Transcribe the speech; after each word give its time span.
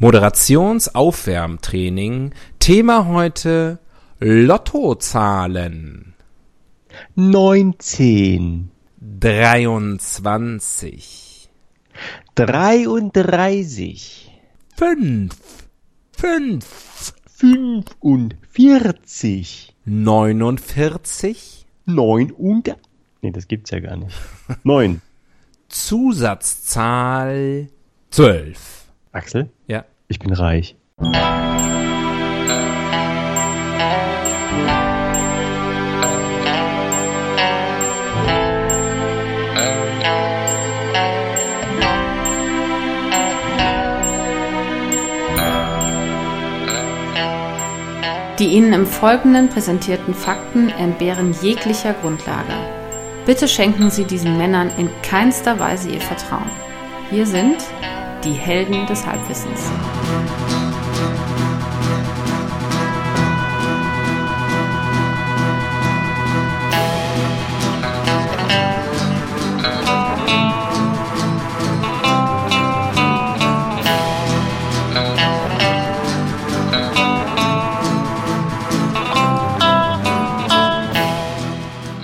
Moderationsaufwärmtraining. 0.00 2.32
Thema 2.58 3.06
heute 3.06 3.78
Lottozahlen. 4.18 6.14
19, 7.16 8.70
23, 8.98 11.50
33, 12.34 14.40
5, 14.76 15.36
5, 16.12 17.14
45, 17.26 19.74
49, 19.84 21.66
9 21.84 22.30
und... 22.32 22.74
Nee, 23.20 23.32
das 23.32 23.48
gibt's 23.48 23.70
ja 23.70 23.80
gar 23.80 23.96
nicht. 23.96 24.16
9. 24.64 25.02
Zusatzzahl 25.68 27.68
12. 28.08 28.80
Axel, 29.12 29.50
Ja. 29.66 29.84
Ich 30.10 30.18
bin 30.18 30.32
reich. 30.32 30.76
Die 48.38 48.46
Ihnen 48.46 48.72
im 48.72 48.86
Folgenden 48.86 49.48
präsentierten 49.48 50.14
Fakten 50.14 50.70
entbehren 50.70 51.34
jeglicher 51.42 51.92
Grundlage. 51.92 52.54
Bitte 53.26 53.46
schenken 53.46 53.90
Sie 53.90 54.04
diesen 54.04 54.38
Männern 54.38 54.70
in 54.78 54.88
keinster 55.02 55.60
Weise 55.60 55.90
Ihr 55.90 56.00
Vertrauen. 56.00 56.50
Hier 57.10 57.26
sind 57.26 57.58
die 58.24 58.32
Helden 58.32 58.86
des 58.86 59.06
Halbwissens. 59.06 59.70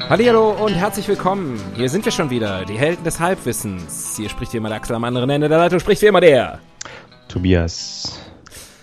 Hallihallo 0.09 0.53
und 0.65 0.73
herzlich 0.73 1.09
willkommen. 1.09 1.61
Hier 1.75 1.89
sind 1.89 2.05
wir 2.05 2.13
schon 2.13 2.31
wieder, 2.31 2.65
die 2.65 2.79
Helden 2.79 3.03
des 3.03 3.19
Halbwissens. 3.19 4.15
Hier 4.17 4.29
spricht 4.29 4.53
wie 4.53 4.59
immer 4.59 4.69
der 4.69 4.77
Axel 4.77 4.95
am 4.95 5.03
anderen 5.03 5.29
Ende 5.31 5.49
der 5.49 5.59
Leitung, 5.59 5.81
spricht 5.81 6.01
wie 6.01 6.07
immer 6.07 6.21
der. 6.21 6.61
Tobias. 7.27 8.17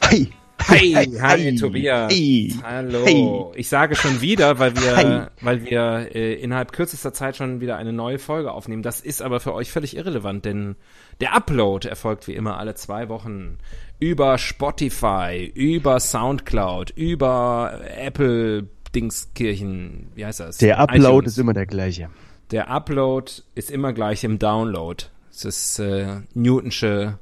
Hi. 0.03 0.29
Hi, 0.67 1.07
hi, 1.21 1.55
Tobias. 1.55 2.11
Hi. 2.11 2.53
Hallo. 2.61 3.05
Hi. 3.05 3.59
Ich 3.59 3.69
sage 3.69 3.95
schon 3.95 4.19
wieder, 4.19 4.59
weil 4.59 4.75
wir, 4.75 4.95
Hi. 4.97 5.27
weil 5.39 5.63
wir 5.63 6.13
äh, 6.13 6.33
innerhalb 6.33 6.73
kürzester 6.73 7.13
Zeit 7.13 7.37
schon 7.37 7.61
wieder 7.61 7.77
eine 7.77 7.93
neue 7.93 8.19
Folge 8.19 8.51
aufnehmen. 8.51 8.83
Das 8.83 8.99
ist 8.99 9.21
aber 9.21 9.39
für 9.39 9.53
euch 9.53 9.71
völlig 9.71 9.95
irrelevant, 9.95 10.43
denn 10.43 10.75
der 11.21 11.33
Upload 11.33 11.87
erfolgt 11.87 12.27
wie 12.27 12.33
immer 12.33 12.57
alle 12.57 12.75
zwei 12.75 13.07
Wochen 13.07 13.59
über 13.97 14.37
Spotify, 14.37 15.49
über 15.55 16.01
Soundcloud, 16.01 16.91
über 16.97 17.79
Apple 17.95 18.67
Dingskirchen, 18.95 20.07
wie 20.15 20.25
heißt 20.25 20.39
das? 20.39 20.57
Der 20.57 20.79
Upload 20.79 21.17
iTunes. 21.17 21.31
ist 21.33 21.37
immer 21.39 21.53
der 21.53 21.65
gleiche. 21.65 22.09
Der 22.51 22.69
Upload 22.69 23.31
ist 23.55 23.71
immer 23.71 23.93
gleich 23.93 24.23
im 24.23 24.39
Download. 24.39 25.05
Das 25.31 25.45
ist 25.45 25.79
äh, 25.79 26.21
Newtonsche 26.33 27.17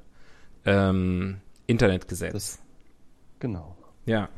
ähm, 0.66 1.38
Internetgesetz. 1.68 2.60
Genau. 3.40 3.76
Ja. 4.06 4.30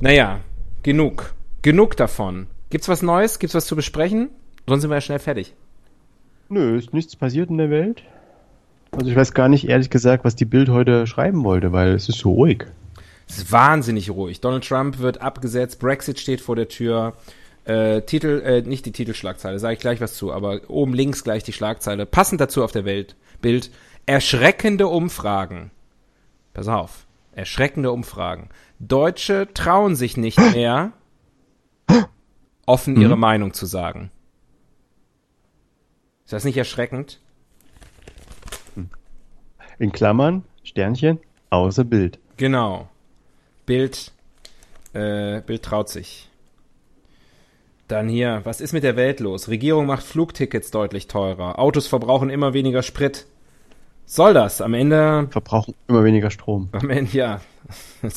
Naja, 0.00 0.40
genug. 0.82 1.34
Genug 1.62 1.96
davon. 1.96 2.46
Gibt's 2.70 2.88
was 2.88 3.02
Neues? 3.02 3.38
Gibt's 3.38 3.54
was 3.54 3.66
zu 3.66 3.76
besprechen? 3.76 4.30
Sonst 4.66 4.82
sind 4.82 4.90
wir 4.90 4.96
ja 4.96 5.00
schnell 5.00 5.18
fertig. 5.18 5.54
Nö, 6.48 6.76
ist 6.76 6.94
nichts 6.94 7.16
passiert 7.16 7.50
in 7.50 7.58
der 7.58 7.70
Welt. 7.70 8.02
Also 8.92 9.10
ich 9.10 9.16
weiß 9.16 9.34
gar 9.34 9.48
nicht, 9.48 9.68
ehrlich 9.68 9.90
gesagt, 9.90 10.24
was 10.24 10.36
die 10.36 10.44
Bild 10.44 10.68
heute 10.68 11.06
schreiben 11.06 11.44
wollte, 11.44 11.72
weil 11.72 11.92
es 11.94 12.08
ist 12.08 12.18
so 12.18 12.32
ruhig. 12.32 12.66
Es 13.30 13.38
ist 13.38 13.52
wahnsinnig 13.52 14.10
ruhig. 14.10 14.40
Donald 14.40 14.66
Trump 14.66 14.98
wird 14.98 15.22
abgesetzt, 15.22 15.78
Brexit 15.78 16.18
steht 16.18 16.40
vor 16.40 16.56
der 16.56 16.68
Tür. 16.68 17.14
Äh, 17.64 18.02
Titel, 18.02 18.42
äh, 18.44 18.62
nicht 18.62 18.86
die 18.86 18.92
Titelschlagzeile, 18.92 19.60
sage 19.60 19.74
ich 19.74 19.80
gleich 19.80 20.00
was 20.00 20.14
zu, 20.14 20.32
aber 20.32 20.62
oben 20.68 20.94
links 20.94 21.22
gleich 21.22 21.44
die 21.44 21.52
Schlagzeile. 21.52 22.06
Passend 22.06 22.40
dazu 22.40 22.64
auf 22.64 22.72
der 22.72 22.84
Welt, 22.84 23.14
Bild. 23.40 23.70
Erschreckende 24.06 24.88
Umfragen. 24.88 25.70
Pass 26.54 26.66
auf. 26.66 27.06
Erschreckende 27.32 27.92
Umfragen. 27.92 28.48
Deutsche 28.80 29.46
trauen 29.54 29.94
sich 29.94 30.16
nicht 30.16 30.40
mehr, 30.52 30.92
offen 32.66 33.00
ihre 33.00 33.16
Meinung 33.16 33.52
zu 33.52 33.66
sagen. 33.66 34.10
Ist 36.24 36.32
das 36.32 36.44
nicht 36.44 36.56
erschreckend? 36.56 37.20
In 39.78 39.92
Klammern, 39.92 40.44
Sternchen, 40.64 41.20
außer 41.50 41.84
Bild. 41.84 42.18
Genau. 42.36 42.88
Bild, 43.70 44.10
äh, 44.94 45.42
Bild 45.42 45.62
traut 45.62 45.88
sich. 45.88 46.28
Dann 47.86 48.08
hier, 48.08 48.40
was 48.42 48.60
ist 48.60 48.72
mit 48.72 48.82
der 48.82 48.96
Welt 48.96 49.20
los? 49.20 49.46
Regierung 49.46 49.86
macht 49.86 50.02
Flugtickets 50.02 50.72
deutlich 50.72 51.06
teurer. 51.06 51.56
Autos 51.56 51.86
verbrauchen 51.86 52.30
immer 52.30 52.52
weniger 52.52 52.82
Sprit. 52.82 53.26
Soll 54.06 54.34
das? 54.34 54.60
Am 54.60 54.74
Ende, 54.74 55.28
Verbrauchen 55.30 55.76
immer 55.86 56.02
weniger 56.02 56.32
Strom. 56.32 56.68
am 56.72 56.90
Ende, 56.90 57.16
ja. 57.16 57.40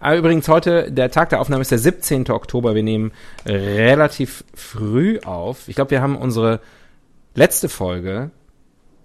Aber 0.00 0.16
übrigens 0.16 0.48
heute, 0.48 0.90
der 0.90 1.12
Tag 1.12 1.28
der 1.28 1.40
Aufnahme 1.40 1.62
ist 1.62 1.70
der 1.70 1.78
17. 1.78 2.28
Oktober. 2.32 2.74
Wir 2.74 2.82
nehmen 2.82 3.12
relativ 3.46 4.42
früh 4.54 5.20
auf. 5.20 5.68
Ich 5.68 5.76
glaube, 5.76 5.92
wir 5.92 6.02
haben 6.02 6.16
unsere 6.16 6.58
letzte 7.36 7.68
Folge, 7.68 8.32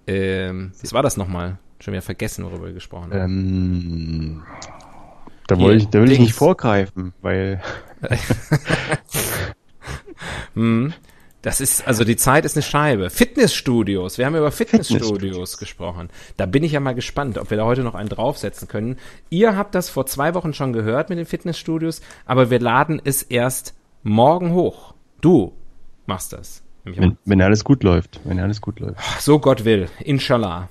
ähm, 0.07 0.71
was 0.81 0.93
war 0.93 1.03
das 1.03 1.15
nochmal? 1.15 1.59
Schon 1.79 1.93
wieder 1.93 2.01
vergessen, 2.01 2.45
worüber 2.45 2.65
wir 2.67 2.73
gesprochen 2.73 3.13
haben. 3.13 3.21
Ähm, 3.21 4.43
da, 5.47 5.55
Hier, 5.55 5.65
wollte 5.65 5.77
ich, 5.77 5.89
da 5.89 5.99
will 5.99 6.11
ich 6.11 6.17
Dings. 6.17 6.27
nicht 6.29 6.35
vorgreifen, 6.35 7.13
weil 7.21 7.61
Hm. 10.53 10.93
Das 11.41 11.61
ist, 11.61 11.87
also 11.87 12.03
die 12.03 12.17
Zeit 12.17 12.43
ist 12.43 12.57
eine 12.57 12.63
Scheibe. 12.63 13.09
Fitnessstudios. 13.09 14.17
Wir 14.17 14.25
haben 14.25 14.35
über 14.35 14.51
Fitnessstudios, 14.51 15.07
Fitnessstudios. 15.07 15.57
gesprochen. 15.57 16.09
Da 16.35 16.45
bin 16.45 16.63
ich 16.63 16.73
ja 16.73 16.81
mal 16.81 16.95
gespannt, 16.95 17.37
ob 17.37 17.49
wir 17.49 17.55
da 17.55 17.63
heute 17.63 17.83
noch 17.83 17.95
einen 17.95 18.09
draufsetzen 18.09 18.67
können. 18.67 18.97
Ihr 19.29 19.55
habt 19.55 19.73
das 19.73 19.89
vor 19.89 20.05
zwei 20.05 20.33
Wochen 20.33 20.53
schon 20.53 20.73
gehört 20.73 21.09
mit 21.09 21.17
den 21.17 21.25
Fitnessstudios, 21.25 22.01
aber 22.25 22.49
wir 22.49 22.59
laden 22.59 23.01
es 23.01 23.23
erst 23.23 23.73
morgen 24.03 24.51
hoch. 24.51 24.93
Du 25.21 25.53
machst 26.07 26.33
das. 26.33 26.61
Wenn, 26.83 27.17
wenn 27.23 27.41
alles 27.41 27.63
gut 27.63 27.83
läuft, 27.83 28.19
wenn 28.25 28.39
alles 28.39 28.59
gut 28.59 28.81
läuft. 28.81 28.99
so 29.21 29.39
Gott 29.39 29.63
will. 29.63 29.87
Inshallah. 29.99 30.67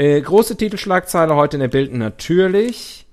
Äh, 0.00 0.22
große 0.22 0.56
Titelschlagzeile 0.56 1.34
heute 1.36 1.58
in 1.58 1.60
der 1.60 1.68
Bild 1.68 1.92
natürlich. 1.92 3.06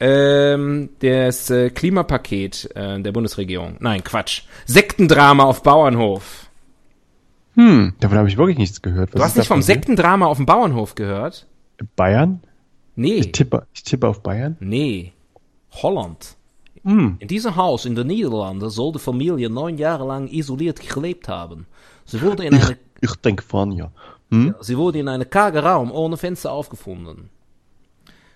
Ähm, 0.00 0.88
das 1.00 1.50
äh, 1.50 1.68
Klimapaket 1.68 2.70
äh, 2.74 2.98
der 2.98 3.12
Bundesregierung. 3.12 3.76
Nein, 3.80 4.02
Quatsch. 4.02 4.44
Sektendrama 4.64 5.44
auf 5.44 5.62
Bauernhof. 5.62 6.48
Hm, 7.56 7.92
davon 8.00 8.16
habe 8.16 8.28
ich 8.28 8.38
wirklich 8.38 8.56
nichts 8.56 8.80
gehört. 8.80 9.10
Was 9.12 9.18
Du 9.18 9.22
hast 9.22 9.36
nicht 9.36 9.48
vom? 9.48 9.60
Sektendrama 9.60 10.24
auf 10.24 10.38
dem 10.38 10.46
Bauernhof 10.46 10.94
gehört? 10.94 11.46
Bayern? 11.94 12.40
Nee. 12.96 13.16
Ich 13.16 13.32
tippe, 13.32 13.66
ich 13.74 13.82
tippe 13.82 14.08
auf 14.08 14.22
Bayern. 14.22 14.56
Nee. 14.60 15.12
Holland. 15.72 16.36
Hm, 16.84 17.16
In 17.18 17.28
diesem 17.28 17.56
Haus 17.56 17.84
in 17.84 17.96
den 17.96 18.06
Niederlanden 18.06 18.70
soll 18.70 18.92
die 18.92 18.98
Familie 18.98 19.50
neun 19.50 19.76
Jahre 19.76 20.06
lang 20.06 20.28
isoliert 20.28 20.80
gelebt 20.88 21.28
haben. 21.28 21.66
Sie 22.06 22.22
wurde 22.22 22.46
in, 22.46 22.54
eine, 22.54 22.78
ich 23.02 23.14
denke 23.16 23.42
von 23.42 23.72
ja. 23.72 23.90
Hm? 24.34 24.54
sie 24.60 24.76
wurde 24.76 24.98
in 24.98 25.08
einem 25.08 25.30
kargen 25.30 25.58
Raum 25.58 25.92
ohne 25.92 26.16
Fenster 26.16 26.52
aufgefunden. 26.52 27.30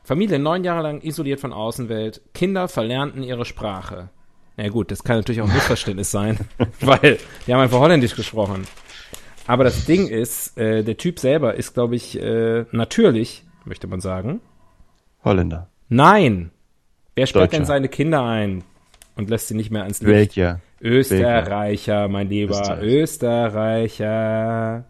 Familie 0.04 0.39
neun 0.39 0.65
Jahre 0.65 0.83
lang 0.83 1.03
isoliert 1.03 1.41
von 1.41 1.53
Außenwelt. 1.53 2.22
Kinder 2.33 2.68
verlernten 2.68 3.22
ihre 3.22 3.45
Sprache. 3.45 4.09
Na 4.56 4.65
ja, 4.65 4.71
gut, 4.71 4.91
das 4.91 5.04
kann 5.04 5.16
natürlich 5.16 5.42
auch 5.42 5.48
ein 5.48 5.54
Missverständnis 5.54 6.10
sein, 6.10 6.39
weil 6.80 7.18
die 7.47 7.53
haben 7.53 7.60
einfach 7.60 7.78
Holländisch 7.78 8.16
gesprochen. 8.16 8.66
Aber 9.47 9.65
das 9.65 9.86
Ding 9.86 10.09
ist, 10.09 10.59
äh, 10.59 10.83
der 10.83 10.97
Typ 10.97 11.18
selber 11.18 11.54
ist, 11.54 11.74
glaube 11.74 11.97
ich, 11.97 12.21
äh, 12.21 12.65
natürlich, 12.72 13.44
möchte 13.65 13.86
man 13.86 14.01
sagen. 14.01 14.41
Holländer. 15.24 15.68
Nein. 15.89 16.51
Wer 17.15 17.27
sperrt 17.27 17.53
denn 17.53 17.65
seine 17.65 17.89
Kinder 17.89 18.24
ein 18.24 18.65
und 19.16 19.30
lässt 19.30 19.48
sie 19.48 19.54
nicht 19.54 19.71
mehr 19.71 19.83
ans 19.83 20.01
Licht? 20.01 20.36
Welcher? 20.36 20.60
Österreicher, 20.80 22.09
mein 22.09 22.28
Lieber. 22.28 22.59
Österreich. 22.59 22.83
Österreicher. 22.83 24.84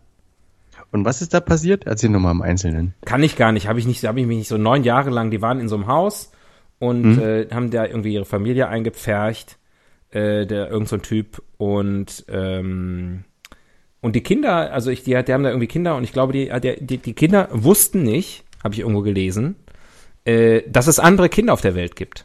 Und 0.90 1.04
was 1.04 1.20
ist 1.20 1.34
da 1.34 1.40
passiert? 1.40 1.86
Erzähl 1.86 2.10
nochmal 2.10 2.32
im 2.32 2.42
Einzelnen. 2.42 2.94
Kann 3.04 3.22
ich 3.22 3.36
gar 3.36 3.52
nicht. 3.52 3.68
Habe 3.68 3.78
ich 3.78 3.86
nicht, 3.86 4.04
habe 4.04 4.20
ich 4.20 4.26
mich 4.26 4.38
nicht 4.38 4.48
so 4.48 4.56
neun 4.56 4.84
Jahre 4.84 5.10
lang, 5.10 5.30
die 5.30 5.42
waren 5.42 5.60
in 5.60 5.68
so 5.68 5.76
einem 5.76 5.86
Haus 5.86 6.32
und 6.78 7.18
äh, 7.18 7.48
haben 7.52 7.70
da 7.70 7.84
irgendwie 7.84 8.14
ihre 8.14 8.24
Familie 8.24 8.68
eingepfercht, 8.68 9.58
äh, 10.10 10.46
der 10.46 10.70
irgend 10.70 10.88
so 10.88 10.96
ein 10.96 11.02
Typ 11.02 11.42
und 11.58 12.24
ähm, 12.28 13.24
und 14.00 14.14
die 14.14 14.22
Kinder, 14.22 14.72
also 14.72 14.90
ich, 14.90 15.02
die, 15.02 15.10
die 15.24 15.32
haben 15.32 15.42
da 15.42 15.50
irgendwie 15.50 15.66
Kinder 15.66 15.96
und 15.96 16.04
ich 16.04 16.12
glaube, 16.12 16.32
die, 16.32 16.50
die, 16.80 16.98
die 16.98 17.12
Kinder 17.14 17.48
wussten 17.50 18.04
nicht, 18.04 18.44
habe 18.62 18.72
ich 18.74 18.80
irgendwo 18.80 19.02
gelesen, 19.02 19.56
äh, 20.24 20.62
dass 20.68 20.86
es 20.86 21.00
andere 21.00 21.28
Kinder 21.28 21.52
auf 21.52 21.60
der 21.60 21.74
Welt 21.74 21.96
gibt. 21.96 22.24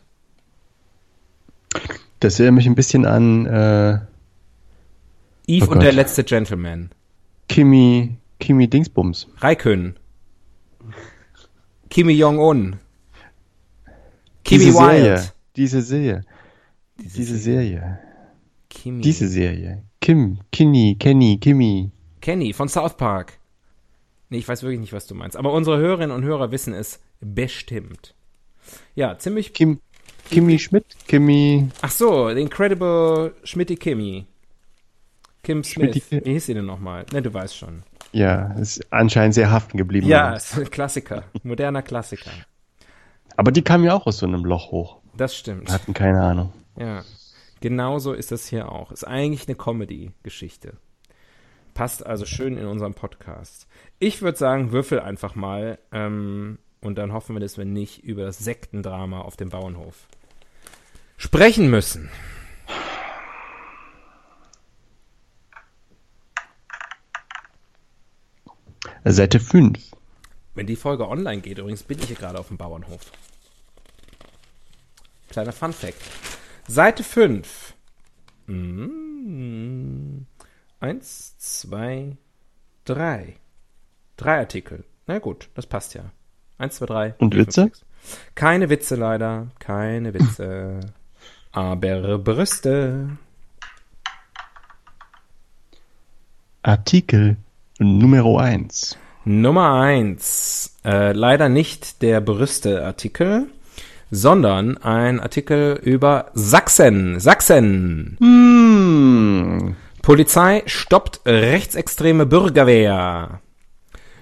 Das 2.19 2.39
erinnert 2.39 2.57
mich 2.57 2.67
ein 2.67 2.75
bisschen 2.75 3.05
an 3.05 3.45
äh, 3.47 3.99
Eve 5.47 5.67
Oh 5.67 5.71
und 5.71 5.79
der 5.81 5.89
Gott. 5.89 5.95
letzte 5.95 6.23
Gentleman. 6.23 6.91
Kimi, 7.49 8.15
Kimi 8.43 8.67
Dingsbums. 8.67 9.27
Raikön. 9.37 9.95
Kimi 11.89 12.11
Jong-un. 12.11 12.75
Kimi 14.43 14.65
diese 14.65 14.79
Wild. 14.79 15.01
Serie. 15.01 15.31
Diese 15.55 15.81
Serie. 15.81 16.21
Diese 16.97 17.37
Serie. 17.37 17.99
Kimi. 18.67 19.01
Diese 19.01 19.29
Serie. 19.29 19.83
Kim, 20.01 20.39
Kinny, 20.51 20.97
Kenny, 20.99 21.37
Kimi. 21.39 21.91
Kenny 22.19 22.51
von 22.51 22.67
South 22.67 22.97
Park. 22.97 23.39
Nee, 24.27 24.39
ich 24.39 24.47
weiß 24.49 24.63
wirklich 24.63 24.81
nicht, 24.81 24.91
was 24.91 25.07
du 25.07 25.15
meinst. 25.15 25.37
Aber 25.37 25.53
unsere 25.53 25.77
Hörerinnen 25.77 26.13
und 26.13 26.25
Hörer 26.25 26.51
wissen 26.51 26.73
es 26.73 26.99
bestimmt. 27.21 28.13
Ja, 28.93 29.17
ziemlich. 29.17 29.53
Kim, 29.53 29.79
Kimi 30.29 30.59
Schmidt, 30.59 30.97
Kimi. 31.07 31.69
Ach 31.81 31.91
so, 31.91 32.27
The 32.27 32.41
Incredible 32.41 33.35
Schmitty 33.45 33.77
Kimmy. 33.77 34.25
Kim 35.43 35.63
Smith. 35.63 35.95
Schmitty 35.95 36.25
Wie 36.25 36.33
hieß 36.33 36.47
sie 36.47 36.53
denn 36.53 36.65
nochmal? 36.65 37.05
Ne, 37.13 37.21
du 37.21 37.33
weißt 37.33 37.55
schon. 37.55 37.83
Ja, 38.13 38.53
ist 38.53 38.91
anscheinend 38.91 39.33
sehr 39.33 39.51
haften 39.51 39.77
geblieben. 39.77 40.07
Ja, 40.07 40.33
ist 40.33 40.57
ein 40.57 40.69
Klassiker. 40.69 41.23
Moderner 41.43 41.81
Klassiker. 41.81 42.31
Aber 43.35 43.51
die 43.51 43.63
kamen 43.63 43.83
ja 43.83 43.93
auch 43.93 44.05
aus 44.05 44.19
so 44.19 44.27
einem 44.27 44.45
Loch 44.45 44.71
hoch. 44.71 44.99
Das 45.17 45.35
stimmt. 45.35 45.71
Hatten 45.71 45.93
keine 45.93 46.21
Ahnung. 46.21 46.53
Ja. 46.77 47.03
Genauso 47.59 48.13
ist 48.13 48.31
das 48.31 48.47
hier 48.47 48.71
auch. 48.71 48.91
Ist 48.91 49.07
eigentlich 49.07 49.47
eine 49.47 49.55
Comedy-Geschichte. 49.55 50.77
Passt 51.73 52.05
also 52.05 52.25
schön 52.25 52.57
in 52.57 52.67
unserem 52.67 52.93
Podcast. 52.93 53.67
Ich 53.99 54.21
würde 54.21 54.37
sagen, 54.37 54.71
würfel 54.71 54.99
einfach 54.99 55.33
mal 55.33 55.79
ähm, 55.91 56.59
und 56.81 56.97
dann 56.97 57.13
hoffen 57.13 57.35
wir, 57.35 57.39
dass 57.39 57.57
wir 57.57 57.65
nicht 57.65 58.03
über 58.03 58.25
das 58.25 58.37
Sektendrama 58.37 59.21
auf 59.21 59.37
dem 59.37 59.49
Bauernhof 59.49 60.07
sprechen 61.17 61.69
müssen. 61.69 62.09
Seite 69.05 69.39
5. 69.39 69.79
Wenn 70.55 70.67
die 70.67 70.75
Folge 70.75 71.07
online 71.07 71.41
geht, 71.41 71.57
übrigens 71.57 71.83
bin 71.83 71.99
ich 71.99 72.05
hier 72.05 72.15
gerade 72.15 72.39
auf 72.39 72.47
dem 72.47 72.57
Bauernhof. 72.57 73.01
Kleiner 75.29 75.51
Fun 75.51 75.73
Fact. 75.73 76.01
Seite 76.67 77.03
5. 77.03 77.73
Mm. 78.47 80.19
Eins, 80.79 81.37
zwei, 81.37 82.17
drei. 82.85 83.35
Drei 84.15 84.39
Artikel. 84.39 84.85
Na 85.07 85.19
gut, 85.19 85.49
das 85.55 85.65
passt 85.65 85.93
ja. 85.95 86.11
Eins, 86.57 86.75
zwei, 86.75 86.85
drei. 86.85 87.15
Und 87.17 87.33
vier, 87.33 87.45
Witze? 87.45 87.61
fünf. 87.61 87.85
Keine 88.35 88.69
Witze 88.69 88.95
leider. 88.95 89.47
Keine 89.59 90.13
Witze. 90.13 90.79
Aber 91.51 92.19
Brüste. 92.19 93.17
Artikel 96.61 97.37
Nummer 97.79 98.39
1. 98.39 98.97
Nummer 99.25 99.73
eins. 99.73 100.77
Äh, 100.83 101.13
leider 101.13 101.49
nicht 101.49 102.01
der 102.01 102.21
Brüste-Artikel, 102.21 103.47
sondern 104.11 104.77
ein 104.77 105.19
Artikel 105.19 105.79
über 105.81 106.29
Sachsen. 106.33 107.19
Sachsen. 107.19 108.17
Hm. 108.19 109.75
Polizei 110.01 110.61
stoppt 110.65 111.21
rechtsextreme 111.25 112.25
Bürgerwehr. 112.25 113.41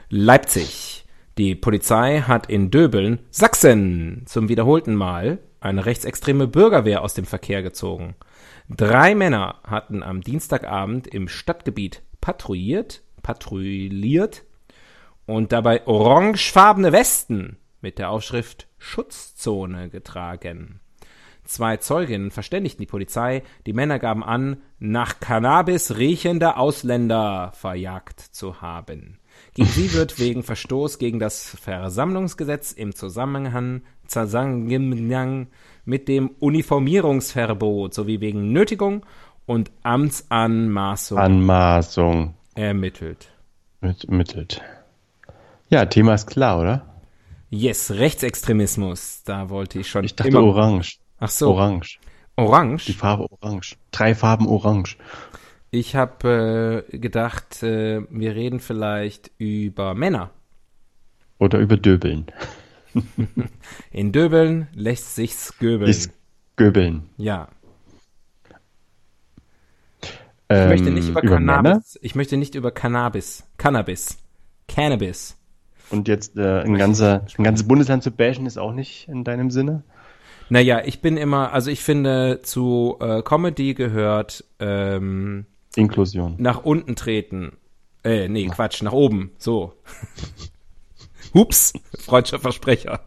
Leipzig. 0.09 1.05
Die 1.37 1.55
Polizei 1.55 2.21
hat 2.21 2.49
in 2.49 2.69
Döbeln, 2.69 3.19
Sachsen, 3.31 4.23
zum 4.27 4.47
wiederholten 4.47 4.95
Mal 4.95 5.39
eine 5.59 5.85
rechtsextreme 5.85 6.47
Bürgerwehr 6.47 7.01
aus 7.01 7.15
dem 7.15 7.25
Verkehr 7.25 7.63
gezogen. 7.63 8.15
Drei 8.69 9.15
Männer 9.15 9.55
hatten 9.65 10.03
am 10.03 10.21
Dienstagabend 10.21 11.07
im 11.07 11.27
Stadtgebiet 11.27 12.03
patrouilliert, 12.21 13.01
patrouilliert 13.21 14.43
und 15.25 15.51
dabei 15.51 15.85
orangefarbene 15.87 16.91
Westen 16.91 17.57
mit 17.81 17.99
der 17.99 18.09
Aufschrift 18.09 18.67
Schutzzone 18.77 19.89
getragen. 19.89 20.79
Zwei 21.43 21.77
Zeuginnen 21.77 22.31
verständigten 22.31 22.81
die 22.81 22.87
Polizei, 22.87 23.43
die 23.65 23.73
Männer 23.73 23.99
gaben 23.99 24.23
an, 24.23 24.57
nach 24.79 25.19
Cannabis 25.19 25.97
riechende 25.97 26.55
Ausländer 26.55 27.51
verjagt 27.53 28.19
zu 28.19 28.61
haben. 28.61 29.17
Gegen 29.53 29.67
sie 29.67 29.93
wird 29.93 30.19
wegen 30.19 30.43
Verstoß 30.43 30.97
gegen 30.97 31.19
das 31.19 31.57
Versammlungsgesetz 31.61 32.71
im 32.71 32.95
Zusammenhang, 32.95 33.81
mit 35.83 36.07
dem 36.07 36.29
Uniformierungsverbot 36.39 37.93
sowie 37.93 38.21
wegen 38.21 38.51
Nötigung 38.51 39.05
und 39.45 39.71
Amtsanmaßung 39.83 41.17
Anmaßung 41.17 42.35
ermittelt. 42.55 43.31
mit 43.81 44.09
mittelt. 44.09 44.61
Ja, 45.69 45.85
Thema 45.85 46.13
ist 46.15 46.27
klar, 46.27 46.59
oder? 46.59 46.85
Yes, 47.49 47.91
Rechtsextremismus, 47.91 49.23
da 49.23 49.49
wollte 49.49 49.79
ich 49.79 49.89
schon 49.89 50.03
Ich 50.05 50.15
dachte 50.15 50.29
immer. 50.29 50.43
orange. 50.43 50.99
Ach 51.19 51.29
so, 51.29 51.51
Orange. 51.51 51.99
orange. 52.37 52.85
Die 52.85 52.93
Farbe 52.93 53.27
orange. 53.31 53.75
Drei 53.91 54.15
Farben 54.15 54.47
orange. 54.47 54.97
Ich 55.69 55.95
habe 55.95 56.85
äh, 56.91 56.97
gedacht, 56.97 57.63
äh, 57.63 58.01
wir 58.09 58.35
reden 58.35 58.59
vielleicht 58.59 59.31
über 59.37 59.93
Männer. 59.95 60.31
Oder 61.39 61.59
über 61.59 61.77
Döbeln. 61.77 62.25
In 63.91 64.11
Döbeln 64.11 64.67
lässt 64.73 65.15
sich's 65.15 65.57
göbeln. 65.59 65.89
Ist 65.89 66.11
Göbeln. 66.57 67.09
ja. 67.17 67.47
Ich 70.51 70.57
Ähm, 70.57 70.69
möchte 70.69 70.91
nicht 70.91 71.09
über, 71.09 71.23
über 71.23 71.35
Cannabis. 71.35 71.63
Männer? 71.63 71.83
Ich 72.01 72.15
möchte 72.15 72.37
nicht 72.37 72.55
über 72.55 72.71
Cannabis. 72.71 73.43
Cannabis. 73.57 74.17
Cannabis. 74.67 75.37
Und 75.89 76.07
jetzt 76.07 76.37
äh, 76.37 76.61
ein, 76.61 76.77
ganzer, 76.77 77.25
ein 77.37 77.43
ganzes 77.43 77.67
Bundesland 77.67 78.03
zu 78.03 78.11
bashen 78.11 78.45
ist 78.45 78.57
auch 78.57 78.73
nicht 78.73 79.07
in 79.09 79.23
deinem 79.23 79.51
Sinne? 79.51 79.83
Naja, 80.49 80.81
ich 80.85 81.01
bin 81.01 81.17
immer, 81.17 81.53
also 81.53 81.71
ich 81.71 81.81
finde, 81.81 82.41
zu 82.43 82.97
äh, 82.99 83.21
Comedy 83.21 83.73
gehört 83.73 84.43
ähm, 84.59 85.45
Inklusion. 85.75 86.35
nach 86.37 86.63
unten 86.63 86.95
treten. 86.95 87.57
Äh, 88.03 88.27
nee, 88.27 88.47
Quatsch, 88.47 88.81
nach 88.81 88.91
oben. 88.93 89.31
So. 89.37 89.73
Hups, 91.33 91.73
freudscher 91.99 92.39
Versprecher. 92.39 93.01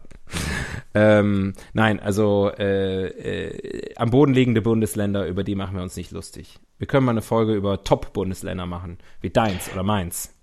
Ähm, 0.95 1.53
nein, 1.73 1.99
also 1.99 2.49
äh, 2.57 3.07
äh, 3.07 3.95
am 3.97 4.11
Boden 4.11 4.33
liegende 4.33 4.61
Bundesländer, 4.61 5.27
über 5.27 5.43
die 5.43 5.55
machen 5.55 5.75
wir 5.75 5.83
uns 5.83 5.97
nicht 5.97 6.11
lustig. 6.11 6.57
Wir 6.77 6.87
können 6.87 7.05
mal 7.05 7.11
eine 7.11 7.21
Folge 7.21 7.53
über 7.53 7.83
Top-Bundesländer 7.83 8.65
machen, 8.65 8.97
wie 9.21 9.29
deins 9.29 9.69
oder 9.73 9.83
meins. 9.83 10.33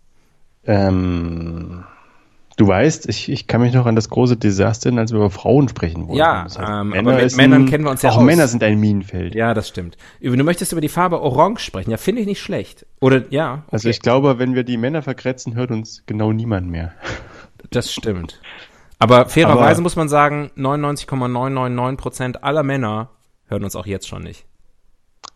Ähm, 0.64 1.84
du 2.58 2.66
weißt, 2.68 3.08
ich, 3.08 3.30
ich 3.30 3.46
kann 3.46 3.62
mich 3.62 3.72
noch 3.72 3.86
an 3.86 3.96
das 3.96 4.10
große 4.10 4.36
Desaster 4.36 4.88
erinnern, 4.88 5.02
als 5.02 5.12
wir 5.12 5.16
über 5.16 5.30
Frauen 5.30 5.68
sprechen 5.68 6.02
wollten. 6.06 6.18
Ja, 6.18 6.44
Das 6.44 6.58
heißt, 6.58 6.68
ähm, 6.70 6.88
Männer 6.90 7.12
aber 7.12 7.22
mit 7.22 7.36
Männern 7.36 7.62
ein, 7.62 7.68
kennen 7.70 7.84
wir 7.84 7.90
uns 7.90 8.02
ja 8.02 8.10
Auch 8.10 8.18
aus. 8.18 8.24
Männer 8.24 8.46
sind 8.46 8.62
ein 8.62 8.78
Minenfeld. 8.78 9.34
Ja, 9.34 9.54
das 9.54 9.68
stimmt. 9.68 9.96
Du 10.20 10.30
möchtest 10.44 10.72
über 10.72 10.82
die 10.82 10.88
Farbe 10.88 11.20
Orange 11.22 11.60
sprechen. 11.60 11.90
Ja, 11.90 11.96
finde 11.96 12.20
ich 12.20 12.26
nicht 12.26 12.40
schlecht. 12.40 12.86
Oder 13.00 13.24
ja, 13.30 13.54
okay, 13.54 13.62
Also 13.70 13.88
ich 13.88 14.00
glaube, 14.00 14.38
wenn 14.38 14.54
wir 14.54 14.64
die 14.64 14.76
Männer 14.76 15.00
verkretzen, 15.02 15.54
hört 15.54 15.70
uns 15.70 16.04
genau 16.06 16.32
niemand 16.32 16.68
mehr. 16.70 16.92
das 17.70 17.90
stimmt. 17.92 18.38
Aber 19.02 19.28
fairerweise 19.28 19.82
muss 19.82 19.96
man 19.96 20.08
sagen, 20.08 20.52
99,999% 20.56 22.36
aller 22.36 22.62
Männer 22.62 23.10
hören 23.46 23.64
uns 23.64 23.74
auch 23.74 23.86
jetzt 23.86 24.06
schon 24.06 24.22
nicht. 24.22 24.46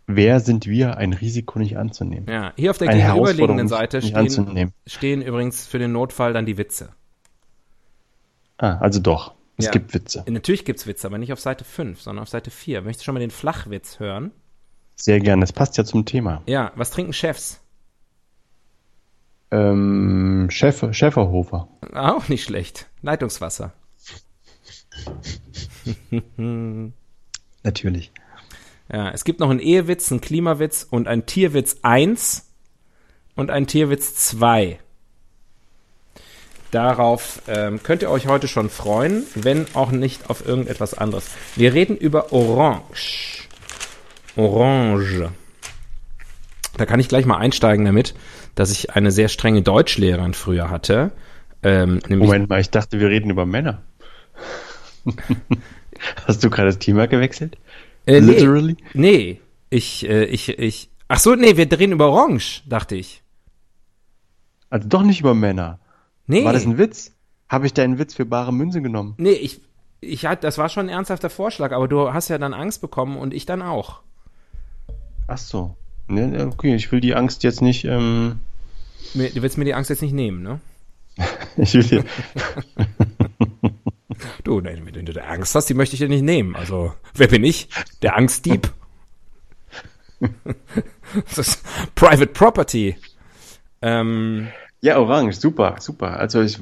Wer 0.06 0.38
sind 0.38 0.66
wir, 0.66 0.98
ein 0.98 1.12
Risiko 1.12 1.58
nicht 1.58 1.76
anzunehmen? 1.76 2.28
Ja, 2.28 2.52
hier 2.56 2.70
auf 2.70 2.78
der 2.78 2.90
Eine 2.90 3.02
gegenüberliegenden 3.02 3.66
Seite 3.66 4.00
stehen, 4.02 4.72
stehen 4.86 5.20
übrigens 5.20 5.66
für 5.66 5.80
den 5.80 5.90
Notfall 5.90 6.32
dann 6.32 6.46
die 6.46 6.58
Witze. 6.58 6.90
Ah, 8.58 8.78
also 8.78 9.00
doch. 9.00 9.34
Es 9.56 9.64
Ja. 9.64 9.70
gibt 9.72 9.94
Witze. 9.94 10.24
Natürlich 10.28 10.64
gibt's 10.64 10.86
Witze, 10.86 11.08
aber 11.08 11.18
nicht 11.18 11.32
auf 11.32 11.40
Seite 11.40 11.64
5, 11.64 12.00
sondern 12.00 12.22
auf 12.22 12.28
Seite 12.28 12.52
4. 12.52 12.82
Möchtest 12.82 13.00
du 13.00 13.04
schon 13.06 13.14
mal 13.14 13.20
den 13.20 13.30
Flachwitz 13.32 13.98
hören? 13.98 14.30
Sehr 14.94 15.18
gerne. 15.18 15.40
Das 15.40 15.52
passt 15.52 15.76
ja 15.76 15.84
zum 15.84 16.04
Thema. 16.04 16.42
Ja, 16.46 16.70
was 16.76 16.92
trinken 16.92 17.12
Chefs? 17.12 17.60
Ähm, 19.50 20.48
Chef, 20.50 20.84
Schäferhofer. 20.92 21.68
Auch 21.94 22.28
nicht 22.28 22.44
schlecht. 22.44 22.88
Leitungswasser. 23.06 23.72
Natürlich. 27.62 28.12
Ja, 28.92 29.10
es 29.10 29.24
gibt 29.24 29.40
noch 29.40 29.50
einen 29.50 29.60
Ehewitz, 29.60 30.10
einen 30.10 30.20
Klimawitz 30.20 30.86
und 30.88 31.08
einen 31.08 31.26
Tierwitz 31.26 31.78
1 31.82 32.46
und 33.34 33.50
einen 33.50 33.66
Tierwitz 33.66 34.14
2. 34.14 34.78
Darauf 36.70 37.42
ähm, 37.46 37.82
könnt 37.82 38.02
ihr 38.02 38.10
euch 38.10 38.26
heute 38.26 38.48
schon 38.48 38.70
freuen, 38.70 39.24
wenn 39.34 39.66
auch 39.74 39.92
nicht 39.92 40.28
auf 40.28 40.46
irgendetwas 40.46 40.94
anderes. 40.94 41.28
Wir 41.54 41.72
reden 41.72 41.96
über 41.96 42.32
Orange. 42.32 43.48
Orange. 44.36 45.30
Da 46.76 46.84
kann 46.84 47.00
ich 47.00 47.08
gleich 47.08 47.24
mal 47.24 47.38
einsteigen 47.38 47.84
damit, 47.84 48.14
dass 48.54 48.70
ich 48.70 48.90
eine 48.94 49.10
sehr 49.10 49.28
strenge 49.28 49.62
Deutschlehrerin 49.62 50.34
früher 50.34 50.68
hatte. 50.68 51.12
Ähm, 51.62 52.00
Moment 52.08 52.48
mal, 52.48 52.60
ich 52.60 52.70
dachte, 52.70 53.00
wir 53.00 53.08
reden 53.08 53.30
über 53.30 53.46
Männer. 53.46 53.82
Hast 56.26 56.44
du 56.44 56.50
gerade 56.50 56.68
das 56.68 56.78
Thema 56.78 57.06
gewechselt? 57.06 57.56
äh, 58.06 58.20
nee, 58.20 58.32
Literally? 58.32 58.76
nee, 58.94 59.40
ich, 59.70 60.08
äh, 60.08 60.24
ich, 60.24 60.48
ich, 60.58 60.90
ach 61.08 61.18
so, 61.18 61.34
nee, 61.34 61.56
wir 61.56 61.66
drehen 61.66 61.92
über 61.92 62.10
Orange, 62.10 62.62
dachte 62.66 62.94
ich. 62.96 63.22
Also 64.70 64.88
doch 64.88 65.02
nicht 65.02 65.20
über 65.20 65.34
Männer. 65.34 65.78
Nee, 66.26 66.44
War 66.44 66.52
das 66.52 66.64
ein 66.66 66.78
Witz? 66.78 67.12
Habe 67.48 67.66
ich 67.66 67.72
deinen 67.74 67.98
Witz 67.98 68.14
für 68.14 68.26
bare 68.26 68.52
Münze 68.52 68.82
genommen? 68.82 69.14
nee, 69.16 69.30
ich, 69.32 69.60
ich 70.00 70.26
hatte, 70.26 70.42
das 70.42 70.58
war 70.58 70.68
schon 70.68 70.86
ein 70.86 70.90
ernsthafter 70.90 71.30
Vorschlag, 71.30 71.72
aber 71.72 71.88
du 71.88 72.12
hast 72.12 72.28
ja 72.28 72.38
dann 72.38 72.52
Angst 72.54 72.80
bekommen 72.80 73.16
und 73.16 73.32
ich 73.32 73.46
dann 73.46 73.62
auch. 73.62 74.00
Ach 75.28 75.38
so. 75.38 75.76
Ne, 76.08 76.46
okay, 76.52 76.74
ich 76.76 76.92
will 76.92 77.00
die 77.00 77.14
Angst 77.14 77.42
jetzt 77.42 77.62
nicht. 77.62 77.84
Ähm, 77.84 78.40
Du 79.14 79.42
willst 79.42 79.56
mir 79.56 79.64
die 79.64 79.74
Angst 79.74 79.88
jetzt 79.90 80.02
nicht 80.02 80.12
nehmen, 80.12 80.42
ne? 80.42 80.60
Ich 81.56 81.74
will 81.74 81.82
die, 81.84 82.02
Du, 84.44 84.60
nein, 84.60 84.88
wenn 84.90 85.06
du 85.06 85.12
da 85.12 85.22
Angst 85.22 85.54
hast, 85.54 85.68
die 85.68 85.74
möchte 85.74 85.94
ich 85.94 86.00
dir 86.00 86.08
nicht 86.08 86.22
nehmen. 86.22 86.56
Also, 86.56 86.92
wer 87.14 87.28
bin 87.28 87.44
ich? 87.44 87.68
Der 88.02 88.16
Angstdieb? 88.16 88.72
das 91.14 91.38
ist 91.38 91.94
Private 91.94 92.28
Property. 92.28 92.96
Ähm, 93.82 94.48
ja, 94.80 94.98
Orange, 94.98 95.34
super, 95.34 95.76
super. 95.80 96.18
Also 96.18 96.40
ich, 96.42 96.58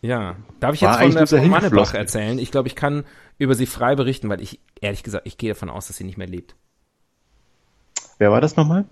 ja. 0.00 0.36
Darf 0.60 0.74
ich 0.74 0.80
jetzt 0.80 0.96
von 0.98 1.10
der 1.10 1.20
nur 1.20 1.26
Frau 1.26 1.44
Mannebach 1.44 1.94
erzählen? 1.94 2.38
Ich 2.38 2.50
glaube, 2.50 2.68
ich 2.68 2.76
kann 2.76 3.04
über 3.38 3.54
sie 3.54 3.66
frei 3.66 3.94
berichten, 3.96 4.28
weil 4.28 4.40
ich, 4.40 4.60
ehrlich 4.80 5.02
gesagt, 5.02 5.26
ich 5.26 5.36
gehe 5.36 5.50
davon 5.50 5.68
aus, 5.68 5.88
dass 5.88 5.96
sie 5.96 6.04
nicht 6.04 6.16
mehr 6.16 6.26
lebt. 6.26 6.54
wer 8.18 8.30
war 8.30 8.40
das 8.40 8.56
nochmal? 8.56 8.86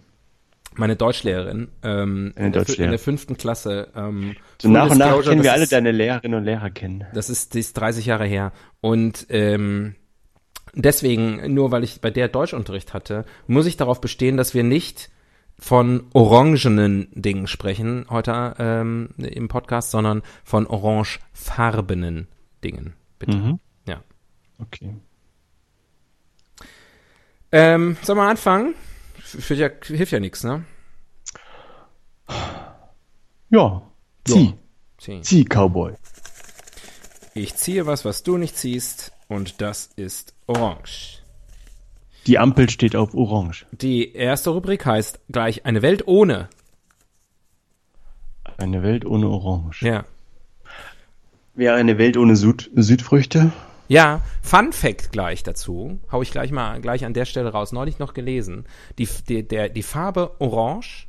Meine 0.76 0.96
Deutschlehrerin, 0.96 1.68
ähm, 1.82 2.32
in, 2.34 2.34
der, 2.34 2.34
fü- 2.34 2.44
in 2.46 2.52
Deutschlehrerin. 2.52 2.90
der 2.90 2.98
fünften 2.98 3.36
Klasse. 3.36 3.88
Ähm, 3.94 4.36
So 4.60 4.68
nach 4.68 4.90
und 4.90 4.98
nach 4.98 5.20
kennen 5.22 5.36
wir 5.38 5.44
das 5.44 5.52
alle 5.52 5.62
ist- 5.64 5.72
deine 5.72 5.92
Lehrerinnen 5.92 6.38
und 6.38 6.44
Lehrer 6.44 6.70
kennen. 6.70 7.04
Das 7.14 7.30
ist, 7.30 7.54
die 7.54 7.60
ist 7.60 7.74
30 7.74 8.06
Jahre 8.06 8.26
her. 8.26 8.52
Und 8.80 9.26
ähm, 9.30 9.94
deswegen, 10.74 11.54
nur 11.54 11.70
weil 11.70 11.84
ich 11.84 12.00
bei 12.00 12.10
der 12.10 12.28
Deutschunterricht 12.28 12.92
hatte, 12.94 13.24
muss 13.46 13.66
ich 13.66 13.76
darauf 13.76 14.00
bestehen, 14.00 14.36
dass 14.36 14.54
wir 14.54 14.64
nicht 14.64 15.10
von 15.58 16.08
orangenen 16.12 17.06
Dingen 17.12 17.46
sprechen 17.46 18.06
heute 18.10 18.54
ähm, 18.58 19.10
im 19.18 19.46
Podcast, 19.46 19.92
sondern 19.92 20.22
von 20.42 20.66
orangefarbenen 20.66 22.26
Dingen. 22.64 22.94
Bitte. 23.20 23.36
Mhm. 23.36 23.60
Ja. 23.86 24.02
Okay. 24.60 24.94
Ähm, 27.52 27.96
sollen 28.02 28.18
wir 28.18 28.24
anfangen? 28.28 28.74
Für, 29.38 29.54
ja, 29.54 29.68
hilft 29.82 30.12
ja 30.12 30.20
nichts, 30.20 30.44
ne? 30.44 30.64
Ja. 33.50 33.82
Zieh. 34.26 34.54
Zieh. 34.98 35.20
Zieh, 35.22 35.44
Cowboy. 35.44 35.94
Ich 37.34 37.54
ziehe 37.56 37.86
was, 37.86 38.04
was 38.04 38.22
du 38.22 38.36
nicht 38.38 38.56
ziehst, 38.56 39.12
und 39.28 39.60
das 39.60 39.90
ist 39.96 40.34
orange. 40.46 41.20
Die 42.26 42.38
Ampel 42.38 42.70
steht 42.70 42.96
auf 42.96 43.14
Orange. 43.14 43.66
Die 43.72 44.14
erste 44.14 44.50
Rubrik 44.50 44.86
heißt 44.86 45.20
gleich 45.30 45.66
eine 45.66 45.82
Welt 45.82 46.06
ohne. 46.08 46.48
Eine 48.56 48.82
Welt 48.82 49.04
ohne 49.04 49.28
Orange. 49.28 49.82
Ja. 49.82 50.04
Wäre 51.54 51.74
eine 51.76 51.98
Welt 51.98 52.16
ohne 52.16 52.34
Süd 52.36 52.70
Südfrüchte? 52.74 53.52
Ja, 53.88 54.22
Fun 54.42 54.72
Fact 54.72 55.12
gleich 55.12 55.42
dazu, 55.42 55.98
hau 56.10 56.22
ich 56.22 56.30
gleich 56.30 56.50
mal 56.50 56.80
gleich 56.80 57.04
an 57.04 57.14
der 57.14 57.26
Stelle 57.26 57.52
raus. 57.52 57.72
Neulich 57.72 57.98
noch 57.98 58.14
gelesen. 58.14 58.64
Die, 58.98 59.08
die, 59.28 59.46
der, 59.46 59.68
die 59.68 59.82
Farbe 59.82 60.34
Orange 60.38 61.06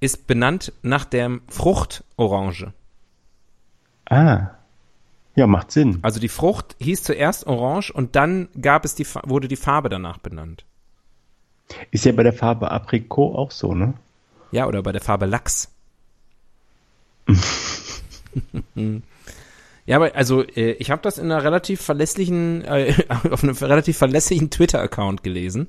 ist 0.00 0.26
benannt 0.26 0.72
nach 0.82 1.04
der 1.04 1.38
Frucht 1.48 2.04
Orange. 2.16 2.72
Ah. 4.06 4.50
Ja, 5.34 5.46
macht 5.46 5.70
Sinn. 5.70 6.00
Also 6.02 6.20
die 6.20 6.28
Frucht 6.28 6.76
hieß 6.80 7.02
zuerst 7.04 7.46
Orange 7.46 7.90
und 7.90 8.14
dann 8.16 8.48
gab 8.60 8.84
es 8.84 8.94
die, 8.94 9.06
wurde 9.24 9.48
die 9.48 9.56
Farbe 9.56 9.88
danach 9.88 10.18
benannt. 10.18 10.66
Ist 11.90 12.04
ja 12.04 12.12
bei 12.12 12.22
der 12.22 12.34
Farbe 12.34 12.70
Aprikot 12.70 13.34
auch 13.34 13.50
so, 13.50 13.74
ne? 13.74 13.94
Ja, 14.50 14.66
oder 14.66 14.82
bei 14.82 14.92
der 14.92 15.00
Farbe 15.00 15.24
Lachs. 15.24 15.70
ja, 19.86 19.96
aber 19.96 20.14
also 20.14 20.42
äh, 20.42 20.72
ich 20.72 20.90
habe 20.90 21.02
das 21.02 21.18
in 21.18 21.30
einer 21.30 21.42
relativ 21.42 21.80
verlässlichen, 21.80 22.64
äh, 22.64 22.94
auf 23.30 23.42
einem 23.42 23.54
relativ 23.56 23.98
verlässlichen 23.98 24.50
Twitter-Account 24.50 25.22
gelesen. 25.22 25.68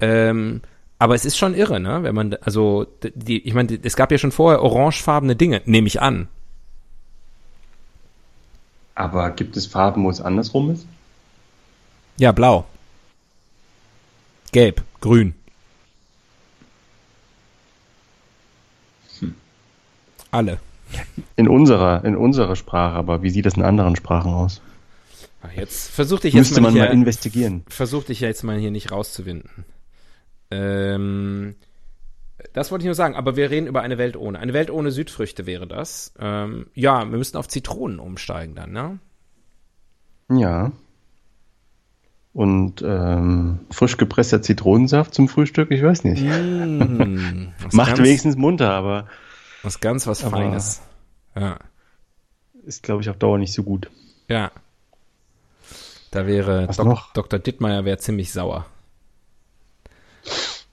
Ähm, 0.00 0.60
aber 0.98 1.14
es 1.14 1.24
ist 1.24 1.38
schon 1.38 1.54
irre, 1.54 1.80
ne? 1.80 2.02
Wenn 2.02 2.14
man, 2.14 2.34
also 2.34 2.86
die, 3.02 3.46
ich 3.46 3.54
meine, 3.54 3.78
es 3.82 3.96
gab 3.96 4.10
ja 4.10 4.18
schon 4.18 4.32
vorher 4.32 4.62
orangefarbene 4.62 5.36
Dinge, 5.36 5.62
nehme 5.64 5.86
ich 5.86 6.02
an. 6.02 6.28
Aber 8.94 9.30
gibt 9.30 9.56
es 9.56 9.66
Farben, 9.66 10.04
wo 10.04 10.10
es 10.10 10.20
andersrum 10.20 10.70
ist? 10.70 10.86
Ja, 12.16 12.32
blau. 12.32 12.66
Gelb, 14.50 14.82
grün. 15.00 15.34
Alle. 20.30 20.58
In 21.36 21.48
unserer, 21.48 22.04
in 22.04 22.16
unserer 22.16 22.56
Sprache, 22.56 22.96
aber 22.96 23.22
wie 23.22 23.30
sieht 23.30 23.46
das 23.46 23.54
in 23.54 23.62
anderen 23.62 23.96
Sprachen 23.96 24.32
aus? 24.32 24.60
Ach, 25.42 25.52
Jetzt 25.52 25.90
versuch 25.90 26.20
dich 26.20 26.34
jetzt 26.34 26.48
Müsste 26.48 26.60
mal 26.60 26.68
man 26.68 26.74
hier, 26.74 26.84
mal 26.86 26.92
investigieren. 26.92 27.62
versuch 27.68 28.04
dich 28.04 28.20
jetzt 28.20 28.42
mal 28.42 28.58
hier 28.58 28.70
nicht 28.70 28.90
rauszuwinden. 28.90 29.64
Ähm, 30.50 31.54
das 32.52 32.70
wollte 32.70 32.82
ich 32.82 32.86
nur 32.86 32.94
sagen, 32.94 33.14
aber 33.14 33.36
wir 33.36 33.50
reden 33.50 33.66
über 33.66 33.82
eine 33.82 33.98
Welt 33.98 34.16
ohne. 34.16 34.38
Eine 34.38 34.52
Welt 34.52 34.70
ohne 34.70 34.90
Südfrüchte 34.90 35.46
wäre 35.46 35.66
das. 35.66 36.12
Ähm, 36.18 36.66
ja, 36.74 36.98
wir 37.08 37.18
müssten 37.18 37.36
auf 37.36 37.48
Zitronen 37.48 37.98
umsteigen 38.00 38.54
dann, 38.54 38.72
ne? 38.72 38.98
Ja. 40.30 40.72
Und 42.32 42.82
ähm, 42.86 43.60
frisch 43.70 43.96
gepresster 43.96 44.42
Zitronensaft 44.42 45.14
zum 45.14 45.28
Frühstück, 45.28 45.70
ich 45.70 45.82
weiß 45.82 46.04
nicht. 46.04 46.22
Mm, 46.22 47.48
Macht 47.72 47.98
wenigstens 47.98 48.36
munter, 48.36 48.70
aber 48.72 49.06
was 49.62 49.80
ganz 49.80 50.06
was 50.06 50.22
Aber- 50.24 50.36
Feines. 50.36 50.82
Ja, 51.36 51.58
ist, 52.64 52.82
glaube 52.82 53.02
ich, 53.02 53.10
auf 53.10 53.16
Dauer 53.16 53.38
nicht 53.38 53.52
so 53.52 53.62
gut. 53.62 53.90
ja. 54.28 54.50
Da 56.10 56.26
wäre 56.26 56.66
Dok? 56.68 57.10
Dr. 57.12 57.38
Dittmeier 57.38 57.84
wäre 57.84 57.98
ziemlich 57.98 58.32
sauer. 58.32 58.64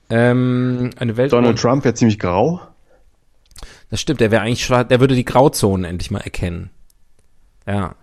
Ähm, 0.08 0.90
eine 0.98 1.16
Welt 1.16 1.32
Donald 1.32 1.58
Trump 1.58 1.84
wäre 1.84 1.94
ziemlich 1.94 2.18
grau. 2.18 2.60
Das 3.90 4.00
stimmt, 4.00 4.20
der 4.20 4.30
wäre 4.30 4.42
eigentlich 4.42 4.64
schwarz, 4.64 4.88
der 4.88 5.00
würde 5.00 5.14
die 5.14 5.24
Grauzonen 5.26 5.84
endlich 5.84 6.10
mal 6.10 6.20
erkennen. 6.20 6.70
Ja. 7.66 7.94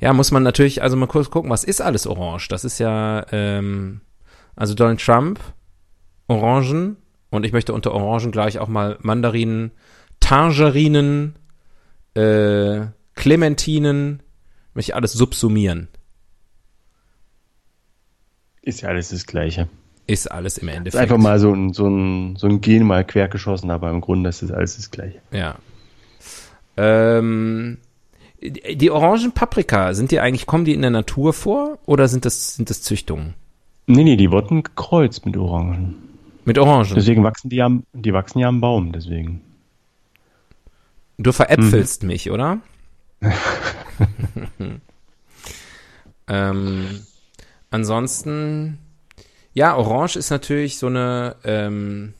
Ja, 0.00 0.12
muss 0.12 0.30
man 0.32 0.42
natürlich, 0.42 0.82
also 0.82 0.96
mal 0.96 1.06
kurz 1.06 1.30
gucken, 1.30 1.50
was 1.50 1.64
ist 1.64 1.80
alles 1.80 2.06
orange? 2.06 2.48
Das 2.48 2.64
ist 2.64 2.78
ja, 2.78 3.24
ähm, 3.32 4.00
also 4.56 4.74
Donald 4.74 5.00
Trump, 5.00 5.40
Orangen, 6.26 6.96
und 7.30 7.44
ich 7.44 7.52
möchte 7.52 7.72
unter 7.72 7.92
Orangen 7.92 8.32
gleich 8.32 8.58
auch 8.58 8.68
mal 8.68 8.98
Mandarinen, 9.00 9.70
Tangerinen, 10.20 11.36
äh, 12.14 12.86
Clementinen, 13.14 14.22
möchte 14.74 14.90
ich 14.92 14.94
alles 14.94 15.12
subsumieren. 15.12 15.88
Ist 18.62 18.82
ja 18.82 18.88
alles 18.90 19.10
das 19.10 19.26
Gleiche. 19.26 19.68
Ist 20.06 20.30
alles 20.30 20.58
im 20.58 20.68
Ist 20.68 20.74
Endeffekt. 20.76 21.02
einfach 21.02 21.18
mal 21.18 21.38
so 21.38 21.52
ein, 21.52 21.72
so 21.72 21.86
ein, 21.88 22.36
so 22.36 22.46
ein 22.46 22.60
Gen 22.60 22.84
mal 22.84 23.04
quer 23.04 23.28
geschossen, 23.28 23.70
aber 23.70 23.90
im 23.90 24.00
Grunde 24.00 24.28
ist 24.28 24.42
das 24.42 24.50
alles 24.50 24.76
das 24.76 24.90
Gleiche. 24.90 25.20
Ja. 25.30 25.56
Ähm, 26.76 27.78
die 28.42 28.76
die 28.76 28.90
orangen 28.90 29.32
Paprika, 29.32 29.94
sind 29.94 30.10
die 30.10 30.20
eigentlich, 30.20 30.46
kommen 30.46 30.64
die 30.64 30.74
in 30.74 30.82
der 30.82 30.90
Natur 30.90 31.32
vor 31.32 31.78
oder 31.86 32.08
sind 32.08 32.24
das, 32.24 32.54
sind 32.54 32.70
das 32.70 32.82
Züchtungen? 32.82 33.34
Nee, 33.86 34.04
nee, 34.04 34.16
die 34.16 34.30
wurden 34.30 34.62
gekreuzt 34.62 35.26
mit 35.26 35.36
Orangen. 35.36 35.96
Mit 36.50 36.58
Orangen. 36.58 36.96
Deswegen 36.96 37.22
wachsen 37.22 37.48
die 37.48 37.62
am, 37.62 37.84
die 37.92 38.12
wachsen 38.12 38.40
ja 38.40 38.48
am 38.48 38.60
Baum, 38.60 38.90
deswegen. 38.90 39.40
Du 41.16 41.30
veräpfelst 41.30 42.02
mich, 42.02 42.28
oder? 42.28 42.58
ähm, 46.26 46.86
ansonsten, 47.70 48.78
ja, 49.54 49.76
Orange 49.76 50.16
ist 50.16 50.30
natürlich 50.30 50.78
so 50.78 50.88
eine, 50.88 51.36
ähm, 51.44 52.14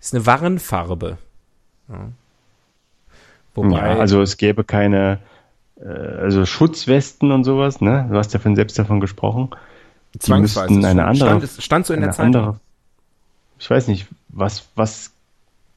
ist 0.00 0.12
eine 0.12 0.26
Warnfarbe. 0.26 1.18
Ja. 1.88 2.10
Wobei, 3.54 3.76
Ja, 3.76 3.98
also 4.00 4.20
es 4.20 4.36
gäbe 4.36 4.64
keine, 4.64 5.20
äh, 5.76 5.86
also 5.86 6.44
Schutzwesten 6.44 7.30
und 7.30 7.44
sowas, 7.44 7.80
ne? 7.80 8.08
Du 8.10 8.16
hast 8.16 8.34
ja 8.34 8.40
von 8.40 8.56
selbst 8.56 8.76
davon 8.80 8.98
gesprochen. 8.98 9.50
Zwangsweise. 10.18 10.68
müssten 10.72 10.84
eine 10.84 11.04
andere- 11.06 11.28
stand, 11.28 11.42
es- 11.44 11.64
stand 11.64 11.86
so 11.86 11.94
in 11.94 12.00
der 12.00 12.10
Zeitung. 12.12 12.26
andere. 12.36 12.60
Ich 13.58 13.70
weiß 13.70 13.88
nicht, 13.88 14.06
was, 14.28 14.68
was, 14.74 15.12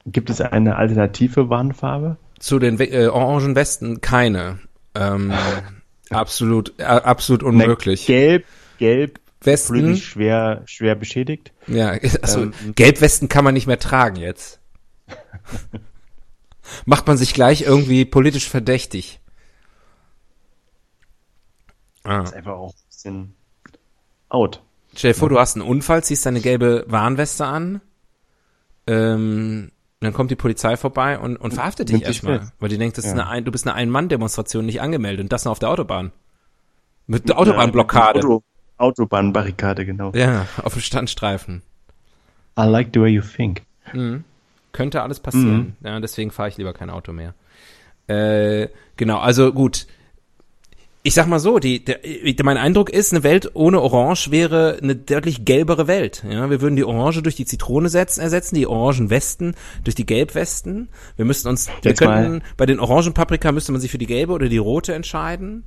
gibt 0.05 0.29
es 0.29 0.41
eine 0.41 0.75
alternative 0.75 1.49
Warnfarbe? 1.49 2.17
Zu 2.39 2.59
den 2.59 2.79
äh, 2.79 3.07
orangen 3.07 3.55
Westen 3.55 4.01
keine. 4.01 4.59
Ähm, 4.93 5.33
absolut, 6.09 6.73
äh, 6.79 6.83
absolut 6.83 7.43
unmöglich. 7.43 8.05
Gelb, 8.05 8.45
gelb, 8.77 9.19
Westen, 9.41 9.95
schwer, 9.97 10.63
schwer 10.65 10.95
beschädigt. 10.95 11.51
ja, 11.67 11.89
also 12.21 12.43
Ähm, 12.43 12.53
Gelbwesten 12.75 13.29
kann 13.29 13.43
man 13.43 13.53
nicht 13.53 13.67
mehr 13.67 13.79
tragen 13.79 14.15
jetzt. 14.17 14.59
Macht 16.85 17.05
man 17.05 17.15
sich 17.17 17.33
gleich 17.35 17.61
irgendwie 17.61 18.05
politisch 18.05 18.49
verdächtig. 18.49 19.19
Ah. 22.03 22.21
Das 22.21 22.31
ist 22.31 22.35
einfach 22.35 22.53
auch 22.53 22.73
ein 22.73 22.87
bisschen 22.89 23.34
out. 24.29 24.61
Stell 24.95 25.11
dir 25.11 25.19
vor, 25.19 25.29
du 25.29 25.39
hast 25.39 25.55
einen 25.55 25.67
Unfall, 25.67 26.03
ziehst 26.03 26.25
deine 26.25 26.39
gelbe 26.39 26.85
Warnweste 26.87 27.45
an, 27.45 27.81
ähm, 28.87 29.71
dann 29.99 30.13
kommt 30.13 30.31
die 30.31 30.35
Polizei 30.35 30.77
vorbei 30.77 31.17
und, 31.19 31.37
und 31.37 31.53
verhaftet 31.53 31.89
dich 31.89 32.03
erstmal, 32.03 32.51
weil 32.59 32.69
die 32.69 32.77
denkt, 32.77 32.97
das 32.97 33.05
ja. 33.05 33.13
ist 33.13 33.19
eine, 33.19 33.43
du 33.43 33.51
bist 33.51 33.65
eine 33.65 33.75
Ein-Mann-Demonstration 33.75 34.65
nicht 34.65 34.81
angemeldet 34.81 35.23
und 35.23 35.31
das 35.31 35.45
noch 35.45 35.53
auf 35.53 35.59
der 35.59 35.69
Autobahn. 35.69 36.11
Mit 37.07 37.29
der 37.29 37.37
Autobahnblockade. 37.37 38.19
Auto, 38.19 38.43
Autobahnbarrikade, 38.77 39.85
genau. 39.85 40.11
Ja, 40.13 40.47
auf 40.63 40.73
dem 40.73 40.81
Standstreifen. 40.81 41.61
I 42.57 42.63
like 42.63 42.89
the 42.93 43.01
way 43.01 43.09
you 43.09 43.21
think. 43.21 43.63
Mhm. 43.93 44.23
Könnte 44.71 45.01
alles 45.01 45.19
passieren. 45.19 45.75
Mhm. 45.79 45.87
Ja, 45.87 45.99
deswegen 45.99 46.31
fahre 46.31 46.49
ich 46.49 46.57
lieber 46.57 46.73
kein 46.73 46.89
Auto 46.89 47.13
mehr. 47.13 47.33
Äh, 48.07 48.69
genau, 48.97 49.19
also 49.19 49.53
gut. 49.53 49.87
Ich 51.07 51.13
sag 51.13 51.27
mal 51.27 51.37
so, 51.37 51.59
die, 51.59 51.85
der, 51.85 51.99
mein 52.41 52.57
Eindruck 52.57 52.89
ist, 52.89 53.13
eine 53.13 53.21
Welt 53.21 53.51
ohne 53.53 53.79
Orange 53.79 54.31
wäre 54.31 54.79
eine 54.81 54.95
deutlich 54.95 55.45
gelbere 55.45 55.85
Welt. 55.85 56.25
Ja, 56.27 56.49
wir 56.49 56.61
würden 56.61 56.75
die 56.75 56.83
Orange 56.83 57.21
durch 57.21 57.35
die 57.35 57.45
Zitrone 57.45 57.89
setzen, 57.89 58.21
ersetzen, 58.21 58.55
die 58.55 58.65
orangen 58.65 59.11
Westen 59.11 59.53
durch 59.83 59.93
die 59.93 60.07
Gelbwesten. 60.07 60.89
Wir 61.15 61.25
müssten 61.25 61.47
uns, 61.47 61.69
wir 61.83 61.93
könnten, 61.93 62.41
bei 62.57 62.65
den 62.65 62.79
orangen 62.79 63.13
Paprika 63.13 63.51
müsste 63.51 63.71
man 63.71 63.81
sich 63.81 63.91
für 63.91 63.99
die 63.99 64.07
gelbe 64.07 64.33
oder 64.33 64.49
die 64.49 64.57
rote 64.57 64.95
entscheiden. 64.95 65.63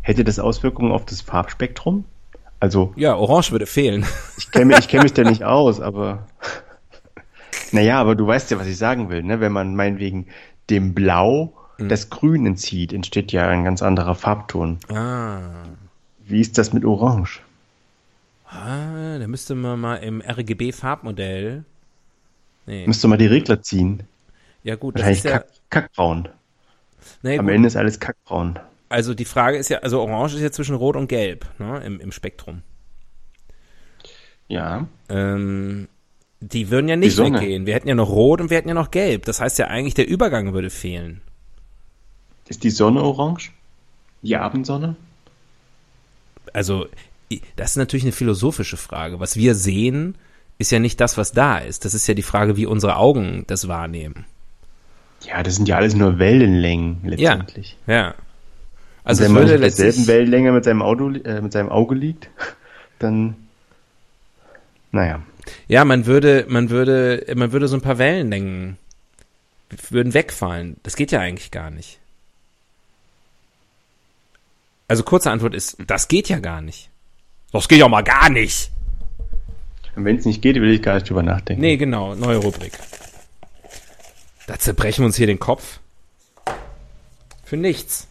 Hätte 0.00 0.24
das 0.24 0.40
Auswirkungen 0.40 0.90
auf 0.90 1.04
das 1.04 1.20
Farbspektrum? 1.20 2.04
Also. 2.58 2.92
Ja, 2.96 3.14
Orange 3.14 3.52
würde 3.52 3.66
fehlen. 3.66 4.04
Ich 4.38 4.50
kenne 4.50 4.76
ich 4.76 4.88
kenn 4.88 5.04
mich 5.04 5.12
da 5.12 5.22
nicht 5.22 5.44
aus, 5.44 5.80
aber. 5.80 6.26
Naja, 7.70 8.00
aber 8.00 8.16
du 8.16 8.26
weißt 8.26 8.50
ja, 8.50 8.58
was 8.58 8.66
ich 8.66 8.76
sagen 8.76 9.08
will, 9.08 9.22
ne? 9.22 9.40
Wenn 9.40 9.52
man 9.52 9.74
meinetwegen 9.76 10.26
dem 10.68 10.92
Blau 10.94 11.54
mhm. 11.84 11.88
das 11.88 12.10
Grün 12.10 12.46
entzieht, 12.46 12.92
entsteht 12.92 13.32
ja 13.32 13.48
ein 13.48 13.64
ganz 13.64 13.82
anderer 13.82 14.14
Farbton. 14.14 14.78
Ah. 14.88 15.40
Wie 16.24 16.40
ist 16.40 16.58
das 16.58 16.72
mit 16.72 16.84
Orange? 16.84 17.40
Ah, 18.46 19.18
da 19.18 19.26
müsste 19.26 19.54
man 19.54 19.80
mal 19.80 19.96
im 19.96 20.20
RGB-Farbmodell. 20.20 21.64
Nee. 22.66 22.86
Müsste 22.86 23.08
man 23.08 23.18
die 23.18 23.26
Regler 23.26 23.62
ziehen. 23.62 24.02
Ja, 24.62 24.76
gut, 24.76 24.98
das 24.98 25.08
ist 25.08 25.24
ja. 25.24 25.32
Kack, 25.32 25.46
kackbraun. 25.70 26.28
Nee, 27.22 27.38
Am 27.38 27.46
gut. 27.46 27.54
Ende 27.54 27.66
ist 27.66 27.76
alles 27.76 27.98
kackbraun. 27.98 28.58
Also 28.88 29.14
die 29.14 29.24
Frage 29.24 29.56
ist 29.56 29.70
ja, 29.70 29.78
also 29.78 30.00
Orange 30.00 30.34
ist 30.34 30.42
ja 30.42 30.52
zwischen 30.52 30.76
Rot 30.76 30.96
und 30.96 31.08
Gelb, 31.08 31.46
ne, 31.58 31.82
im, 31.84 31.98
im 31.98 32.12
Spektrum. 32.12 32.62
Ja. 34.48 34.86
Ähm, 35.08 35.88
die 36.40 36.70
würden 36.70 36.88
ja 36.88 36.96
nicht 36.96 37.16
weggehen. 37.16 37.64
Wir 37.64 37.74
hätten 37.74 37.88
ja 37.88 37.94
noch 37.94 38.10
Rot 38.10 38.40
und 38.40 38.50
wir 38.50 38.58
hätten 38.58 38.68
ja 38.68 38.74
noch 38.74 38.90
Gelb. 38.90 39.24
Das 39.24 39.40
heißt 39.40 39.58
ja 39.58 39.68
eigentlich, 39.68 39.94
der 39.94 40.06
Übergang 40.06 40.52
würde 40.52 40.68
fehlen. 40.68 41.22
Ist 42.48 42.64
die 42.64 42.70
Sonne 42.70 43.02
orange? 43.02 43.52
Die 44.22 44.36
Abendsonne? 44.36 44.96
Also, 46.52 46.86
das 47.56 47.70
ist 47.70 47.76
natürlich 47.76 48.04
eine 48.04 48.12
philosophische 48.12 48.76
Frage. 48.76 49.20
Was 49.20 49.36
wir 49.36 49.54
sehen, 49.54 50.16
ist 50.58 50.70
ja 50.70 50.78
nicht 50.78 51.00
das, 51.00 51.16
was 51.16 51.32
da 51.32 51.58
ist. 51.58 51.84
Das 51.84 51.94
ist 51.94 52.06
ja 52.06 52.14
die 52.14 52.22
Frage, 52.22 52.56
wie 52.56 52.66
unsere 52.66 52.96
Augen 52.96 53.44
das 53.46 53.68
wahrnehmen. 53.68 54.26
Ja, 55.26 55.42
das 55.42 55.56
sind 55.56 55.68
ja 55.68 55.76
alles 55.76 55.94
nur 55.94 56.18
Wellenlängen 56.18 57.00
letztendlich. 57.04 57.76
Ja. 57.86 57.94
ja. 57.94 58.14
Also 59.04 59.24
wenn 59.24 59.32
man 59.32 59.44
auf 59.44 59.50
derselben 59.60 60.06
Wellenlänge 60.06 60.52
mit 60.52 60.64
seinem 60.64 60.82
Auto, 60.82 61.10
äh, 61.10 61.40
mit 61.40 61.52
seinem 61.52 61.68
Auge 61.70 61.94
liegt, 61.94 62.28
dann, 62.98 63.36
naja. 64.92 65.22
Ja, 65.66 65.84
man 65.84 66.06
würde, 66.06 66.46
man 66.48 66.70
würde, 66.70 67.26
man 67.34 67.50
würde 67.52 67.66
so 67.66 67.76
ein 67.76 67.82
paar 67.82 67.98
Wellenlängen 67.98 68.76
würden 69.90 70.14
wegfallen. 70.14 70.76
Das 70.82 70.96
geht 70.96 71.10
ja 71.10 71.20
eigentlich 71.20 71.50
gar 71.50 71.70
nicht. 71.70 71.98
Also 74.92 75.04
kurze 75.04 75.30
Antwort 75.30 75.54
ist, 75.54 75.78
das 75.86 76.06
geht 76.06 76.28
ja 76.28 76.38
gar 76.38 76.60
nicht. 76.60 76.90
Das 77.50 77.66
geht 77.66 77.78
ja 77.78 77.88
mal 77.88 78.02
gar 78.02 78.28
nicht. 78.28 78.70
Und 79.96 80.04
wenn 80.04 80.18
es 80.18 80.26
nicht 80.26 80.42
geht, 80.42 80.56
will 80.56 80.70
ich 80.70 80.82
gar 80.82 80.96
nicht 80.96 81.08
drüber 81.08 81.22
nachdenken. 81.22 81.62
Nee, 81.62 81.78
genau, 81.78 82.14
neue 82.14 82.36
Rubrik. 82.36 82.74
Da 84.46 84.58
zerbrechen 84.58 85.00
wir 85.00 85.06
uns 85.06 85.16
hier 85.16 85.26
den 85.26 85.38
Kopf. 85.38 85.80
Für 87.42 87.56
nichts. 87.56 88.06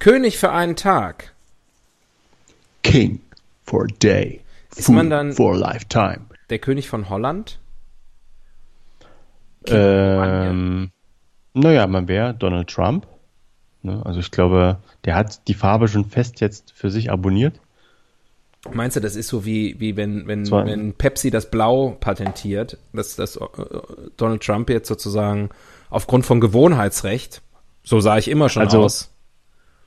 König 0.00 0.36
für 0.36 0.50
einen 0.50 0.74
Tag. 0.74 1.32
King 2.82 3.20
for 3.66 3.84
a 3.84 3.94
day. 4.02 4.40
Ist 4.74 4.88
man 4.88 5.10
dann 5.10 5.32
for 5.32 5.54
a 5.54 5.56
lifetime. 5.56 6.22
Der 6.50 6.58
König 6.58 6.88
von 6.88 7.08
Holland? 7.08 7.60
Ähm, 9.68 10.90
naja, 11.54 11.86
man 11.86 12.08
wäre 12.08 12.34
Donald 12.34 12.68
Trump. 12.68 13.06
Ne? 13.86 14.02
Also 14.04 14.20
ich 14.20 14.30
glaube, 14.30 14.78
der 15.04 15.14
hat 15.14 15.48
die 15.48 15.54
Farbe 15.54 15.88
schon 15.88 16.04
fest 16.04 16.40
jetzt 16.40 16.72
für 16.74 16.90
sich 16.90 17.10
abonniert. 17.10 17.58
Meinst 18.72 18.96
du, 18.96 19.00
das 19.00 19.16
ist 19.16 19.28
so 19.28 19.44
wie, 19.44 19.78
wie 19.78 19.96
wenn, 19.96 20.26
wenn, 20.26 20.50
wenn 20.50 20.92
Pepsi 20.92 21.30
das 21.30 21.50
Blau 21.50 21.96
patentiert, 22.00 22.78
dass, 22.92 23.14
dass 23.14 23.36
äh, 23.36 23.46
Donald 24.16 24.42
Trump 24.42 24.68
jetzt 24.70 24.88
sozusagen 24.88 25.50
aufgrund 25.88 26.26
von 26.26 26.40
Gewohnheitsrecht, 26.40 27.42
so 27.84 28.00
sah 28.00 28.18
ich 28.18 28.28
immer 28.28 28.48
schon 28.48 28.62
also, 28.62 28.82
aus. 28.82 29.10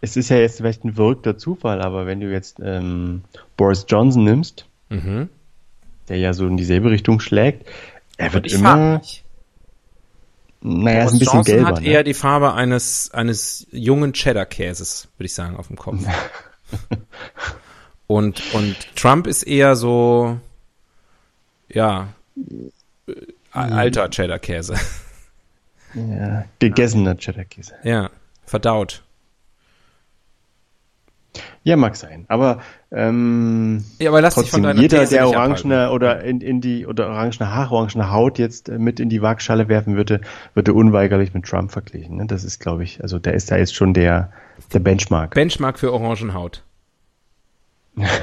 Es 0.01 0.15
ist 0.15 0.29
ja 0.29 0.37
jetzt 0.37 0.57
vielleicht 0.57 0.85
ein 0.85 0.93
verrückter 0.93 1.37
Zufall, 1.37 1.81
aber 1.81 2.05
wenn 2.05 2.21
du 2.21 2.31
jetzt 2.31 2.59
ähm, 2.63 3.23
Boris 3.57 3.85
Johnson 3.89 4.23
nimmst, 4.23 4.65
mhm. 4.87 5.27
der 6.07 6.17
ja 6.17 6.31
so 6.31 6.47
in 6.47 6.55
dieselbe 6.55 6.89
Richtung 6.89 7.19
schlägt. 7.19 7.67
Er 8.15 8.33
wird 8.33 8.51
immer. 8.51 9.01
Naja, 10.61 11.05
ist 11.05 11.13
ein 11.13 11.19
bisschen 11.19 11.35
Johnson 11.35 11.55
gelber. 11.55 11.67
hat 11.69 11.81
ne? 11.81 11.87
eher 11.87 12.03
die 12.03 12.13
Farbe 12.13 12.53
eines, 12.53 13.11
eines 13.11 13.67
jungen 13.71 14.13
Cheddar-Käses, 14.13 15.07
würde 15.17 15.25
ich 15.25 15.33
sagen, 15.33 15.55
auf 15.55 15.67
dem 15.67 15.77
Kopf. 15.77 16.03
und, 18.07 18.53
und 18.53 18.75
Trump 18.95 19.27
ist 19.27 19.43
eher 19.43 19.75
so, 19.75 20.39
ja, 21.69 22.09
äh, 23.07 23.13
alter 23.51 24.09
Cheddar-Käse. 24.09 24.75
Ja, 25.93 26.45
gegessener 26.59 27.17
Cheddar-Käse. 27.17 27.75
Ja, 27.83 28.09
verdaut. 28.45 29.03
Ja, 31.63 31.75
mag 31.75 31.95
sein. 31.95 32.25
Aber 32.27 32.59
ähm, 32.91 33.83
ja, 33.99 34.09
aber 34.09 34.21
lass 34.21 34.33
trotzdem, 34.33 34.63
dich 34.63 34.71
von 34.71 34.81
jeder, 34.81 34.99
These 35.01 35.15
der 35.15 35.27
orangene 35.27 35.91
oder 35.91 36.23
in, 36.23 36.41
in 36.41 36.61
die 36.61 36.87
oder 36.87 37.07
orangene 37.07 37.53
Haare, 37.53 37.75
orangene 37.75 38.11
Haut 38.11 38.39
jetzt 38.39 38.69
äh, 38.69 38.79
mit 38.79 38.99
in 38.99 39.09
die 39.09 39.21
Waagschale 39.21 39.67
werfen 39.67 39.95
würde, 39.95 40.21
würde 40.53 40.73
unweigerlich 40.73 41.33
mit 41.33 41.45
Trump 41.45 41.71
verglichen. 41.71 42.17
Ne? 42.17 42.25
Das 42.25 42.43
ist, 42.43 42.59
glaube 42.59 42.83
ich, 42.83 43.01
also 43.01 43.19
der 43.19 43.33
ist 43.33 43.51
da 43.51 43.57
jetzt 43.57 43.75
schon 43.75 43.93
der 43.93 44.31
der 44.73 44.79
Benchmark. 44.79 45.35
Benchmark 45.35 45.79
für 45.79 45.93
Orangenhaut. 45.93 46.63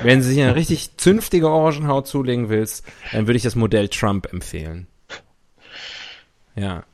Wenn 0.03 0.21
du 0.21 0.25
sich 0.25 0.40
eine 0.40 0.55
richtig 0.55 0.97
zünftige 0.97 1.49
Orangenhaut 1.51 2.07
zulegen 2.07 2.49
willst, 2.49 2.85
dann 3.12 3.27
würde 3.27 3.37
ich 3.37 3.42
das 3.42 3.57
Modell 3.57 3.88
Trump 3.88 4.33
empfehlen. 4.33 4.87
Ja. 6.55 6.85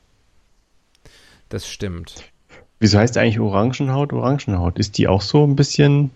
Das 1.49 1.67
stimmt. 1.67 2.15
Wieso 2.83 2.99
heißt 2.99 3.17
eigentlich 3.17 3.39
Orangenhaut 3.39 4.11
Orangenhaut? 4.11 4.77
Ist 4.77 4.97
die 4.97 5.07
auch 5.07 5.21
so 5.21 5.47
ein 5.47 5.55
bisschen 5.55 6.11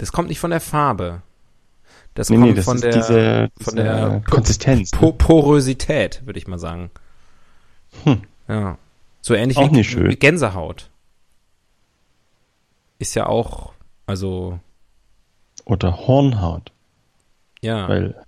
das 0.00 0.12
kommt 0.12 0.28
nicht 0.28 0.38
von 0.38 0.50
der 0.50 0.60
Farbe. 0.60 1.20
Das 2.14 2.30
nee, 2.30 2.36
kommt 2.36 2.48
nee, 2.48 2.54
das 2.54 2.64
von, 2.64 2.80
der, 2.80 2.92
diese, 2.92 3.50
von 3.60 3.76
der 3.76 4.22
Konsistenz. 4.28 4.90
Po 4.90 5.12
Porosität, 5.12 6.22
würde 6.24 6.38
ich 6.38 6.46
mal 6.46 6.58
sagen. 6.58 6.90
Hm. 8.04 8.22
Ja. 8.48 8.78
So 9.20 9.34
ähnlich 9.34 9.58
auch 9.58 9.70
wie 9.70 9.76
nicht 9.76 9.90
schön. 9.90 10.18
Gänsehaut. 10.18 10.88
Ist 12.98 13.14
ja 13.14 13.26
auch, 13.26 13.74
also. 14.06 14.58
Oder 15.66 16.06
Hornhaut. 16.06 16.72
Ja. 17.60 17.86
Weil 17.88 18.26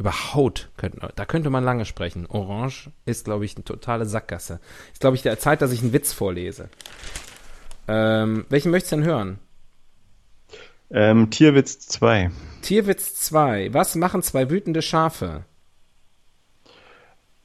über 0.00 0.34
Haut, 0.34 0.70
könnte, 0.78 1.12
da 1.14 1.24
könnte 1.26 1.50
man 1.50 1.62
lange 1.62 1.84
sprechen. 1.84 2.26
Orange 2.26 2.90
ist, 3.04 3.26
glaube 3.26 3.44
ich, 3.44 3.54
eine 3.54 3.64
totale 3.64 4.06
Sackgasse. 4.06 4.58
Ist, 4.92 5.00
glaube 5.00 5.14
ich, 5.14 5.22
der 5.22 5.38
Zeit, 5.38 5.60
dass 5.60 5.72
ich 5.72 5.82
einen 5.82 5.92
Witz 5.92 6.14
vorlese. 6.14 6.70
Ähm, 7.86 8.46
welchen 8.48 8.70
möchtest 8.70 8.92
du 8.92 8.96
denn 8.96 9.04
hören? 9.04 9.38
Ähm, 10.90 11.30
Tierwitz 11.30 11.86
2. 11.86 12.30
Tierwitz 12.62 13.14
2. 13.16 13.74
Was 13.74 13.94
machen 13.94 14.22
zwei 14.22 14.48
wütende 14.48 14.80
Schafe? 14.80 15.44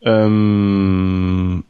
Ähm, 0.02 1.66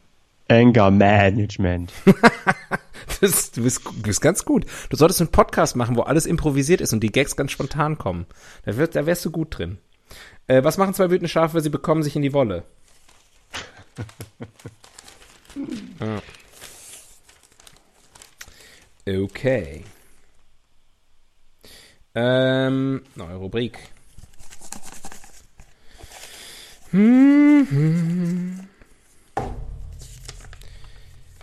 Anger 0.47 0.91
Management. 0.91 1.91
das, 3.21 3.51
du, 3.51 3.63
bist, 3.63 3.85
du 3.85 4.01
bist 4.03 4.21
ganz 4.21 4.45
gut. 4.45 4.67
Du 4.89 4.97
solltest 4.97 5.19
einen 5.19 5.31
Podcast 5.31 5.75
machen, 5.75 5.95
wo 5.95 6.01
alles 6.01 6.27
improvisiert 6.27 6.79
ist 6.79 6.93
und 6.93 6.99
die 6.99 7.11
Gags 7.11 7.35
ganz 7.35 7.51
spontan 7.51 7.97
kommen. 7.97 8.27
Da, 8.65 8.77
wird, 8.77 8.95
da 8.95 9.07
wärst 9.07 9.25
du 9.25 9.31
gut 9.31 9.57
drin. 9.57 9.79
Äh, 10.47 10.63
was 10.63 10.77
machen 10.77 10.93
zwei 10.93 11.09
wütende 11.09 11.29
Schafe? 11.29 11.61
Sie 11.61 11.69
bekommen 11.69 12.03
sich 12.03 12.15
in 12.15 12.21
die 12.21 12.33
Wolle. 12.33 12.63
ah. 15.99 16.21
Okay. 19.07 19.83
Ähm, 22.13 23.03
neue 23.15 23.35
Rubrik. 23.35 23.79
Hm, 26.91 27.67
hm, 27.69 27.69
hm. 27.69 28.67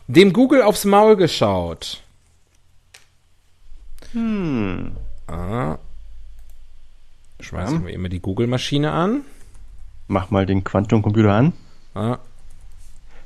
Dem 0.07 0.33
Google 0.33 0.63
aufs 0.63 0.85
Maul 0.85 1.17
geschaut. 1.17 2.02
Schmeißen 7.53 7.85
wir 7.85 7.93
immer 7.93 8.09
die 8.09 8.21
Google-Maschine 8.21 8.93
an. 8.93 9.27
Mach 10.09 10.31
mal 10.31 10.47
den 10.47 10.65
Quantumcomputer 10.65 11.33
an. 11.35 11.53
Ah, 11.95 12.17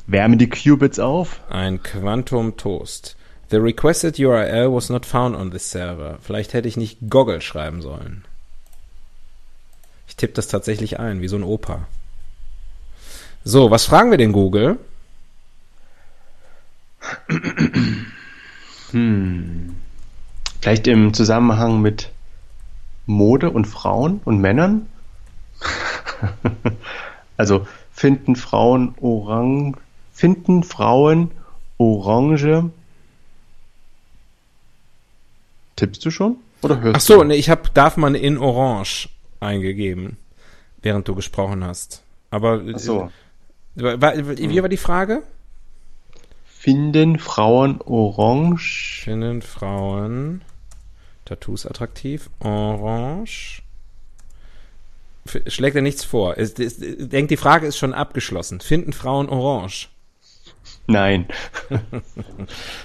Wärme 0.09 0.37
die 0.37 0.49
Qubits 0.49 0.99
auf. 0.99 1.41
ein 1.49 1.81
Quantum 1.81 2.57
Toast. 2.57 3.17
The 3.51 3.59
requested 3.59 4.19
URL 4.19 4.73
was 4.73 4.89
not 4.89 5.07
found 5.07 5.37
on 5.37 5.53
this 5.53 5.71
server. 5.71 6.19
Vielleicht 6.21 6.55
hätte 6.55 6.67
ich 6.67 6.77
nicht 6.77 6.99
Goggle 7.09 7.41
schreiben 7.41 7.83
sollen. 7.83 8.25
Ich 10.09 10.17
tippe 10.17 10.35
das 10.35 10.49
tatsächlich 10.49 10.99
ein, 10.99 11.21
wie 11.23 11.29
so 11.29 11.37
ein 11.37 11.45
Opa. 11.45 11.87
So, 13.45 13.71
was 13.71 13.85
fragen 13.85 14.11
wir 14.11 14.19
den 14.19 14.33
Google? 14.33 14.77
Vielleicht 20.61 20.89
im 20.89 21.15
Zusammenhang 21.15 21.81
mit 21.81 22.11
Mode 23.07 23.51
und 23.51 23.67
Frauen 23.67 24.21
und 24.25 24.41
Männern. 24.41 24.87
also 27.37 27.67
finden 27.93 28.37
Frauen 28.37 28.95
orang 29.01 29.77
finden 30.17 30.63
Frauen 30.63 31.31
orange. 31.77 32.71
Tippst 35.77 36.05
du 36.07 36.11
schon? 36.11 36.37
Oder 36.63 36.81
hörst 36.81 36.97
Ach 36.97 37.01
so, 37.01 37.19
du? 37.19 37.25
nee, 37.25 37.35
ich 37.35 37.51
habe 37.51 37.69
darf 37.75 37.99
man 37.99 38.15
in 38.15 38.39
Orange 38.39 39.11
eingegeben, 39.41 40.17
während 40.81 41.07
du 41.07 41.15
gesprochen 41.15 41.63
hast. 41.63 42.03
Aber 42.31 42.63
Ach 42.75 42.79
so. 42.79 43.11
Wie 43.75 44.63
war 44.63 44.69
die 44.71 44.79
Frage? 44.79 45.23
Finden 46.47 47.19
Frauen 47.19 47.83
orange? 47.83 49.03
Finden 49.05 49.43
Frauen 49.43 50.41
Tattoos 51.27 51.67
attraktiv? 51.67 52.31
Orange. 52.41 53.63
Schlägt 55.49 55.77
er 55.77 55.83
nichts 55.83 56.05
vor. 56.05 56.39
Es, 56.39 56.55
es, 56.55 56.79
denkt, 56.79 57.31
die 57.31 57.37
Frage 57.37 57.67
ist 57.67 57.77
schon 57.77 57.93
abgeschlossen. 57.93 58.61
Finden 58.61 58.93
Frauen 58.93 59.29
Orange? 59.29 59.89
Nein. 60.87 61.27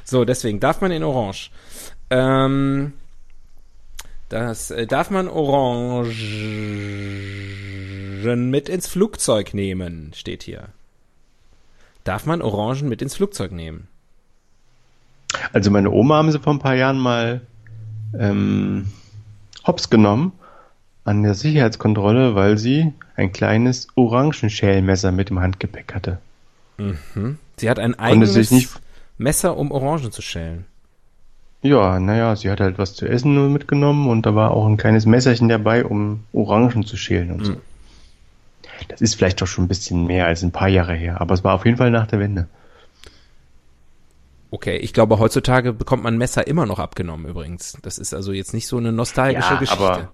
So, 0.04 0.26
deswegen 0.26 0.60
darf 0.60 0.82
man 0.82 0.92
in 0.92 1.04
Orange. 1.04 1.52
Ähm, 2.10 2.94
das 4.28 4.72
äh, 4.72 4.88
darf 4.88 5.12
man 5.12 5.28
Orangen 5.28 6.10
mit 8.50 8.68
ins 8.68 8.88
Flugzeug 8.88 9.54
nehmen, 9.54 10.12
steht 10.16 10.44
hier. 10.44 10.70
Darf 12.04 12.26
man 12.26 12.42
Orangen 12.42 12.90
mit 12.90 13.02
ins 13.02 13.16
Flugzeug 13.16 13.52
nehmen? 13.52 13.88
Also 15.54 15.72
meine 15.72 15.92
Oma 15.92 16.18
haben 16.18 16.32
sie 16.32 16.40
vor 16.40 16.54
ein 16.54 16.60
paar 16.60 16.76
Jahren 16.76 17.00
mal 17.00 17.42
ähm, 18.18 18.88
hops 19.66 19.90
genommen 19.90 20.34
an 21.04 21.24
der 21.24 21.34
Sicherheitskontrolle, 21.34 22.36
weil 22.36 22.58
sie 22.58 22.94
ein 23.16 23.32
kleines 23.32 23.88
Orangenschälmesser 23.96 25.12
mit 25.12 25.32
im 25.32 25.40
Handgepäck 25.40 25.94
hatte. 25.94 26.20
Sie 27.58 27.70
hat 27.70 27.80
ein 27.80 27.98
eigenes 27.98 28.52
nicht. 28.52 28.70
Messer, 29.18 29.58
um 29.58 29.72
Orangen 29.72 30.12
zu 30.12 30.22
schälen. 30.22 30.66
Ja, 31.62 32.00
naja, 32.00 32.36
sie 32.36 32.50
hat 32.50 32.60
halt 32.60 32.80
was 32.80 32.96
zu 32.96 33.08
essen 33.08 33.36
nur 33.36 33.50
mitgenommen 33.50 34.10
und 34.10 34.26
da 34.26 34.34
war 34.34 34.52
auch 34.52 34.66
ein 34.66 34.78
kleines 34.78 35.06
Messerchen 35.06 35.48
dabei, 35.48 35.86
um 35.86 36.24
Orangen 36.34 36.86
zu 36.86 36.98
schälen 36.98 37.32
und 37.32 37.46
so. 37.46 37.56
Das 38.88 39.00
ist 39.00 39.14
vielleicht 39.14 39.42
doch 39.42 39.48
schon 39.48 39.66
ein 39.66 39.68
bisschen 39.68 40.08
mehr 40.08 40.26
als 40.26 40.42
ein 40.42 40.52
paar 40.52 40.70
Jahre 40.70 40.96
her, 40.96 41.22
aber 41.22 41.36
es 41.36 41.44
war 41.44 41.54
auf 41.54 41.66
jeden 41.66 41.78
Fall 41.78 41.92
nach 41.92 42.08
der 42.08 42.20
Wende. 42.20 42.48
Okay, 44.52 44.76
ich 44.78 44.94
glaube, 44.94 45.18
heutzutage 45.18 45.72
bekommt 45.74 46.04
man 46.04 46.18
Messer 46.18 46.46
immer 46.46 46.66
noch 46.66 46.78
abgenommen 46.78 47.26
übrigens. 47.26 47.78
Das 47.82 47.98
ist 47.98 48.14
also 48.14 48.34
jetzt 48.34 48.54
nicht 48.54 48.68
so 48.68 48.78
eine 48.78 48.92
nostalgische 48.92 49.54
Ja, 49.54 49.60
Geschichte. 49.60 49.84
aber 49.84 50.12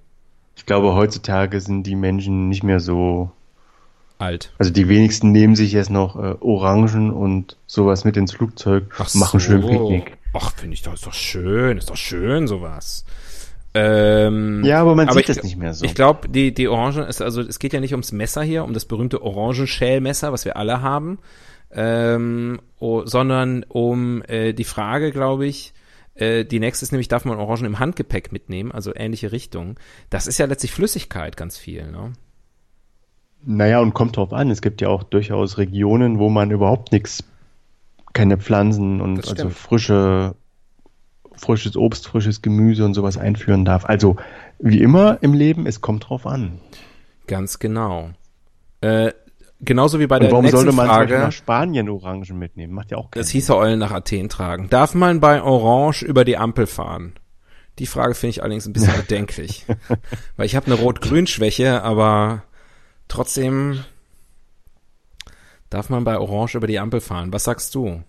ich 0.56 0.66
glaube, 0.66 0.94
heutzutage 0.94 1.60
sind 1.60 1.84
die 1.84 1.96
Menschen 1.96 2.48
nicht 2.48 2.64
mehr 2.64 2.80
so 2.80 3.32
Alt. 4.20 4.52
Also 4.58 4.72
die 4.72 4.88
wenigsten 4.90 5.32
nehmen 5.32 5.56
sich 5.56 5.72
jetzt 5.74 5.92
noch 5.92 6.16
äh, 6.16 6.36
Orangen 6.40 7.12
und 7.12 7.56
sowas 7.68 8.04
mit 8.04 8.18
ins 8.18 8.32
Flugzeug, 8.34 8.86
Ach 8.98 9.14
machen 9.14 9.40
schön 9.40 9.62
so. 9.62 9.68
Picknick. 9.68 10.18
Ach, 10.34 10.52
finde 10.56 10.74
ich 10.74 10.82
doch, 10.82 10.94
ist 10.96 11.06
doch 11.06 11.14
schön, 11.14 11.78
ist 11.78 11.90
doch 11.92 11.98
schön 11.98 12.48
sowas. 12.48 13.06
Ähm, 13.76 14.64
Ja, 14.64 14.82
aber 14.82 14.96
man 14.96 15.08
aber 15.08 15.20
sieht 15.20 15.30
ich- 15.30 15.36
das 15.36 15.44
nicht 15.44 15.58
mehr 15.58 15.74
so. 15.76 15.86
Ich 15.86 15.94
glaube, 15.94 16.30
die, 16.30 16.52
die 16.52 16.68
Orange 16.68 17.02
ist, 17.02 17.22
also 17.22 17.42
es 17.42 17.60
geht 17.60 17.74
ja 17.74 17.80
nicht 17.80 17.94
ums 17.94 18.12
Messer 18.12 18.42
hier, 18.42 18.64
um 18.64 18.74
das 18.74 18.86
berühmte 18.86 19.22
Orangenschälmesser, 19.22 20.32
was 20.34 20.46
wir 20.46 20.58
alle 20.58 20.82
haben, 20.82 21.20
ähm, 21.72 22.60
oh, 22.80 23.06
sondern 23.06 23.64
um 23.64 24.22
äh, 24.24 24.54
die 24.54 24.64
Frage, 24.64 25.12
glaube 25.12 25.46
ich, 25.46 25.74
äh, 26.16 26.46
die 26.46 26.60
nächste 26.60 26.84
ist 26.84 26.92
nämlich, 26.92 27.08
darf 27.08 27.26
man 27.26 27.38
Orangen 27.38 27.66
im 27.66 27.80
Handgepäck 27.80 28.32
mitnehmen, 28.32 28.72
also 28.72 28.94
ähnliche 28.96 29.32
Richtung. 29.32 29.80
Das 30.10 30.28
ist 30.28 30.38
ja 30.38 30.46
letztlich 30.46 30.72
Flüssigkeit, 30.72 31.38
ganz 31.38 31.58
viel, 31.58 31.92
ne? 31.92 32.14
Naja, 33.46 33.80
und 33.80 33.94
kommt 33.94 34.18
drauf 34.18 34.34
an. 34.34 34.50
Es 34.50 34.62
gibt 34.62 34.82
ja 34.82 34.90
auch 34.90 35.04
durchaus 35.04 35.58
Regionen, 35.58 36.20
wo 36.20 36.30
man 36.30 36.52
überhaupt 36.52 36.92
nichts, 36.92 37.24
keine 38.14 38.38
Pflanzen 38.38 39.00
und 39.00 39.28
also 39.28 39.50
frische, 39.50 40.36
frisches 41.34 41.78
Obst, 41.78 42.08
frisches 42.08 42.42
Gemüse 42.42 42.84
und 42.84 42.96
sowas 42.96 43.18
einführen 43.18 43.64
darf. 43.64 43.86
Also 43.86 44.18
wie 44.60 44.82
immer 44.82 45.20
im 45.22 45.34
Leben, 45.34 45.68
es 45.68 45.82
kommt 45.82 46.10
drauf 46.10 46.26
an. 46.26 46.60
Ganz 47.28 47.60
genau. 47.60 48.10
Äh, 48.82 49.12
genauso 49.60 50.00
wie 50.00 50.08
bei 50.08 50.18
Und 50.18 50.24
der 50.24 50.32
warum 50.32 50.46
letzten 50.46 50.58
sollte 50.58 50.76
man 50.76 50.88
Frage. 50.88 51.20
nach 51.20 51.32
Spanien 51.32 51.90
Orangen 51.90 52.38
mitnehmen? 52.38 52.74
Macht 52.74 52.92
ja 52.92 52.98
auch 52.98 53.12
keinen 53.12 53.22
Das 53.22 53.30
hieß 53.30 53.48
ja 53.48 53.56
Eulen 53.56 53.80
nach 53.80 53.92
Athen 53.92 54.30
tragen. 54.30 54.70
Darf 54.70 54.94
man 54.94 55.20
bei 55.20 55.42
Orange 55.42 56.04
über 56.06 56.26
die 56.26 56.38
Ampel 56.38 56.68
fahren? 56.68 57.14
Die 57.80 57.86
Frage 57.86 58.16
finde 58.16 58.32
ich 58.32 58.42
allerdings 58.44 58.66
ein 58.66 58.74
bisschen 58.74 58.96
bedenklich. 58.98 59.66
Weil 60.36 60.46
ich 60.46 60.56
habe 60.56 60.66
eine 60.68 60.76
Rot-Grün-Schwäche, 60.76 61.84
aber 61.84 62.44
trotzdem 63.08 63.84
darf 65.70 65.90
man 65.90 66.04
bei 66.04 66.18
Orange 66.18 66.56
über 66.58 66.68
die 66.68 66.80
Ampel 66.80 67.02
fahren. 67.02 67.32
Was 67.34 67.44
sagst 67.44 67.76
du? 67.76 68.04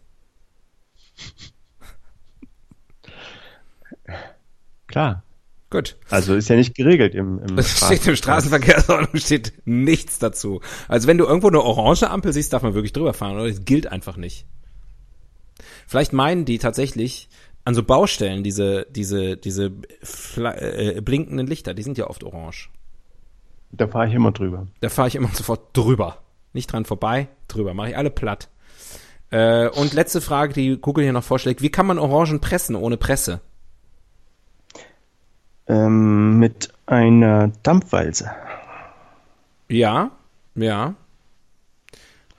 Klar. 4.87 5.23
Gut. 5.71 5.97
Also 6.09 6.35
ist 6.35 6.49
ja 6.49 6.57
nicht 6.57 6.75
geregelt 6.75 7.15
im, 7.15 7.41
im 7.41 7.59
Es 7.59 7.77
steht 7.85 8.07
im 8.07 8.17
Straßenverkehrsordnung 8.17 9.21
steht 9.21 9.53
nichts 9.67 10.19
dazu. 10.19 10.61
Also 10.89 11.07
wenn 11.09 11.19
du 11.19 11.27
irgendwo 11.27 11.49
eine 11.49 11.63
orange 11.63 12.09
Ampel 12.09 12.33
siehst, 12.33 12.53
darf 12.53 12.63
man 12.63 12.75
wirklich 12.75 12.95
drüber 12.95 13.13
fahren, 13.13 13.37
oder? 13.37 13.49
Das 13.49 13.65
gilt 13.65 13.87
einfach 13.87 14.17
nicht. 14.17 14.47
Vielleicht 15.87 16.13
meinen 16.13 16.45
die 16.45 16.59
tatsächlich 16.59 17.29
an 17.65 17.75
so 17.75 17.83
Baustellen 17.83 18.43
diese 18.43 18.87
diese 18.91 19.37
diese 19.37 19.73
äh, 20.37 21.01
blinkenden 21.03 21.47
Lichter, 21.47 21.75
die 21.75 21.83
sind 21.83 21.99
ja 21.99 22.09
oft 22.09 22.25
orange. 22.25 22.71
Da 23.71 23.87
fahre 23.87 24.09
ich 24.09 24.15
immer 24.15 24.33
drüber. 24.33 24.67
Da 24.81 24.89
fahre 24.89 25.09
ich 25.09 25.17
immer 25.17 25.29
sofort 25.29 25.77
drüber. 25.77 26.23
Nicht 26.55 26.73
dran 26.73 26.87
vorbei, 26.87 27.29
drüber. 27.47 27.75
Mache 27.75 27.91
ich 27.91 27.97
alle 27.97 28.11
platt. 28.11 28.49
Äh, 29.31 29.69
und 29.69 29.93
letzte 29.93 30.23
Frage, 30.23 30.55
die 30.55 30.79
Google 30.79 31.05
hier 31.05 31.13
noch 31.13 31.25
vorschlägt. 31.25 31.61
Wie 31.61 31.71
kann 31.71 31.87
man 31.87 31.99
Orangen 31.99 32.41
pressen 32.41 32.75
ohne 32.75 32.97
Presse? 32.97 33.43
Ähm, 35.69 36.39
mit 36.39 36.71
einer 36.87 37.53
Dampfwalze. 37.63 38.31
Ja, 39.69 40.11
ja. 40.55 40.95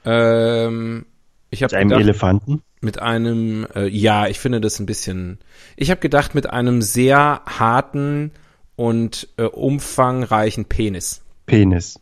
Ähm, 0.05 1.05
ich 1.51 1.63
habe 1.63 1.73
Mit 1.73 1.79
einem 1.79 1.89
gedacht, 1.89 2.01
Elefanten. 2.01 2.61
mit 2.81 2.99
einem, 2.99 3.67
äh, 3.75 3.87
ja, 3.87 4.27
ich 4.27 4.39
finde 4.39 4.61
das 4.61 4.79
ein 4.79 4.85
bisschen. 4.85 5.39
Ich 5.75 5.91
habe 5.91 5.99
gedacht 6.01 6.33
mit 6.35 6.49
einem 6.49 6.81
sehr 6.81 7.41
harten 7.45 8.31
und 8.75 9.27
äh, 9.37 9.43
umfangreichen 9.43 10.65
Penis. 10.65 11.21
Penis. 11.45 11.99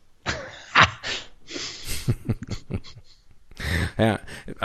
Ja, 3.98 4.20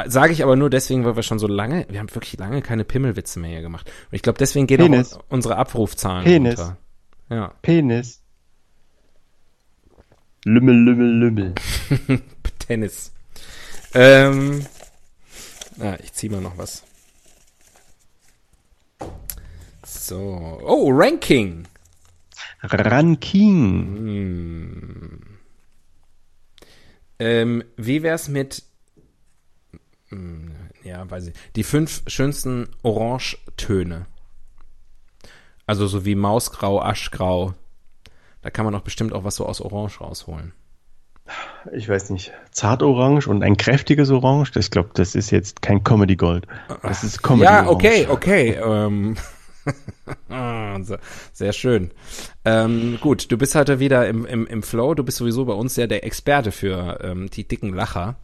sage 0.07 0.33
ich 0.33 0.43
aber 0.43 0.57
nur 0.57 0.69
deswegen, 0.71 1.05
weil 1.05 1.17
wir 1.17 1.23
schon 1.23 1.39
so 1.39 1.47
lange, 1.47 1.87
wir 1.89 1.99
haben 1.99 2.15
wirklich 2.15 2.39
lange 2.39 2.61
keine 2.63 2.85
Pimmelwitze 2.85 3.41
mehr 3.41 3.51
hier 3.51 3.63
gemacht. 3.63 3.87
Und 4.11 4.15
ich 4.15 4.23
glaube, 4.23 4.39
deswegen 4.39 4.67
gehen 4.67 4.79
Penis. 4.79 5.15
auch 5.15 5.25
unsere 5.29 5.57
Abrufzahlen 5.57 6.25
Penis. 6.25 6.59
runter. 6.59 6.77
Ja, 7.31 7.55
Penis. 7.63 8.21
Lümmel, 10.45 10.75
Lümmel, 10.75 11.19
Lümmel. 11.19 11.55
Tennis. 12.59 13.13
Ähm, 13.95 14.67
ja, 15.79 15.97
ich 16.03 16.13
zieh 16.13 16.29
mal 16.29 16.41
noch 16.41 16.59
was. 16.59 16.83
So, 19.85 20.61
oh, 20.65 20.91
Ranking. 20.93 21.65
Ranking. 22.63 23.99
Ähm, 27.19 27.65
wie 27.77 28.03
wär's 28.03 28.29
mit, 28.29 28.57
hm, 28.57 28.72
ja, 30.85 31.09
weiß 31.11 31.29
ich, 31.29 31.35
die 31.57 31.63
fünf 31.65 32.03
schönsten 32.07 32.69
Orangetöne? 32.83 34.07
Also 35.67 35.87
so 35.87 36.05
wie 36.05 36.15
Mausgrau, 36.15 36.81
Aschgrau. 36.83 37.55
Da 38.43 38.51
kann 38.51 38.65
man 38.65 38.75
doch 38.75 38.83
bestimmt 38.83 39.13
auch 39.13 39.25
was 39.25 39.37
so 39.37 39.47
aus 39.47 39.61
Orange 39.61 40.01
rausholen. 40.01 40.53
ich 41.73 41.89
weiß 41.89 42.11
nicht, 42.11 42.33
zartorange 42.51 43.27
und 43.29 43.43
ein 43.45 43.57
kräftiges 43.57 44.11
Orange. 44.11 44.51
Das, 44.53 44.67
ich 44.67 44.71
glaube, 44.71 44.91
das 44.95 45.15
ist 45.15 45.31
jetzt 45.31 45.63
kein 45.63 45.85
Comedy 45.85 46.17
Gold. 46.17 46.47
Das 46.83 47.05
ist 47.05 47.23
Comedy 47.23 47.45
Ja, 47.45 47.67
Orange. 47.67 47.73
okay, 47.75 48.07
okay. 48.09 48.51
Ähm, 48.63 49.17
sehr, 51.33 51.53
schön. 51.53 51.93
Ähm, 52.45 52.99
gut, 53.01 53.31
du 53.31 53.39
bist 53.39 53.55
halt 53.55 53.79
wieder 53.79 54.09
im, 54.09 54.27
im, 54.27 54.47
im 54.49 54.63
Flow. 54.65 54.95
Du 54.95 55.05
bist 55.05 55.19
sowieso 55.19 55.45
bei 55.45 55.55
uns 55.55 55.77
ja 55.77 55.87
der 55.87 56.05
Experte 56.05 56.51
für 56.51 56.99
ähm, 57.03 57.31
die 57.31 57.47
dicken 57.47 57.73
Lacher. 57.73 58.17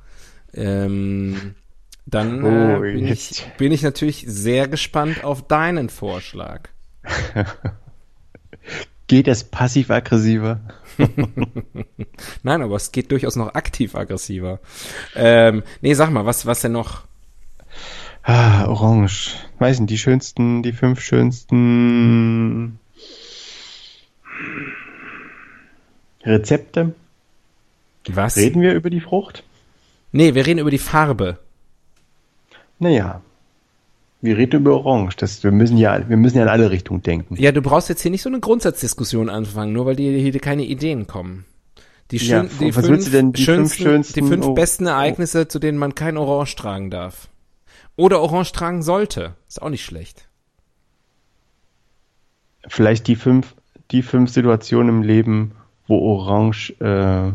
Ähm, 0.52 1.54
dann 2.10 2.44
äh, 2.44 2.76
Oh, 2.76 2.80
bin, 2.80 3.06
jetzt. 3.06 3.30
ich, 3.32 3.46
bin 3.58 3.72
ich 3.72 3.82
natürlich 3.82 4.24
sehr 4.26 4.68
gespannt 4.68 5.24
auf 5.24 5.46
deinen 5.46 5.88
Vorschlag. 5.88 6.68
Geht 9.06 9.28
es 9.28 9.44
passiv-aggressiver? 9.44 10.60
Nein, 12.42 12.62
aber 12.62 12.76
es 12.76 12.92
geht 12.92 13.10
durchaus 13.10 13.36
noch 13.36 13.54
aktiv-aggressiver. 13.54 14.60
Ähm, 15.16 15.62
nee, 15.80 15.94
sag 15.94 16.10
mal, 16.10 16.26
was, 16.26 16.44
was 16.44 16.60
denn 16.60 16.72
noch? 16.72 17.04
Ah, 18.22 18.66
orange. 18.66 19.34
Weiß 19.58 19.80
nicht, 19.80 19.88
die 19.90 19.96
schönsten, 19.96 20.62
die 20.62 20.74
fünf 20.74 21.00
schönsten 21.00 22.78
Rezepte. 26.22 26.94
Was? 28.08 28.36
Reden 28.36 28.60
wir 28.60 28.74
über 28.74 28.90
die 28.90 29.00
Frucht? 29.00 29.42
Nee, 30.12 30.34
wir 30.34 30.44
reden 30.46 30.58
über 30.60 30.70
die 30.70 30.78
Farbe. 30.78 31.38
Naja. 32.78 33.20
Wir 34.20 34.36
reden 34.36 34.60
über 34.60 34.84
Orange. 34.84 35.16
Das, 35.16 35.44
wir 35.44 35.52
müssen 35.52 35.76
ja, 35.76 36.08
wir 36.08 36.16
müssen 36.16 36.38
ja 36.38 36.42
in 36.42 36.48
alle 36.48 36.70
Richtungen 36.70 37.02
denken. 37.02 37.36
Ja, 37.36 37.52
du 37.52 37.62
brauchst 37.62 37.88
jetzt 37.88 38.02
hier 38.02 38.10
nicht 38.10 38.22
so 38.22 38.28
eine 38.28 38.40
Grundsatzdiskussion 38.40 39.28
anfangen, 39.28 39.72
nur 39.72 39.86
weil 39.86 39.96
dir 39.96 40.18
hier 40.18 40.38
keine 40.40 40.64
Ideen 40.64 41.06
kommen. 41.06 41.44
Die, 42.10 42.16
Ja, 42.16 42.48
schön, 42.48 42.58
die, 42.58 42.74
was 42.74 42.86
fünf, 42.86 43.10
denn, 43.10 43.32
die 43.32 43.44
fünf 43.44 43.74
schönsten, 43.74 44.14
die 44.14 44.26
fünf 44.26 44.54
besten 44.54 44.86
Ereignisse, 44.86 45.46
zu 45.46 45.58
denen 45.58 45.78
man 45.78 45.94
kein 45.94 46.16
Orange 46.16 46.56
tragen 46.56 46.90
darf. 46.90 47.28
Oder 47.96 48.20
Orange 48.20 48.52
tragen 48.52 48.82
sollte. 48.82 49.34
Ist 49.46 49.60
auch 49.60 49.68
nicht 49.68 49.84
schlecht. 49.84 50.28
Vielleicht 52.66 53.06
die 53.06 53.16
fünf, 53.16 53.54
die 53.90 54.02
fünf 54.02 54.30
Situationen 54.30 54.96
im 54.96 55.02
Leben, 55.02 55.52
wo 55.86 55.98
Orange 55.98 56.70
äh, 56.80 57.32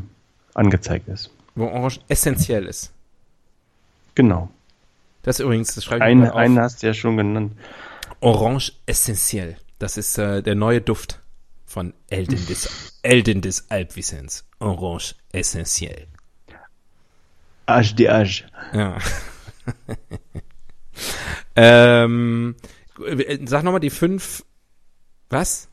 angezeigt 0.53 1.08
ist. 1.08 1.32
Wo 1.56 1.65
Orange 1.65 1.99
essentiell 2.08 2.65
ist. 2.65 2.91
Genau. 4.15 4.49
Das 5.23 5.39
ist 5.39 5.45
übrigens, 5.45 5.73
das 5.73 5.86
schreibe 5.86 6.09
ich 6.09 6.29
auf. 6.29 6.36
einen 6.36 6.59
hast 6.59 6.83
du 6.83 6.88
ja 6.88 6.93
schon 6.93 7.17
genannt. 7.17 7.53
Orange 8.19 8.73
essentiell. 8.86 9.57
Das 9.79 9.97
ist 9.97 10.17
äh, 10.17 10.43
der 10.43 10.55
neue 10.55 10.81
Duft 10.81 11.21
von 11.65 11.93
Elden 12.09 12.45
des, 12.45 12.99
Elden 13.01 13.41
des 13.41 13.71
Alpwissens. 13.71 14.45
Orange 14.59 15.15
essentiell. 15.31 16.07
Age 17.65 17.95
de 17.95 18.07
Age. 18.09 18.45
Ja. 18.73 18.97
ähm, 21.55 22.55
sag 23.45 23.63
nochmal 23.63 23.79
die 23.79 23.89
fünf. 23.89 24.45
Was? 25.29 25.69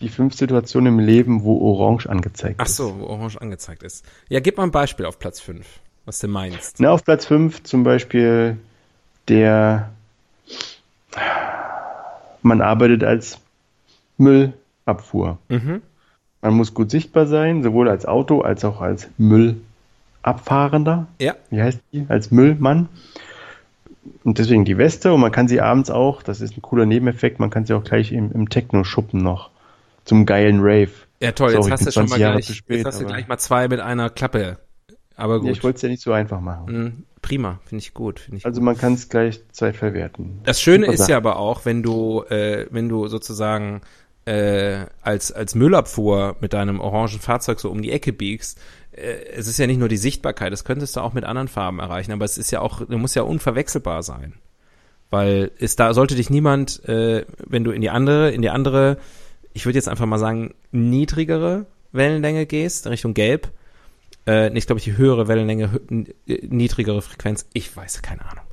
Die 0.00 0.08
fünf 0.08 0.34
Situationen 0.34 0.94
im 0.94 0.98
Leben, 1.00 1.42
wo 1.42 1.60
Orange 1.60 2.08
angezeigt 2.08 2.56
Ach 2.58 2.66
ist. 2.66 2.76
so, 2.76 2.98
wo 2.98 3.06
Orange 3.06 3.40
angezeigt 3.40 3.82
ist. 3.82 4.04
Ja, 4.28 4.40
gib 4.40 4.56
mal 4.56 4.62
ein 4.62 4.70
Beispiel 4.70 5.04
auf 5.04 5.18
Platz 5.18 5.40
fünf, 5.40 5.80
was 6.10 6.18
du 6.18 6.26
meinst. 6.26 6.80
Na, 6.80 6.90
auf 6.90 7.04
Platz 7.04 7.24
5 7.26 7.62
zum 7.62 7.84
Beispiel 7.84 8.56
der 9.28 9.90
man 12.42 12.60
arbeitet 12.60 13.04
als 13.04 13.38
Müllabfuhr. 14.18 15.38
Mhm. 15.48 15.82
Man 16.42 16.54
muss 16.54 16.74
gut 16.74 16.90
sichtbar 16.90 17.26
sein, 17.26 17.62
sowohl 17.62 17.88
als 17.88 18.06
Auto 18.06 18.40
als 18.40 18.64
auch 18.64 18.80
als 18.80 19.08
Müllabfahrender. 19.18 21.06
Ja. 21.20 21.36
Wie 21.50 21.62
heißt 21.62 21.80
die? 21.92 22.06
Als 22.08 22.32
Müllmann. 22.32 22.88
Und 24.24 24.38
deswegen 24.38 24.64
die 24.64 24.78
Weste 24.78 25.12
und 25.12 25.20
man 25.20 25.30
kann 25.30 25.46
sie 25.46 25.60
abends 25.60 25.90
auch, 25.90 26.24
das 26.24 26.40
ist 26.40 26.56
ein 26.56 26.62
cooler 26.62 26.86
Nebeneffekt, 26.86 27.38
man 27.38 27.50
kann 27.50 27.66
sie 27.66 27.74
auch 27.74 27.84
gleich 27.84 28.10
im, 28.10 28.32
im 28.32 28.48
Techno-Schuppen 28.48 29.22
noch 29.22 29.50
zum 30.04 30.26
geilen 30.26 30.58
Rave. 30.60 30.90
Ja, 31.20 31.30
toll, 31.32 31.50
Sorry, 31.50 31.70
jetzt 31.70 31.72
hast 31.72 31.86
du 31.86 31.92
schon 31.92 32.08
20 32.08 32.10
mal 32.10 32.20
Jahre 32.20 32.40
gleich, 32.40 32.56
spät, 32.56 32.76
jetzt 32.78 32.86
hast 32.86 33.00
du 33.00 33.06
gleich 33.06 33.28
mal 33.28 33.38
zwei 33.38 33.68
mit 33.68 33.78
einer 33.78 34.10
Klappe. 34.10 34.58
Aber 35.20 35.34
Ja, 35.34 35.40
gut. 35.40 35.50
ich 35.50 35.62
wollte 35.64 35.76
es 35.76 35.82
ja 35.82 35.88
nicht 35.88 36.02
so 36.02 36.12
einfach 36.12 36.40
machen. 36.40 36.72
Mhm, 36.72 37.04
Prima, 37.22 37.60
finde 37.64 37.82
ich 37.82 37.94
gut, 37.94 38.20
finde 38.20 38.38
ich 38.38 38.46
Also 38.46 38.60
man 38.60 38.76
kann 38.76 38.94
es 38.94 39.08
gleich 39.08 39.40
zwei 39.52 39.72
verwerten. 39.72 40.40
Das 40.44 40.60
Schöne 40.60 40.84
Super 40.86 40.92
ist 40.94 41.00
Sache. 41.00 41.10
ja 41.12 41.16
aber 41.18 41.36
auch, 41.36 41.64
wenn 41.64 41.82
du, 41.82 42.22
äh, 42.30 42.66
wenn 42.70 42.88
du 42.88 43.08
sozusagen 43.08 43.82
äh, 44.24 44.86
als, 45.02 45.32
als 45.32 45.54
Müllabfuhr 45.54 46.36
mit 46.40 46.52
deinem 46.52 46.80
orangen 46.80 47.20
Fahrzeug 47.20 47.60
so 47.60 47.70
um 47.70 47.82
die 47.82 47.92
Ecke 47.92 48.12
biegst, 48.12 48.58
äh, 48.92 49.24
es 49.34 49.46
ist 49.46 49.58
ja 49.58 49.66
nicht 49.66 49.78
nur 49.78 49.88
die 49.88 49.96
Sichtbarkeit, 49.96 50.52
das 50.52 50.64
könntest 50.64 50.96
du 50.96 51.00
auch 51.00 51.12
mit 51.12 51.24
anderen 51.24 51.48
Farben 51.48 51.78
erreichen, 51.78 52.12
aber 52.12 52.24
es 52.24 52.38
ist 52.38 52.50
ja 52.50 52.60
auch, 52.60 52.80
du 52.84 52.98
musst 52.98 53.16
ja 53.16 53.22
unverwechselbar 53.22 54.02
sein. 54.02 54.34
Weil 55.10 55.50
es 55.58 55.74
da 55.74 55.92
sollte 55.92 56.14
dich 56.14 56.30
niemand, 56.30 56.84
äh, 56.88 57.24
wenn 57.44 57.64
du 57.64 57.72
in 57.72 57.80
die 57.80 57.90
andere, 57.90 58.30
in 58.30 58.42
die 58.42 58.50
andere, 58.50 58.96
ich 59.52 59.66
würde 59.66 59.76
jetzt 59.76 59.88
einfach 59.88 60.06
mal 60.06 60.18
sagen, 60.18 60.54
niedrigere 60.70 61.66
Wellenlänge 61.92 62.46
gehst, 62.46 62.86
Richtung 62.86 63.14
Gelb, 63.14 63.48
äh, 64.26 64.50
nicht, 64.50 64.66
glaube 64.66 64.78
ich, 64.78 64.84
die 64.84 64.96
höhere 64.96 65.28
Wellenlänge, 65.28 65.68
hö- 65.68 66.06
äh, 66.28 66.46
niedrigere 66.46 67.02
Frequenz, 67.02 67.46
ich 67.52 67.74
weiß, 67.76 68.02
keine 68.02 68.24
Ahnung. 68.24 68.44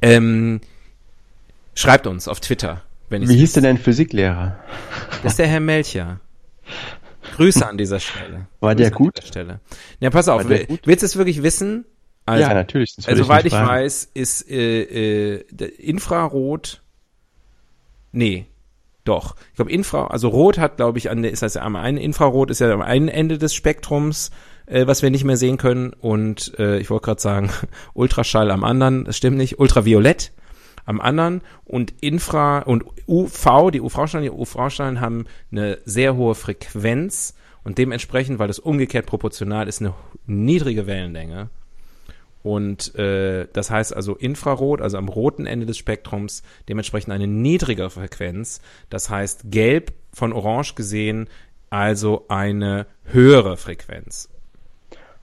Ähm, 0.00 0.60
schreibt 1.74 2.06
uns 2.06 2.28
auf 2.28 2.40
Twitter, 2.40 2.82
wenn 3.08 3.28
Wie 3.28 3.36
hieß 3.36 3.52
denn 3.54 3.64
dein 3.64 3.78
Physiklehrer? 3.78 4.58
Das 5.22 5.32
ist 5.32 5.38
der 5.38 5.48
Herr 5.48 5.60
Melcher. 5.60 6.20
Grüße 7.36 7.66
an 7.66 7.76
dieser 7.78 8.00
Stelle. 8.00 8.46
War 8.60 8.74
der 8.74 8.90
Grüße 8.90 8.96
an 8.98 9.04
gut? 9.04 9.24
Stelle. 9.24 9.60
Ja, 10.00 10.10
pass 10.10 10.28
auf, 10.28 10.46
der 10.46 10.68
will- 10.68 10.78
willst 10.84 11.02
du 11.02 11.06
es 11.06 11.16
wirklich 11.16 11.42
wissen? 11.42 11.84
Also, 12.26 12.42
ja, 12.42 12.52
natürlich. 12.54 12.94
also, 13.06 13.22
soweit 13.22 13.46
ich 13.46 13.52
fragen. 13.54 13.68
weiß, 13.68 14.10
ist 14.12 14.50
äh, 14.50 15.36
äh, 15.36 15.44
der 15.50 15.78
Infrarot. 15.80 16.82
Nee, 18.12 18.46
doch. 19.04 19.34
Ich 19.50 19.56
glaube, 19.56 19.70
Infra, 19.72 20.08
also 20.08 20.28
Rot 20.28 20.58
hat, 20.58 20.76
glaube 20.76 20.98
ich, 20.98 21.08
an 21.10 21.22
der, 21.22 21.30
ist 21.30 21.42
das 21.42 21.54
ja 21.54 21.62
am 21.62 21.76
einen 21.76 21.96
Infrarot 21.96 22.50
ist 22.50 22.60
ja 22.60 22.70
am 22.70 22.82
einen 22.82 23.08
Ende 23.08 23.38
des 23.38 23.54
Spektrums, 23.54 24.30
äh, 24.68 24.86
was 24.86 25.02
wir 25.02 25.10
nicht 25.10 25.24
mehr 25.24 25.36
sehen 25.36 25.56
können. 25.56 25.92
Und 25.92 26.58
äh, 26.58 26.78
ich 26.78 26.90
wollte 26.90 27.06
gerade 27.06 27.20
sagen, 27.20 27.50
Ultraschall 27.94 28.50
am 28.50 28.64
anderen, 28.64 29.04
das 29.04 29.16
stimmt 29.16 29.36
nicht, 29.36 29.58
Ultraviolett 29.58 30.32
am 30.84 31.00
anderen 31.02 31.42
und 31.66 31.92
Infra 32.00 32.60
und 32.60 32.84
UV, 33.06 33.70
die 33.70 33.80
UV-Strahlen, 33.82 34.24
die 34.24 34.30
UV-Strahlen 34.30 35.02
haben 35.02 35.26
eine 35.52 35.78
sehr 35.84 36.16
hohe 36.16 36.34
Frequenz 36.34 37.34
und 37.62 37.76
dementsprechend, 37.76 38.38
weil 38.38 38.48
das 38.48 38.58
umgekehrt 38.58 39.04
proportional 39.04 39.68
ist, 39.68 39.82
eine 39.82 39.92
niedrige 40.26 40.86
Wellenlänge. 40.86 41.50
Und 42.42 42.94
äh, 42.94 43.48
das 43.52 43.70
heißt 43.70 43.94
also 43.94 44.14
Infrarot, 44.14 44.80
also 44.80 44.96
am 44.96 45.08
roten 45.08 45.44
Ende 45.44 45.66
des 45.66 45.76
Spektrums, 45.76 46.42
dementsprechend 46.70 47.12
eine 47.12 47.26
niedrigere 47.26 47.90
Frequenz. 47.90 48.62
Das 48.88 49.10
heißt 49.10 49.50
Gelb 49.50 49.92
von 50.14 50.32
Orange 50.32 50.74
gesehen, 50.74 51.28
also 51.68 52.24
eine 52.28 52.86
höhere 53.04 53.58
Frequenz. 53.58 54.30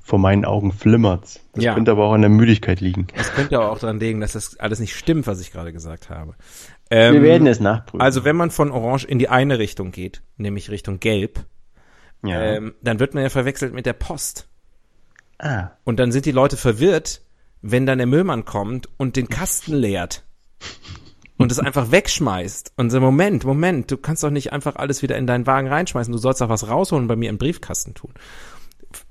Vor 0.08 0.20
meinen 0.20 0.46
Augen 0.46 0.72
flimmert's. 0.72 1.40
Das 1.54 1.64
Ja. 1.64 1.74
könnte 1.74 1.90
aber 1.90 2.06
auch 2.06 2.14
an 2.14 2.22
der 2.22 2.30
Müdigkeit 2.30 2.80
liegen. 2.80 3.08
Das 3.18 3.34
könnte 3.34 3.58
aber 3.58 3.72
auch 3.72 3.80
daran 3.80 4.00
liegen, 4.00 4.22
dass 4.22 4.34
das 4.34 4.56
alles 4.60 4.80
nicht 4.80 4.96
stimmt, 4.96 5.26
was 5.26 5.42
ich 5.42 5.52
gerade 5.52 5.74
gesagt 5.74 6.12
habe. 6.12 6.36
Ähm, 6.92 7.16
Wir 7.16 7.22
werden 7.24 7.48
es 7.48 7.60
nachprüfen. 7.60 8.02
Also 8.02 8.24
wenn 8.24 8.36
man 8.36 8.52
von 8.52 8.70
Orange 8.72 9.06
in 9.06 9.18
die 9.18 9.30
eine 9.30 9.58
Richtung 9.58 9.92
geht, 9.92 10.22
nämlich 10.38 10.70
Richtung 10.70 11.00
Gelb, 11.00 11.44
ja. 12.24 12.40
ähm, 12.40 12.76
dann 12.84 13.00
wird 13.00 13.16
man 13.16 13.24
ja 13.24 13.30
verwechselt 13.30 13.74
mit 13.74 13.88
der 13.88 13.94
Post. 13.94 14.48
ah. 15.40 15.70
Und 15.84 16.00
dann 16.00 16.12
sind 16.12 16.28
die 16.28 16.32
Leute 16.32 16.56
verwirrt, 16.56 17.22
wenn 17.64 17.88
dann 17.88 17.98
der 17.98 18.06
Müllmann 18.06 18.46
kommt 18.46 18.88
und 18.98 19.16
den 19.16 19.28
Kasten 19.28 19.74
leert. 19.74 20.24
Und 21.38 21.52
es 21.52 21.58
einfach 21.58 21.90
wegschmeißt. 21.92 22.74
Und 22.78 22.92
so, 22.92 23.00
Moment, 23.02 23.44
Moment, 23.44 23.90
du 23.90 23.98
kannst 23.98 24.24
doch 24.24 24.30
nicht 24.30 24.54
einfach 24.54 24.76
alles 24.76 25.02
wieder 25.02 25.18
in 25.18 25.26
deinen 25.28 25.48
Wagen 25.48 25.68
reinschmeißen. 25.68 26.12
Du 26.12 26.18
sollst 26.20 26.40
doch 26.42 26.48
was 26.50 26.70
rausholen 26.70 27.06
und 27.06 27.08
bei 27.08 27.16
mir 27.16 27.30
im 27.32 27.38
Briefkasten 27.40 27.96
tun. 27.96 28.14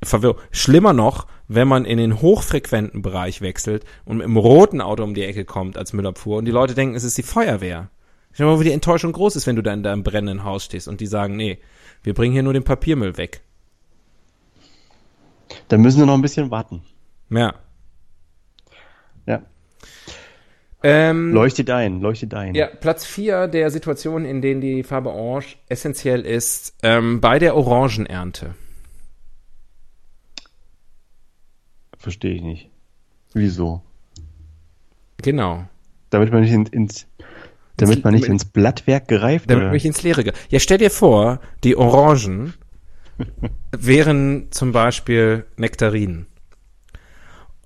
Verwirrung. 0.03 0.39
Schlimmer 0.51 0.93
noch, 0.93 1.27
wenn 1.49 1.69
man 1.69 1.85
in 1.85 1.99
den 1.99 2.21
hochfrequenten 2.21 3.03
Bereich 3.03 3.41
wechselt 3.41 3.85
und 4.05 4.19
mit 4.19 4.27
dem 4.27 4.37
roten 4.37 4.81
Auto 4.81 5.03
um 5.03 5.15
die 5.15 5.25
Ecke 5.25 5.45
kommt 5.45 5.77
als 5.77 5.93
Müllabfuhr 5.93 6.39
und 6.39 6.45
die 6.45 6.51
Leute 6.51 6.75
denken, 6.75 6.95
es 6.95 7.05
ist 7.05 7.19
die 7.19 7.23
Feuerwehr. 7.23 7.91
Ich 8.33 8.41
mal, 8.41 8.59
wo 8.59 8.63
die 8.63 8.73
Enttäuschung 8.73 9.13
groß 9.13 9.37
ist, 9.37 9.47
wenn 9.47 9.57
du 9.57 9.63
da 9.63 9.73
in 9.73 9.85
deinem 9.85 10.03
brennenden 10.03 10.45
Haus 10.45 10.65
stehst 10.65 10.89
und 10.89 11.01
die 11.01 11.07
sagen, 11.07 11.37
nee, 11.37 11.59
wir 12.03 12.15
bringen 12.15 12.33
hier 12.33 12.43
nur 12.43 12.53
den 12.53 12.65
Papiermüll 12.65 13.17
weg. 13.17 13.43
Da 15.69 15.79
müssen 15.79 16.01
wir 16.01 16.07
noch 16.07 16.15
ein 16.15 16.23
bisschen 16.23 16.51
warten. 16.51 16.83
Ja. 17.31 17.55
Ja. 19.27 19.43
Ähm, 20.83 21.33
Leuchtet 21.33 21.71
ein, 21.71 22.01
leuchtet 22.01 22.35
ein. 22.35 22.55
Ja, 22.55 22.67
Platz 22.67 23.07
4 23.07 23.47
der 23.49 23.71
Situationen, 23.71 24.29
in 24.29 24.43
denen 24.43 24.61
die 24.61 24.83
Farbe 24.83 25.11
Orange 25.11 25.57
essentiell 25.69 26.23
ist, 26.23 26.75
ähm, 26.83 27.21
bei 27.21 27.39
der 27.39 27.57
Orangenernte. 27.57 28.55
Verstehe 32.05 32.35
ich 32.35 32.43
nicht. 32.43 32.71
Wieso? 33.33 33.81
Genau. 35.23 35.65
Damit 36.11 36.31
man 36.31 36.43
nicht 36.43 36.53
in, 36.53 36.67
ins, 36.67 37.07
damit 37.79 38.05
man 38.05 38.13
nicht 38.13 38.27
ins 38.27 38.45
Blattwerk 38.45 39.09
gereift 39.09 39.49
Damit 39.49 39.65
oder? 39.65 39.73
mich 39.73 39.87
ins 39.87 40.03
Leere 40.03 40.23
ge 40.23 40.35
Ja, 40.51 40.61
stell 40.61 40.77
dir 40.77 40.91
vor, 40.91 41.41
die 41.65 41.79
Orangen 41.79 42.53
wären 43.73 44.49
zum 44.51 44.73
Beispiel 44.73 45.47
Nektarinen. 45.57 46.27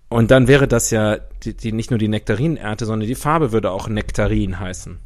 Und 0.08 0.30
dann 0.30 0.46
wäre 0.46 0.68
das 0.68 0.92
ja 0.92 1.16
die, 1.42 1.56
die, 1.56 1.72
nicht 1.72 1.90
nur 1.90 1.98
die 1.98 2.06
Nektarinenernte, 2.06 2.86
sondern 2.86 3.08
die 3.08 3.16
Farbe 3.16 3.50
würde 3.50 3.72
auch 3.72 3.88
Nektarin 3.88 4.60
heißen. 4.60 5.00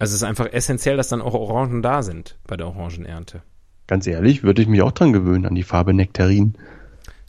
Also 0.00 0.10
es 0.10 0.16
ist 0.16 0.24
einfach 0.24 0.52
essentiell, 0.52 0.96
dass 0.96 1.10
dann 1.10 1.22
auch 1.22 1.34
Orangen 1.34 1.80
da 1.80 2.02
sind 2.02 2.40
bei 2.44 2.56
der 2.56 2.66
Orangenernte. 2.66 3.42
Ganz 3.86 4.08
ehrlich, 4.08 4.42
würde 4.42 4.62
ich 4.62 4.66
mich 4.66 4.82
auch 4.82 4.90
dran 4.90 5.12
gewöhnen, 5.12 5.46
an 5.46 5.54
die 5.54 5.62
Farbe 5.62 5.94
Nektarin. 5.94 6.54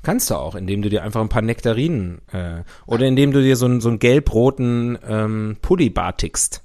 Kannst 0.04 0.30
du 0.30 0.36
auch, 0.36 0.56
indem 0.56 0.82
du 0.82 0.90
dir 0.90 1.02
einfach 1.02 1.22
ein 1.22 1.30
paar 1.30 1.42
Nektarinen 1.42 2.22
äh, 2.32 2.64
oder 2.86 3.08
indem 3.08 3.32
du 3.32 3.42
dir 3.42 3.56
so, 3.56 3.66
einen 3.66 3.80
so 3.80 3.88
einen 3.88 4.00
gelb-roten 4.00 5.00
ähm, 5.08 5.58
Pulli 5.62 5.90
bartigst. 5.90 6.62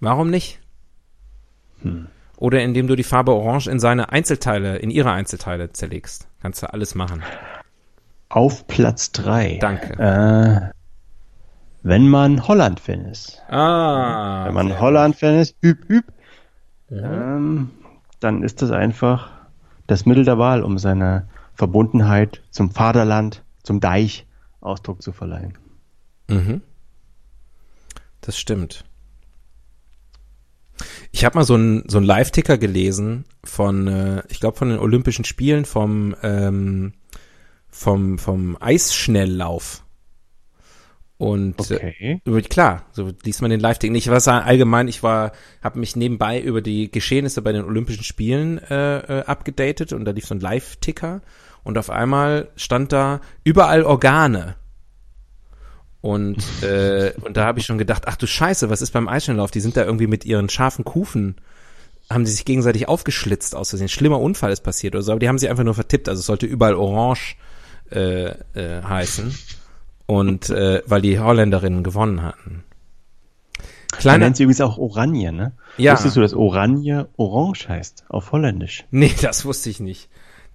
Warum 0.00 0.28
nicht? 0.28 0.60
Hm. 1.82 2.08
Oder 2.36 2.62
indem 2.62 2.88
du 2.88 2.96
die 2.96 3.04
Farbe 3.04 3.32
Orange 3.32 3.70
in 3.70 3.78
seine 3.78 4.10
Einzelteile, 4.10 4.76
in 4.76 4.90
ihre 4.90 5.12
Einzelteile 5.12 5.72
zerlegst. 5.72 6.28
Kannst 6.42 6.62
du 6.62 6.72
alles 6.72 6.96
machen. 6.96 7.22
Auf 8.28 8.66
Platz 8.66 9.12
3. 9.12 9.58
Danke. 9.60 9.92
Äh, 9.98 10.72
wenn 11.84 12.08
man 12.08 12.46
Holland-Fan 12.46 13.06
ist. 13.06 13.40
Ah. 13.48 14.46
Wenn 14.46 14.54
man 14.54 14.80
Holland-Fan 14.80 15.36
ist, 15.36 15.56
hüb, 15.60 15.88
hüb, 15.88 16.04
ähm, 16.90 17.70
dann 18.18 18.42
ist 18.42 18.62
das 18.62 18.72
einfach 18.72 19.30
das 19.86 20.06
Mittel 20.06 20.24
der 20.24 20.38
Wahl, 20.38 20.62
um 20.62 20.78
seine 20.78 21.28
Verbundenheit 21.58 22.42
zum 22.50 22.70
Vaterland, 22.70 23.44
zum 23.64 23.80
Deich 23.80 24.26
Ausdruck 24.60 25.02
zu 25.02 25.12
verleihen. 25.12 25.58
Mhm. 26.28 26.62
Das 28.20 28.38
stimmt. 28.38 28.84
Ich 31.10 31.24
habe 31.24 31.36
mal 31.36 31.44
so 31.44 31.54
einen 31.54 31.88
so 31.88 31.98
einen 31.98 32.06
Live-Ticker 32.06 32.58
gelesen 32.58 33.24
von, 33.42 33.88
äh, 33.88 34.22
ich 34.28 34.38
glaube 34.38 34.56
von 34.56 34.68
den 34.68 34.78
Olympischen 34.78 35.24
Spielen 35.24 35.64
vom 35.64 36.14
ähm, 36.22 36.92
vom 37.68 38.18
vom 38.18 38.56
Eisschnelllauf. 38.60 39.84
Und 41.16 41.58
okay. 41.58 42.20
äh, 42.24 42.42
klar, 42.42 42.86
so 42.92 43.10
liest 43.24 43.42
man 43.42 43.50
den 43.50 43.58
Live-Ticker. 43.58 43.92
Ich 43.94 44.08
war 44.08 44.44
allgemein, 44.44 44.86
ich 44.86 45.02
war, 45.02 45.32
habe 45.60 45.80
mich 45.80 45.96
nebenbei 45.96 46.40
über 46.40 46.62
die 46.62 46.92
Geschehnisse 46.92 47.42
bei 47.42 47.50
den 47.50 47.64
Olympischen 47.64 48.04
Spielen 48.04 48.58
äh, 48.58 48.98
äh, 48.98 49.24
abgedatet 49.24 49.92
und 49.92 50.04
da 50.04 50.12
lief 50.12 50.26
so 50.26 50.36
ein 50.36 50.40
Live-Ticker 50.40 51.22
und 51.68 51.76
auf 51.76 51.90
einmal 51.90 52.48
stand 52.56 52.92
da 52.92 53.20
überall 53.44 53.82
Organe. 53.82 54.54
Und, 56.00 56.42
äh, 56.62 57.12
und 57.20 57.36
da 57.36 57.44
habe 57.44 57.58
ich 57.58 57.66
schon 57.66 57.76
gedacht, 57.76 58.04
ach 58.06 58.16
du 58.16 58.26
Scheiße, 58.26 58.70
was 58.70 58.80
ist 58.80 58.92
beim 58.92 59.06
Eisschnelllauf? 59.06 59.50
Die 59.50 59.60
sind 59.60 59.76
da 59.76 59.84
irgendwie 59.84 60.06
mit 60.06 60.24
ihren 60.24 60.48
scharfen 60.48 60.86
Kufen, 60.86 61.36
haben 62.08 62.24
die 62.24 62.30
sich 62.30 62.46
gegenseitig 62.46 62.88
aufgeschlitzt 62.88 63.54
aus 63.54 63.68
Versehen. 63.68 63.90
Schlimmer 63.90 64.18
Unfall 64.18 64.50
ist 64.50 64.62
passiert 64.62 64.94
oder 64.94 65.02
so, 65.02 65.12
aber 65.12 65.18
die 65.18 65.28
haben 65.28 65.36
sich 65.36 65.50
einfach 65.50 65.62
nur 65.62 65.74
vertippt. 65.74 66.08
Also 66.08 66.20
es 66.20 66.26
sollte 66.26 66.46
überall 66.46 66.74
orange 66.74 67.36
äh, 67.92 68.30
äh, 68.54 68.82
heißen. 68.82 69.34
Und 70.06 70.48
äh, 70.48 70.80
weil 70.86 71.02
die 71.02 71.20
Holländerinnen 71.20 71.84
gewonnen 71.84 72.22
hatten. 72.22 72.64
Kleiner, 73.92 74.14
Man 74.14 74.20
nennt 74.20 74.36
sie 74.38 74.44
übrigens 74.44 74.62
auch 74.62 74.78
Oranje, 74.78 75.32
ne? 75.32 75.52
Ja. 75.76 75.92
Wusstest 75.92 76.16
du, 76.16 76.22
dass 76.22 76.32
Oranje 76.32 77.10
orange 77.18 77.68
heißt, 77.68 78.06
auf 78.08 78.32
Holländisch? 78.32 78.86
Nee, 78.90 79.12
das 79.20 79.44
wusste 79.44 79.68
ich 79.68 79.80
nicht. 79.80 80.08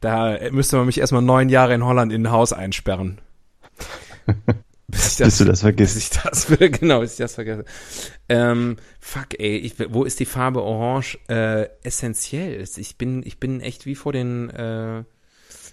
Da 0.03 0.37
müsste 0.51 0.75
man 0.75 0.85
mich 0.85 0.99
erstmal 0.99 1.21
neun 1.21 1.47
Jahre 1.47 1.73
in 1.73 1.85
Holland 1.85 2.11
in 2.11 2.23
ein 2.27 2.31
Haus 2.31 2.51
einsperren. 2.51 3.21
bis, 4.87 5.11
ich 5.11 5.17
das, 5.17 5.27
bis 5.27 5.37
du 5.37 5.45
das 5.45 5.61
vergisst. 5.61 5.95
Bis 5.95 6.03
ich 6.03 6.21
das, 6.21 6.47
genau, 6.79 6.99
bis 6.99 7.13
ich 7.13 7.19
das 7.19 7.35
vergesse. 7.35 7.63
Ähm, 8.27 8.75
fuck, 8.99 9.39
ey, 9.39 9.55
ich, 9.55 9.75
wo 9.93 10.03
ist 10.03 10.19
die 10.19 10.25
Farbe 10.25 10.61
Orange 10.61 11.19
äh, 11.29 11.69
essentiell? 11.83 12.65
Ich 12.75 12.97
bin, 12.97 13.23
ich 13.25 13.39
bin 13.39 13.61
echt 13.61 13.85
wie 13.85 13.95
vor 13.95 14.11
den, 14.11 14.49
äh, 14.49 15.05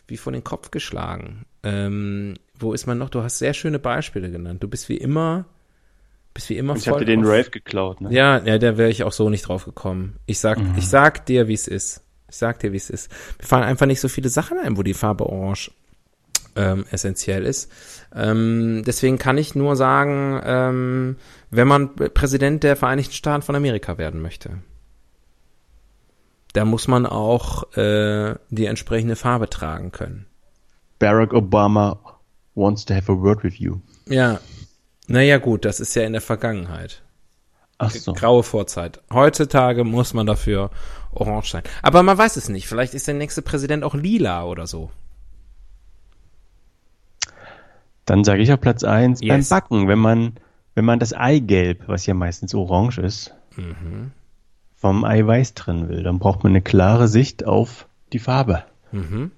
wie 0.07 0.16
vor 0.16 0.33
den 0.33 0.45
Kopf 0.45 0.71
geschlagen. 0.71 1.45
Ähm, 1.64 2.35
wo 2.57 2.73
ist 2.73 2.87
man 2.87 2.99
noch? 2.99 3.11
Du 3.11 3.25
hast 3.25 3.38
sehr 3.38 3.53
schöne 3.53 3.81
Beispiele 3.81 4.31
genannt. 4.31 4.62
Du 4.62 4.69
bist 4.69 4.88
wie 4.88 4.97
immer, 4.97 5.47
bist 6.35 6.51
wie 6.51 6.57
immer 6.57 6.77
ich 6.77 6.85
voll. 6.85 6.93
Ich 6.93 6.95
habe 6.95 7.05
dir 7.05 7.16
den 7.16 7.25
Rave 7.25 7.51
geklaut, 7.51 8.01
ne? 8.01 8.12
Ja, 8.12 8.38
ja, 8.45 8.59
da 8.59 8.79
wäre 8.79 8.90
ich 8.90 9.03
auch 9.03 9.12
so 9.12 9.29
nicht 9.29 9.49
drauf 9.49 9.64
gekommen. 9.64 10.21
Ich 10.27 10.38
sag, 10.38 10.61
mhm. 10.61 10.75
ich 10.77 10.88
sag 10.88 11.27
dir, 11.27 11.49
wie 11.49 11.55
es 11.55 11.66
ist. 11.66 12.05
Ich 12.31 12.37
sag 12.37 12.61
dir, 12.61 12.73
wie 12.73 12.77
es 12.77 12.90
ist. 12.90 13.11
Mir 13.38 13.47
fallen 13.47 13.64
einfach 13.64 13.87
nicht 13.87 14.01
so 14.01 14.09
viele 14.09 14.29
Sachen 14.29 14.59
ein, 14.59 14.77
wo 14.77 14.83
die 14.83 14.95
Farbe 14.95 15.27
Orange 15.27 15.73
ähm, 16.57 16.85
essentiell 16.90 17.45
ist. 17.45 17.71
Ähm, 18.14 18.83
deswegen 18.87 19.19
kann 19.19 19.38
ich 19.38 19.55
nur 19.55 19.77
sagen, 19.77 20.40
ähm, 20.45 21.16
wenn 21.51 21.69
man 21.69 21.95
Präsident 21.95 22.62
der 22.62 22.77
Vereinigten 22.77 23.12
Staaten 23.12 23.43
von 23.43 23.57
Amerika 23.57 23.99
werden 23.99 24.23
möchte, 24.23 24.59
da 26.53 26.64
muss 26.64 26.88
man 26.88 27.07
auch 27.07 27.77
äh, 27.77 28.35
die 28.51 28.66
entsprechende 28.66 29.16
Farbe 29.16 29.49
tragen 29.49 29.93
können. 29.93 30.27
Barack 30.99 31.33
Obama 31.33 31.99
wants 32.55 32.85
to 32.85 32.95
have 32.95 33.11
a 33.11 33.16
word 33.16 33.43
with 33.45 33.55
you. 33.55 33.81
Ja. 34.07 34.40
Naja, 35.07 35.38
gut, 35.38 35.64
das 35.64 35.81
ist 35.81 35.95
ja 35.95 36.03
in 36.03 36.12
der 36.12 36.21
Vergangenheit. 36.21 37.03
Ach 37.83 37.90
so. 37.90 38.12
Graue 38.12 38.43
Vorzeit. 38.43 39.01
Heutzutage 39.11 39.85
muss 39.85 40.12
man 40.12 40.27
dafür 40.27 40.71
orange 41.12 41.51
sein. 41.51 41.62
Aber 41.81 42.03
man 42.03 42.19
weiß 42.19 42.37
es 42.37 42.51
nicht. 42.51 42.69
Vielleicht 42.69 42.93
ist 42.93 43.07
der 43.07 43.14
nächste 43.14 43.40
Präsident 43.40 43.85
auch 43.85 43.95
lila 43.95 44.45
oder 44.45 44.66
so. 44.66 44.90
Dann 48.05 48.23
sage 48.23 48.43
ich 48.43 48.53
auf 48.53 48.61
Platz 48.61 48.85
1 48.85 49.23
yes. 49.23 49.29
beim 49.29 49.45
Backen, 49.49 49.88
wenn 49.88 49.99
man, 49.99 50.35
wenn 50.75 50.85
man 50.85 50.99
das 50.99 51.14
Eigelb, 51.14 51.85
was 51.87 52.05
ja 52.05 52.12
meistens 52.12 52.55
orange 52.55 52.99
ist, 52.99 53.35
mhm. 53.57 54.11
vom 54.77 55.05
Eiweiß 55.05 55.55
drin 55.55 55.88
will, 55.88 56.03
dann 56.03 56.19
braucht 56.19 56.45
man 56.45 56.53
eine 56.53 56.61
klare 56.61 57.09
Sicht 57.09 57.47
auf 57.47 57.87
die 58.12 58.19
Farbe. 58.19 58.62
Mhm. 58.93 59.31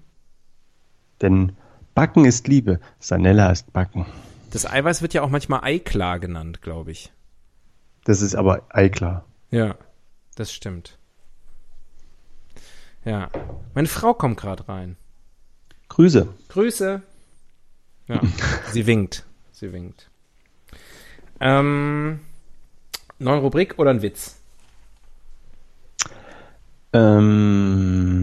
Denn 1.20 1.52
Backen 1.94 2.24
ist 2.24 2.48
Liebe, 2.48 2.80
Sanella 2.98 3.52
ist 3.52 3.72
Backen. 3.72 4.04
Das 4.50 4.68
Eiweiß 4.68 5.00
wird 5.00 5.14
ja 5.14 5.22
auch 5.22 5.30
manchmal 5.30 5.60
Eiklar 5.62 6.18
genannt, 6.18 6.60
glaube 6.60 6.90
ich. 6.90 7.12
Das 8.04 8.20
ist 8.22 8.34
aber 8.34 8.62
Eiklar. 8.70 9.24
Ja, 9.50 9.76
das 10.34 10.52
stimmt. 10.52 10.98
Ja. 13.04 13.30
Meine 13.74 13.88
Frau 13.88 14.14
kommt 14.14 14.38
gerade 14.38 14.68
rein. 14.68 14.96
Grüße. 15.88 16.28
Grüße. 16.48 17.02
Ja, 18.08 18.20
sie 18.72 18.86
winkt. 18.86 19.24
Sie 19.52 19.72
winkt. 19.72 20.10
Ähm, 21.40 22.20
neue 23.18 23.40
Rubrik 23.40 23.78
oder 23.78 23.90
ein 23.90 24.02
Witz? 24.02 24.36
Ähm, 26.92 28.20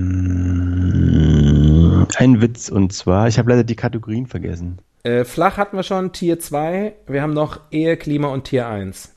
ein 2.15 2.41
Witz 2.41 2.69
und 2.69 2.93
zwar, 2.93 3.27
ich 3.27 3.37
habe 3.39 3.49
leider 3.49 3.63
die 3.63 3.75
Kategorien 3.75 4.27
vergessen. 4.27 4.79
Äh, 5.03 5.25
flach 5.25 5.57
hatten 5.57 5.75
wir 5.77 5.83
schon, 5.83 6.11
Tier 6.13 6.39
2. 6.39 6.95
Wir 7.07 7.21
haben 7.21 7.33
noch 7.33 7.61
Ehe, 7.71 7.97
Klima 7.97 8.27
und 8.27 8.45
Tier 8.45 8.67
1. 8.67 9.15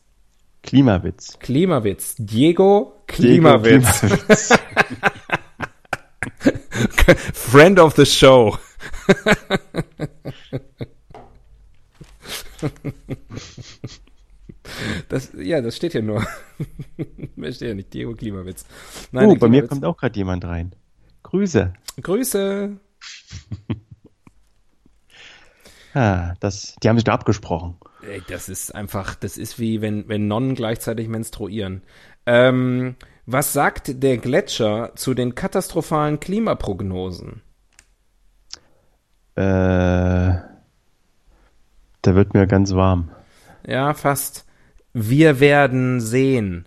Klimawitz. 0.63 1.39
Klimawitz. 1.39 2.17
Diego 2.19 3.05
Klimawitz. 3.07 4.01
Diego, 4.01 4.17
Klimawitz. 4.17 4.59
Friend 7.33 7.79
of 7.79 7.95
the 7.97 8.07
show. 8.07 8.57
Das, 15.09 15.33
ja, 15.37 15.61
das 15.61 15.77
steht 15.77 15.93
hier 15.93 16.03
nur. 16.03 16.25
Mehr 17.37 17.53
steht 17.53 17.69
ja 17.69 17.75
nicht. 17.75 17.93
Diego 17.93 18.15
Klimawitz. 18.15 18.65
Nein, 19.11 19.29
oh, 19.29 19.37
bei 19.37 19.49
mir 19.49 19.67
kommt 19.67 19.85
auch 19.85 19.97
gerade 19.97 20.17
jemand 20.17 20.45
rein. 20.45 20.75
Grüße. 21.23 21.73
Grüße. 22.01 22.77
ah, 25.95 26.35
das, 26.41 26.77
die 26.83 26.89
haben 26.89 26.97
sich 26.97 27.05
da 27.05 27.13
abgesprochen. 27.13 27.77
Das 28.29 28.49
ist 28.49 28.75
einfach, 28.75 29.15
das 29.15 29.37
ist 29.37 29.59
wie 29.59 29.81
wenn, 29.81 30.09
wenn 30.09 30.27
Nonnen 30.27 30.55
gleichzeitig 30.55 31.09
menstruieren. 31.09 31.83
Ähm, 32.27 32.97
was 33.27 33.53
sagt 33.53 34.03
der 34.03 34.19
Gletscher 34.19 34.93
zu 34.97 35.15
den 35.15 35.35
katastrophalen 35.35 36.19
Klimaprognosen? 36.19 37.43
Äh, 39.37 39.43
da 42.03 42.15
wird 42.15 42.35
mir 42.35 42.47
ganz 42.47 42.75
warm. 42.75 43.11
Ja, 43.67 43.95
fast. 43.95 44.45
Wir 44.93 45.41
werden 45.41 46.01
sehen. 46.01 46.67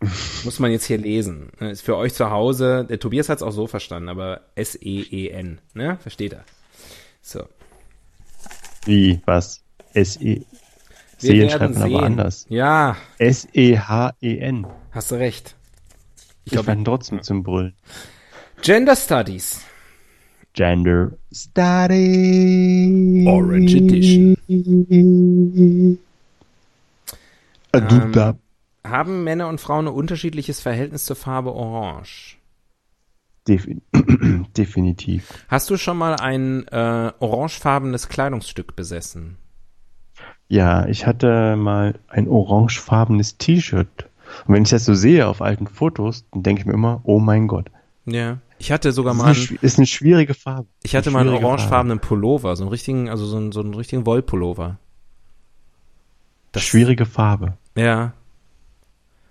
Muss 0.44 0.58
man 0.58 0.70
jetzt 0.70 0.86
hier 0.86 0.98
lesen. 0.98 1.50
Ist 1.60 1.82
für 1.82 1.96
euch 1.96 2.14
zu 2.14 2.30
Hause, 2.30 2.86
der 2.88 2.98
Tobias 2.98 3.28
hat 3.28 3.38
es 3.38 3.42
auch 3.42 3.52
so 3.52 3.66
verstanden, 3.66 4.08
aber 4.08 4.42
S-E-E-N, 4.54 5.60
ne? 5.74 5.98
Versteht 6.00 6.32
er. 6.32 6.44
So. 7.20 7.46
Wie, 8.84 9.20
was? 9.26 9.62
S-E. 9.94 10.42
Sehen 11.18 11.50
schreibt 11.50 11.74
man 11.74 11.82
sehen. 11.88 11.94
aber 11.94 12.06
anders. 12.06 12.46
Ja. 12.48 12.96
S-E-H-E-N. 13.18 14.66
Hast 14.90 15.10
du 15.10 15.14
recht. 15.16 15.54
Ich, 16.44 16.54
ich 16.54 16.60
fand 16.60 16.84
trotzdem 16.84 17.22
zum 17.22 17.42
Brüllen. 17.42 17.74
Gender 18.62 18.96
Studies. 18.96 19.60
Gender 20.52 21.12
Studies. 21.32 23.26
Orange 23.26 23.74
Edition. 23.76 24.36
Ähm, 27.74 28.34
haben 28.84 29.24
Männer 29.24 29.48
und 29.48 29.60
Frauen 29.60 29.86
ein 29.86 29.94
unterschiedliches 29.94 30.60
Verhältnis 30.60 31.04
zur 31.04 31.16
Farbe 31.16 31.54
Orange? 31.54 32.36
Defi 33.48 33.80
Definitiv. 34.56 35.44
Hast 35.48 35.70
du 35.70 35.76
schon 35.76 35.96
mal 35.96 36.16
ein 36.16 36.66
äh, 36.68 37.12
orangefarbenes 37.18 38.08
Kleidungsstück 38.08 38.76
besessen? 38.76 39.38
Ja, 40.52 40.84
ich 40.86 41.06
hatte 41.06 41.56
mal 41.56 41.94
ein 42.08 42.28
orangefarbenes 42.28 43.38
T-Shirt. 43.38 44.10
Und 44.46 44.54
wenn 44.54 44.64
ich 44.64 44.68
das 44.68 44.84
so 44.84 44.92
sehe 44.92 45.26
auf 45.26 45.40
alten 45.40 45.66
Fotos, 45.66 46.26
dann 46.30 46.42
denke 46.42 46.60
ich 46.60 46.66
mir 46.66 46.74
immer, 46.74 47.00
oh 47.04 47.20
mein 47.20 47.48
Gott. 47.48 47.70
Ja. 48.04 48.36
Ich 48.58 48.70
hatte 48.70 48.92
sogar 48.92 49.14
Das 49.14 49.22
mal, 49.22 49.32
ist, 49.32 49.48
eine, 49.48 49.58
ist 49.62 49.78
eine 49.78 49.86
schwierige 49.86 50.34
Farbe. 50.34 50.66
ich 50.82 50.94
hatte 50.94 51.10
mal 51.10 51.20
einen 51.20 51.30
orangefarbenen 51.42 52.00
Pullover, 52.00 52.54
so 52.54 52.64
einen 52.64 52.70
richtigen, 52.70 53.08
also 53.08 53.24
so 53.24 53.38
einen, 53.38 53.52
so 53.52 53.60
einen 53.60 53.72
richtigen 53.72 54.04
Wollpullover. 54.04 54.76
Farbe. 56.52 56.60
Schwierige 56.60 57.06
Farbe. 57.06 57.56
Ja. 57.74 58.12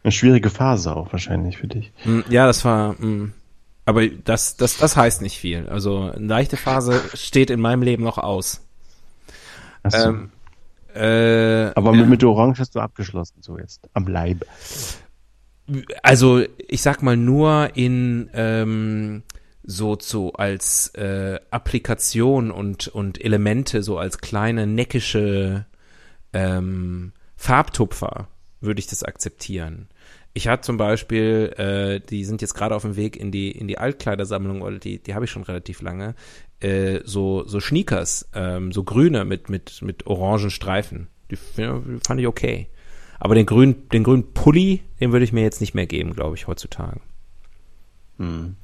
Eine 0.04 0.12
schwierige 0.12 0.50
Phase 0.50 0.96
auch 0.96 1.12
wahrscheinlich 1.14 1.58
für 1.60 1.68
dich. 1.68 1.92
Mm, 2.04 2.22
Ja, 2.30 2.48
das 2.48 2.66
war, 2.66 2.94
mm, 2.94 3.32
aber 3.86 4.08
das, 4.08 4.58
das, 4.58 4.78
das 4.78 4.98
heißt 4.98 5.22
nicht 5.22 5.38
viel. 5.38 5.70
Also 5.70 6.10
eine 6.16 6.26
leichte 6.26 6.58
Phase 6.58 7.00
steht 7.14 7.52
in 7.52 7.62
meinem 7.62 7.84
Leben 7.84 8.04
noch 8.04 8.18
aus. 8.18 8.62
So. 9.88 9.98
Ähm, 9.98 10.32
äh, 10.96 11.72
Aber 11.76 11.92
ja. 11.94 12.02
mit, 12.02 12.10
mit 12.10 12.24
Orange 12.24 12.60
hast 12.60 12.76
du 12.76 12.80
abgeschlossen, 12.80 13.42
so 13.42 13.58
jetzt. 13.58 13.90
Am 13.94 14.08
Leib. 14.08 14.46
Also 16.04 16.44
ich 16.68 16.82
sag 16.82 17.02
mal 17.02 17.18
nur 17.18 17.72
in 17.76 18.30
ähm, 18.34 19.24
so 19.64 19.98
so 20.00 20.34
als 20.34 20.90
äh, 20.96 21.40
Applikation 21.50 22.52
und 22.52 22.88
und 22.88 23.24
Elemente 23.24 23.84
so 23.84 23.98
als 23.98 24.18
kleine 24.18 24.68
neckische 24.68 25.66
ähm, 26.34 27.14
Farbtupfer 27.36 28.28
würde 28.60 28.80
ich 28.80 28.88
das 28.88 29.04
akzeptieren. 29.04 29.88
Ich 30.34 30.48
hatte 30.48 30.62
zum 30.62 30.78
Beispiel, 30.78 31.54
äh, 31.58 32.00
die 32.08 32.24
sind 32.24 32.42
jetzt 32.42 32.54
gerade 32.54 32.76
auf 32.76 32.84
dem 32.84 32.96
Weg 32.96 33.18
in 33.18 33.32
die 33.32 33.52
in 33.52 33.68
die 33.68 33.78
Altkleidersammlung 33.78 34.62
oder 34.62 34.80
die 34.80 35.00
die 35.00 35.14
habe 35.14 35.26
ich 35.26 35.32
schon 35.32 35.44
relativ 35.44 35.82
lange. 35.82 36.16
Äh, 36.60 37.02
so 37.04 37.46
so 37.48 37.60
Sneakers, 37.60 38.30
ähm, 38.34 38.72
so 38.72 38.84
grüne 38.84 39.26
mit 39.26 39.50
mit 39.50 39.82
mit 39.82 40.08
orangen 40.08 40.50
Streifen. 40.50 41.08
Die, 41.32 41.38
ja, 41.58 41.82
fand 42.06 42.20
ich 42.20 42.28
okay. 42.28 42.68
Aber 43.20 43.36
den 43.36 43.46
grünen, 43.46 43.88
den 43.90 44.04
grünen 44.04 44.34
Pulli, 44.34 44.82
den 45.00 45.12
würde 45.12 45.24
ich 45.24 45.32
mir 45.32 45.44
jetzt 45.44 45.62
nicht 45.62 45.76
mehr 45.76 45.86
geben, 45.86 46.14
glaube 46.14 46.36
ich, 46.36 46.48
heutzutage. 46.48 47.02
Hm. 48.18 48.56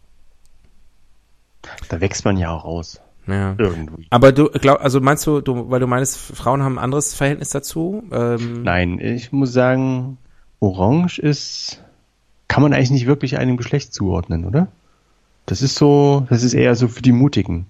Da 1.89 2.01
wächst 2.01 2.26
man 2.26 2.38
ja 2.38 2.51
auch 2.51 2.65
raus. 2.65 2.99
Ja. 3.28 3.55
Irgendwie. 3.57 4.07
Aber 4.09 4.32
du 4.32 4.49
glaub, 4.49 4.82
also 4.82 5.01
meinst 5.01 5.28
du, 5.28 5.41
du, 5.41 5.70
weil 5.70 5.80
du 5.80 5.88
meinst, 5.88 6.18
Frauen 6.18 6.63
haben 6.63 6.78
ein 6.78 6.84
anderes 6.84 7.13
Verhältnis 7.13 7.49
dazu? 7.49 8.03
Ähm, 8.11 8.63
Nein, 8.63 8.99
ich 8.99 9.32
muss 9.32 9.53
sagen, 9.53 10.18
Orange 10.60 11.20
ist, 11.20 11.82
kann 12.47 12.64
man 12.64 12.74
eigentlich 12.74 12.91
nicht 12.91 13.05
wirklich 13.05 13.38
einem 13.38 13.58
Geschlecht 13.58 13.93
zuordnen, 13.93 14.45
oder? 14.45 14.68
Das 15.45 15.62
ist 15.62 15.76
so, 15.76 16.26
das 16.30 16.43
ist 16.43 16.53
eher 16.53 16.76
so 16.76 16.88
für 16.88 17.01
die 17.01 17.12
Mutigen. 17.12 17.68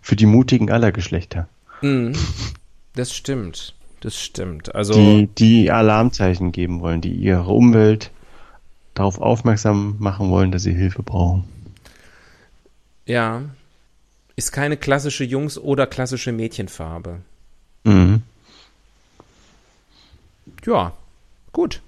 Für 0.00 0.16
die 0.16 0.26
Mutigen 0.26 0.70
aller 0.70 0.92
Geschlechter. 0.92 1.48
mh, 1.82 2.16
das 2.94 3.12
stimmt. 3.14 3.74
Das 4.00 4.16
stimmt. 4.20 4.74
Also 4.74 4.92
Die, 4.92 5.26
die 5.38 5.70
Alarmzeichen 5.70 6.52
geben 6.52 6.80
wollen, 6.80 7.00
die 7.00 7.12
ihre 7.12 7.48
Umwelt 7.50 8.10
darauf 8.94 9.18
aufmerksam 9.20 9.96
machen 9.98 10.30
wollen, 10.30 10.52
dass 10.52 10.62
sie 10.62 10.74
Hilfe 10.74 11.02
brauchen. 11.02 11.44
ja, 13.06 13.42
ist 14.36 14.52
keine 14.52 14.76
klassische 14.76 15.24
Jungs- 15.24 15.58
oder 15.58 15.86
klassische 15.86 16.30
Mädchenfarbe. 16.30 17.20
Mhm. 17.84 18.22
Ja, 20.66 20.92
gut. 21.52 21.80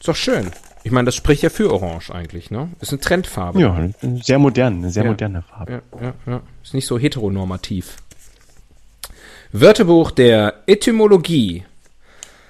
Ist 0.00 0.08
doch 0.08 0.16
schön. 0.16 0.50
Ich 0.82 0.90
meine, 0.92 1.04
das 1.06 1.14
spricht 1.14 1.42
ja 1.42 1.50
für 1.50 1.70
Orange 1.72 2.10
eigentlich, 2.10 2.50
ne? 2.50 2.70
Ist 2.80 2.90
eine 2.90 3.00
Trendfarbe. 3.00 3.60
Ja, 3.60 3.88
sehr 4.22 4.38
modern, 4.38 4.76
eine 4.78 4.90
sehr 4.90 5.04
Ja. 5.04 5.10
moderne 5.10 5.42
Farbe. 5.42 5.82
Ja, 5.92 6.00
ja, 6.00 6.14
ja. 6.26 6.42
Ist 6.62 6.72
nicht 6.72 6.86
so 6.86 6.98
heteronormativ. 6.98 7.96
Wörterbuch 9.52 10.10
der 10.10 10.62
Etymologie. 10.66 11.64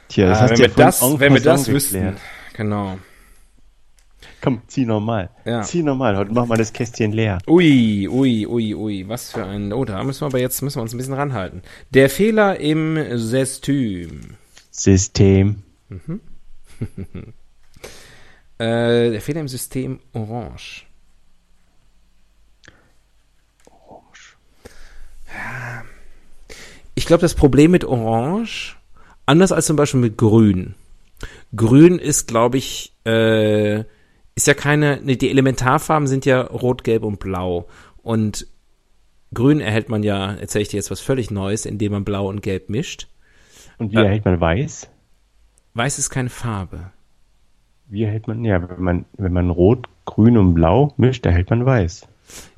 Tja, 0.09 0.28
das 0.28 0.38
Ah, 0.38 0.42
hast 0.42 0.51
wenn 0.51 0.59
wir 0.59 0.66
ja 0.66 0.72
von 0.72 0.84
das, 0.84 1.03
en 1.03 1.20
wenn 1.20 1.34
wir 1.34 1.40
das 1.40 1.68
wüssten. 1.68 2.16
Genau. 2.55 2.98
Komm, 4.42 4.62
zieh 4.68 4.86
normal. 4.86 5.30
Ja. 5.44 5.62
Zieh 5.62 5.82
normal. 5.82 6.16
Heute 6.16 6.32
machen 6.32 6.48
wir 6.51 6.57
das 6.57 6.72
Kästchen 6.72 7.12
leer. 7.12 7.38
Ui, 7.48 8.09
ui, 8.09 8.46
ui, 8.46 8.74
ui. 8.74 9.09
Was 9.09 9.32
für 9.32 9.44
ein. 9.44 9.72
Oh, 9.72 9.84
da 9.84 10.03
müssen 10.05 10.22
wir 10.22 10.26
aber 10.26 10.38
jetzt 10.38 10.62
müssen 10.62 10.78
wir 10.78 10.82
uns 10.82 10.94
ein 10.94 10.98
bisschen 10.98 11.14
ranhalten. 11.14 11.62
Der 11.90 12.09
Fehler 12.09 12.59
im 12.61 13.18
System. 13.18 14.36
System. 14.70 15.62
Äh, 18.61 19.11
der 19.12 19.20
Fehler 19.22 19.40
im 19.40 19.48
System 19.48 20.00
Orange. 20.12 20.84
Ja. 25.26 25.82
Ich 26.94 27.06
glaube, 27.06 27.22
das 27.22 27.34
Problem 27.34 27.70
mit 27.70 27.84
Orange, 27.84 28.76
anders 29.26 29.52
als 29.52 29.66
zum 29.66 29.76
Beispiel 29.76 30.00
mit 30.00 30.18
Grün. 30.18 30.74
Grün 31.56 31.98
ist, 31.98 32.28
glaube 32.28 32.58
ich, 32.58 32.92
äh, 33.06 33.80
ist 34.34 34.46
ja 34.46 34.54
keine, 34.54 35.00
ne, 35.02 35.16
die 35.16 35.30
Elementarfarben 35.30 36.06
sind 36.06 36.26
ja 36.26 36.42
Rot, 36.42 36.84
Gelb 36.84 37.02
und 37.02 37.18
Blau. 37.18 37.66
Und 38.02 38.46
Grün 39.32 39.61
erhält 39.61 39.88
man 39.88 40.02
ja, 40.02 40.34
erzähle 40.34 40.62
ich 40.62 40.68
dir 40.68 40.76
jetzt 40.76 40.90
was 40.90 41.00
völlig 41.00 41.30
Neues, 41.30 41.64
indem 41.64 41.92
man 41.92 42.04
Blau 42.04 42.28
und 42.28 42.42
Gelb 42.42 42.68
mischt. 42.68 43.08
Und 43.78 43.92
wie 43.92 43.96
Ja. 43.96 44.02
erhält 44.02 44.24
man 44.24 44.40
weiß? 44.40 44.88
Weiß 45.74 45.98
ist 45.98 46.11
keine 46.11 46.28
Farbe. 46.30 46.90
Wie 47.91 48.05
erhält 48.05 48.28
man, 48.28 48.45
ja, 48.45 48.68
wenn 48.68 48.82
man, 48.82 49.05
wenn 49.18 49.32
man 49.32 49.51
rot, 49.51 49.88
grün 50.05 50.38
und 50.38 50.55
blau 50.55 50.95
mischt, 50.97 51.26
erhält 51.26 51.51
man 51.51 51.66
weiß. 51.66 52.07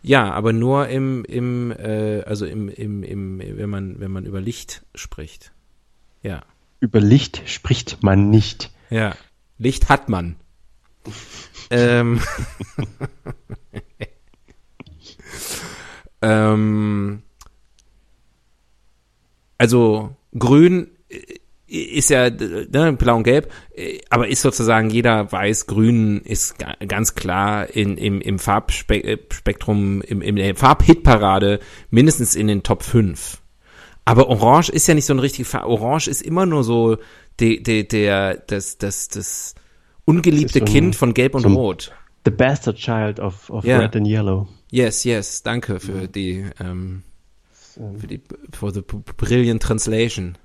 Ja, 0.03 0.31
aber 0.31 0.53
nur 0.53 0.89
im, 0.89 1.25
im, 1.25 1.73
äh, 1.73 2.21
also 2.27 2.45
im, 2.45 2.69
im, 2.69 3.03
im, 3.03 3.39
wenn 3.39 3.71
man, 3.71 3.99
wenn 3.99 4.11
man 4.11 4.27
über 4.27 4.43
Licht 4.43 4.85
spricht. 4.95 5.53
Ja. 6.23 6.43
Über 6.81 7.01
Licht 7.01 7.43
spricht 7.47 8.03
man 8.03 8.29
nicht. 8.29 8.71
Ja. 8.91 9.15
Licht 9.57 9.89
hat 9.89 10.11
man. 10.11 10.37
ähm. 11.71 12.21
ähm. 16.21 17.23
Also, 19.57 20.15
grün 20.39 20.89
ist 21.73 22.11
ja, 22.11 22.29
ne, 22.29 22.93
blau 22.99 23.17
und 23.17 23.23
gelb, 23.25 23.51
äh, 23.75 23.99
aber 24.11 24.29
ist 24.29 24.43
sozusagen 24.43 24.91
jeder 24.91 25.33
weiß, 25.33 25.67
grün 25.67 26.21
ist 26.21 26.59
ga- 26.59 26.77
ganz 26.87 27.15
klar 27.15 27.69
in, 27.75 27.97
im, 27.97 28.21
im 28.21 28.39
Farbspektrum, 28.39 30.03
im, 30.03 30.23
in 30.23 30.37
der 30.37 30.55
Farbhitparade 30.55 31.61
mindestens 31.91 32.35
in 32.35 32.47
den 32.49 32.63
Top 32.63 32.83
5. 32.83 33.39
Aber 34.05 34.29
Orange 34.29 34.69
ist 34.71 34.87
ja 34.89 34.95
nicht 34.95 35.07
so 35.07 35.15
ein 35.15 35.19
richtig 35.21 35.47
Farbe. 35.47 35.69
Orange 35.69 36.09
ist 36.09 36.23
immer 36.23 36.45
nur 36.45 36.65
so 36.65 36.99
de, 37.41 37.61
de, 37.63 37.85
der, 37.85 38.35
das, 38.37 38.77
das, 38.79 39.09
das 39.09 39.55
ungeliebte 40.05 40.59
so 40.59 40.65
Kind 40.65 40.97
von 40.97 41.15
Gelb 41.15 41.35
und 41.35 41.43
so 41.43 41.49
Rot. 41.49 41.93
The 42.25 42.31
bastard 42.33 42.77
child 42.77 43.19
of, 43.21 43.49
of 43.51 43.65
Ja. 43.65 43.79
red 43.79 43.97
and 43.97 44.07
yellow. 44.07 44.49
Yes, 44.71 45.05
yes, 45.05 45.43
danke 45.43 45.81
für 45.81 46.09
die, 46.09 46.45
ähm, 46.61 47.03
für 47.99 48.07
die, 48.07 48.21
for 48.53 48.73
the 48.73 48.83
brilliant 49.17 49.63
translation. 49.63 50.37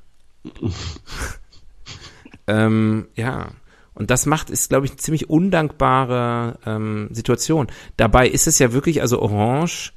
ähm, 2.48 3.08
ja. 3.16 3.50
Und 3.94 4.12
das 4.12 4.28
macht, 4.28 4.52
ist, 4.52 4.70
glaube 4.70 4.86
ich, 4.86 4.92
eine 4.92 4.98
ziemlich 4.98 5.30
undankbare 5.30 6.60
ähm, 6.66 7.10
Situation. 7.12 7.68
Dabei 7.98 8.28
ist 8.28 8.46
es 8.46 8.60
ja 8.60 8.72
wirklich, 8.72 9.02
also 9.02 9.22
Orange 9.22 9.94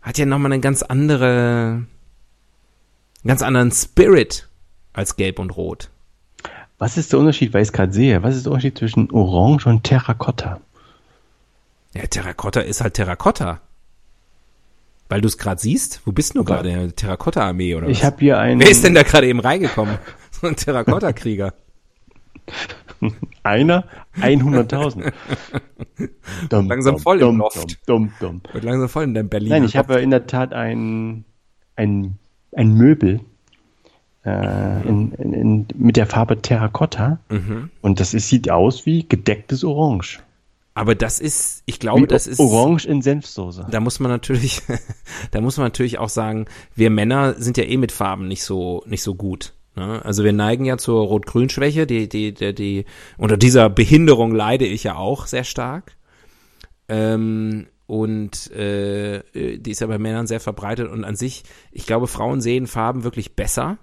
hat 0.00 0.18
ja 0.18 0.26
nochmal 0.26 0.52
eine 0.52 0.60
ganz 0.60 0.82
andere, 0.82 1.82
einen 1.82 1.88
ganz 3.26 3.42
anderen 3.42 3.70
Spirit 3.70 4.48
als 4.94 5.16
Gelb 5.16 5.38
und 5.38 5.50
Rot. 5.50 5.90
Was 6.78 6.96
ist 6.96 7.12
der 7.12 7.20
Unterschied, 7.20 7.52
weil 7.52 7.62
ich 7.62 7.68
es 7.68 7.72
gerade 7.72 7.92
sehe? 7.92 8.22
Was 8.22 8.34
ist 8.34 8.46
der 8.46 8.52
Unterschied 8.52 8.78
zwischen 8.78 9.10
Orange 9.10 9.66
und 9.66 9.84
Terrakotta? 9.84 10.60
Ja, 11.94 12.06
Terrakotta 12.06 12.60
ist 12.60 12.80
halt 12.80 12.94
Terrakotta. 12.94 13.60
Weil 15.14 15.20
du 15.20 15.28
es 15.28 15.38
gerade 15.38 15.60
siehst? 15.60 16.00
Wo 16.06 16.10
bist 16.10 16.34
du 16.34 16.42
gerade? 16.42 16.68
In 16.70 16.74
der 16.74 16.96
Terrakotta-Armee 16.96 17.76
oder 17.76 17.86
was? 17.86 17.92
Ich 17.92 18.04
habe 18.04 18.16
hier 18.18 18.36
einen. 18.36 18.58
Wer 18.60 18.68
ist 18.68 18.82
denn 18.82 18.94
da 18.94 19.04
gerade 19.04 19.28
eben 19.28 19.38
reingekommen? 19.38 19.96
So 20.32 20.48
ein 20.48 20.56
Terrakotta-Krieger. 20.56 21.54
Einer? 23.44 23.84
100.000. 24.18 25.12
Dumm, 26.48 26.68
Langsam 26.68 26.98
voll 26.98 27.20
im 27.20 27.26
dumm, 27.26 27.38
Loft. 27.38 27.78
Dumm, 27.86 28.12
dumm. 28.18 28.40
Wird 28.52 28.64
langsam 28.64 28.88
voll 28.88 29.04
in 29.04 29.14
deinem 29.14 29.28
Berlin. 29.28 29.50
Nein, 29.50 29.64
ich 29.64 29.76
habe 29.76 30.00
in 30.00 30.10
der 30.10 30.26
Tat 30.26 30.52
ein, 30.52 31.24
ein, 31.76 32.18
ein 32.50 32.74
Möbel 32.74 33.20
äh, 34.24 34.88
in, 34.88 35.12
in, 35.12 35.32
in, 35.32 35.66
mit 35.76 35.96
der 35.96 36.06
Farbe 36.06 36.42
Terrakotta. 36.42 37.20
Mhm. 37.28 37.70
Und 37.82 38.00
das 38.00 38.14
ist, 38.14 38.28
sieht 38.28 38.50
aus 38.50 38.84
wie 38.84 39.08
gedecktes 39.08 39.62
Orange. 39.62 40.18
Aber 40.74 40.96
das 40.96 41.20
ist, 41.20 41.62
ich 41.66 41.78
glaube, 41.78 42.02
Wie 42.02 42.06
das 42.08 42.26
ist. 42.26 42.40
Orange 42.40 42.86
in 42.86 43.00
Senfsoße. 43.00 43.66
Da 43.70 43.78
muss 43.78 44.00
man 44.00 44.10
natürlich, 44.10 44.60
da 45.30 45.40
muss 45.40 45.56
man 45.56 45.66
natürlich 45.66 45.98
auch 45.98 46.08
sagen, 46.08 46.46
wir 46.74 46.90
Männer 46.90 47.34
sind 47.34 47.56
ja 47.56 47.64
eh 47.64 47.76
mit 47.76 47.92
Farben 47.92 48.26
nicht 48.26 48.42
so, 48.42 48.82
nicht 48.86 49.02
so 49.02 49.14
gut. 49.14 49.54
Ne? 49.76 50.04
Also 50.04 50.24
wir 50.24 50.32
neigen 50.32 50.64
ja 50.64 50.76
zur 50.76 51.06
Rot-Grün-Schwäche, 51.06 51.86
die, 51.86 52.08
die, 52.08 52.34
die, 52.34 52.54
die, 52.54 52.84
unter 53.16 53.36
dieser 53.36 53.70
Behinderung 53.70 54.34
leide 54.34 54.66
ich 54.66 54.82
ja 54.82 54.96
auch 54.96 55.26
sehr 55.26 55.44
stark. 55.44 55.96
Ähm, 56.88 57.68
und 57.86 58.50
äh, 58.50 59.22
die 59.32 59.70
ist 59.70 59.80
ja 59.80 59.86
bei 59.86 59.98
Männern 59.98 60.26
sehr 60.26 60.40
verbreitet 60.40 60.90
und 60.90 61.04
an 61.04 61.14
sich, 61.14 61.44
ich 61.70 61.86
glaube, 61.86 62.08
Frauen 62.08 62.40
sehen 62.40 62.66
Farben 62.66 63.04
wirklich 63.04 63.36
besser 63.36 63.78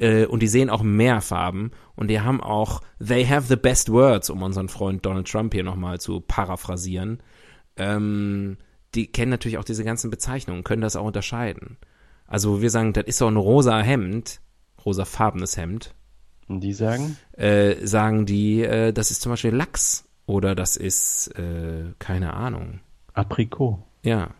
äh, 0.00 0.24
und 0.24 0.40
die 0.40 0.48
sehen 0.48 0.70
auch 0.70 0.82
mehr 0.82 1.20
Farben 1.20 1.70
und 1.94 2.08
die 2.08 2.20
haben 2.20 2.40
auch, 2.40 2.80
they 3.06 3.24
have 3.26 3.46
the 3.46 3.56
best 3.56 3.92
words, 3.92 4.30
um 4.30 4.42
unseren 4.42 4.68
Freund 4.68 5.04
Donald 5.04 5.28
Trump 5.28 5.52
hier 5.52 5.62
nochmal 5.62 6.00
zu 6.00 6.20
paraphrasieren. 6.20 7.22
Ähm, 7.76 8.56
die 8.94 9.06
kennen 9.12 9.30
natürlich 9.30 9.58
auch 9.58 9.64
diese 9.64 9.84
ganzen 9.84 10.10
Bezeichnungen, 10.10 10.64
können 10.64 10.82
das 10.82 10.96
auch 10.96 11.06
unterscheiden. 11.06 11.76
Also 12.26 12.62
wir 12.62 12.70
sagen, 12.70 12.92
das 12.92 13.04
ist 13.04 13.18
so 13.18 13.26
ein 13.26 13.36
rosa 13.36 13.80
Hemd, 13.80 14.40
rosafarbenes 14.84 15.56
Hemd. 15.56 15.94
Und 16.48 16.60
die 16.60 16.72
sagen? 16.72 17.16
Äh, 17.32 17.86
sagen 17.86 18.26
die, 18.26 18.62
äh, 18.62 18.92
das 18.92 19.10
ist 19.10 19.20
zum 19.20 19.30
Beispiel 19.30 19.54
Lachs 19.54 20.08
oder 20.26 20.54
das 20.54 20.76
ist, 20.76 21.28
äh, 21.38 21.92
keine 21.98 22.34
Ahnung. 22.34 22.80
Aprikot. 23.12 23.84
Ja. 24.02 24.30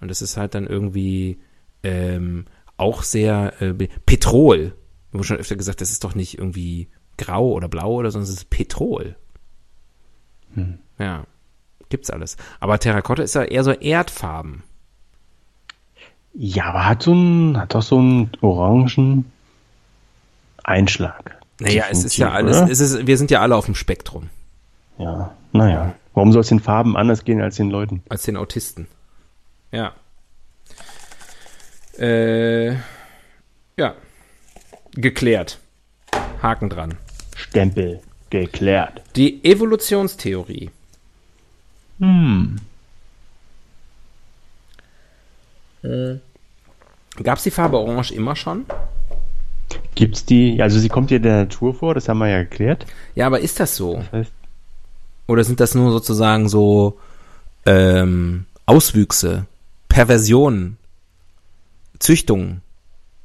Und 0.00 0.08
das 0.08 0.22
ist 0.22 0.36
halt 0.36 0.54
dann 0.54 0.66
irgendwie 0.66 1.40
ähm, 1.82 2.46
auch 2.80 3.02
sehr 3.02 3.60
äh, 3.60 3.72
Petrol. 4.06 4.74
Wir 5.10 5.18
haben 5.18 5.24
schon 5.24 5.36
öfter 5.36 5.56
gesagt, 5.56 5.80
das 5.80 5.90
ist 5.90 6.04
doch 6.04 6.14
nicht 6.14 6.38
irgendwie 6.38 6.88
grau 7.18 7.52
oder 7.52 7.68
blau 7.68 7.94
oder 7.94 8.10
sonst 8.10 8.28
ist 8.28 8.36
es 8.38 8.44
Petrol. 8.44 9.16
Hm. 10.54 10.78
Ja. 10.98 11.24
Gibt's 11.88 12.10
alles. 12.10 12.36
Aber 12.60 12.78
Terrakotta 12.78 13.22
ist 13.22 13.34
ja 13.34 13.42
eher 13.42 13.64
so 13.64 13.72
Erdfarben. 13.72 14.62
Ja, 16.32 16.66
aber 16.66 16.86
hat 16.86 17.02
so 17.02 17.12
ein, 17.12 17.58
hat 17.58 17.74
doch 17.74 17.82
so 17.82 17.98
einen 17.98 18.30
orangen 18.40 19.30
Einschlag. 20.62 21.40
Naja, 21.58 21.84
es 21.90 22.04
ist 22.04 22.16
ja 22.16 22.30
alles, 22.30 22.60
es 22.70 22.80
ist, 22.80 23.06
wir 23.06 23.18
sind 23.18 23.30
ja 23.30 23.40
alle 23.40 23.56
auf 23.56 23.66
dem 23.66 23.74
Spektrum. 23.74 24.30
Ja, 24.98 25.34
naja. 25.52 25.94
Warum 26.14 26.32
soll 26.32 26.40
es 26.40 26.48
den 26.48 26.60
Farben 26.60 26.96
anders 26.96 27.24
gehen 27.24 27.40
als 27.40 27.56
den 27.56 27.70
Leuten? 27.70 28.02
Als 28.08 28.22
den 28.22 28.36
Autisten. 28.36 28.86
Ja. 29.72 29.92
Äh, 32.00 32.70
ja. 33.76 33.94
Geklärt. 34.92 35.58
Haken 36.42 36.70
dran. 36.70 36.94
Stempel. 37.36 38.00
Geklärt. 38.30 39.02
Die 39.16 39.44
Evolutionstheorie. 39.44 40.70
Hm. 41.98 42.56
Äh. 45.82 46.14
Gab 47.22 47.38
es 47.38 47.44
die 47.44 47.50
Farbe 47.50 47.78
Orange 47.78 48.12
immer 48.12 48.34
schon? 48.36 48.64
Gibt's 49.94 50.24
die, 50.24 50.62
also 50.62 50.78
sie 50.78 50.88
kommt 50.88 51.10
ja 51.10 51.18
in 51.18 51.22
der 51.22 51.36
Natur 51.42 51.74
vor, 51.74 51.94
das 51.94 52.08
haben 52.08 52.18
wir 52.18 52.28
ja 52.28 52.42
geklärt. 52.42 52.86
Ja, 53.14 53.26
aber 53.26 53.40
ist 53.40 53.60
das 53.60 53.76
so? 53.76 53.96
Das 53.96 54.12
heißt, 54.12 54.32
Oder 55.26 55.44
sind 55.44 55.60
das 55.60 55.74
nur 55.74 55.90
sozusagen 55.90 56.48
so 56.48 56.98
ähm, 57.66 58.46
Auswüchse, 58.64 59.46
Perversionen, 59.88 60.78
Züchtungen, 62.00 62.62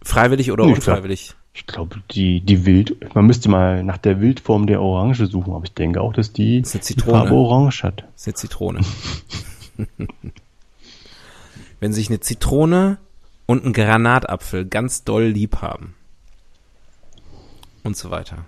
freiwillig 0.04 0.52
oder 0.52 0.66
Nee, 0.66 0.74
unfreiwillig? 0.76 1.34
ich 1.54 1.66
glaube, 1.66 2.02
die, 2.12 2.42
die 2.42 2.66
Wild, 2.66 3.16
man 3.16 3.26
müsste 3.26 3.50
mal 3.50 3.82
nach 3.84 3.98
der 3.98 4.20
Wildform 4.20 4.68
der 4.68 4.82
Orange 4.82 5.26
suchen, 5.26 5.54
aber 5.54 5.64
ich 5.64 5.74
denke 5.74 6.02
auch, 6.02 6.12
dass 6.14 6.34
die, 6.34 6.62
Das 6.62 6.76
ist 6.76 6.92
eine. 7.02 7.12
Farbe 7.12 7.34
Orange 7.34 7.84
hat. 7.84 8.02
Das 8.14 8.22
ist 8.22 8.28
eine 8.28 8.34
Zitrone. 8.36 8.82
Wenn 11.80 11.94
sich 11.94 12.10
eine 12.10 12.20
Zitrone 12.20 12.98
und 13.46 13.66
ein 13.66 13.74
Granatapfel 13.74 14.66
ganz 14.66 15.04
doll 15.04 15.24
lieb 15.26 15.62
haben. 15.62 15.96
Und 17.84 17.96
so 17.96 18.10
weiter. 18.12 18.46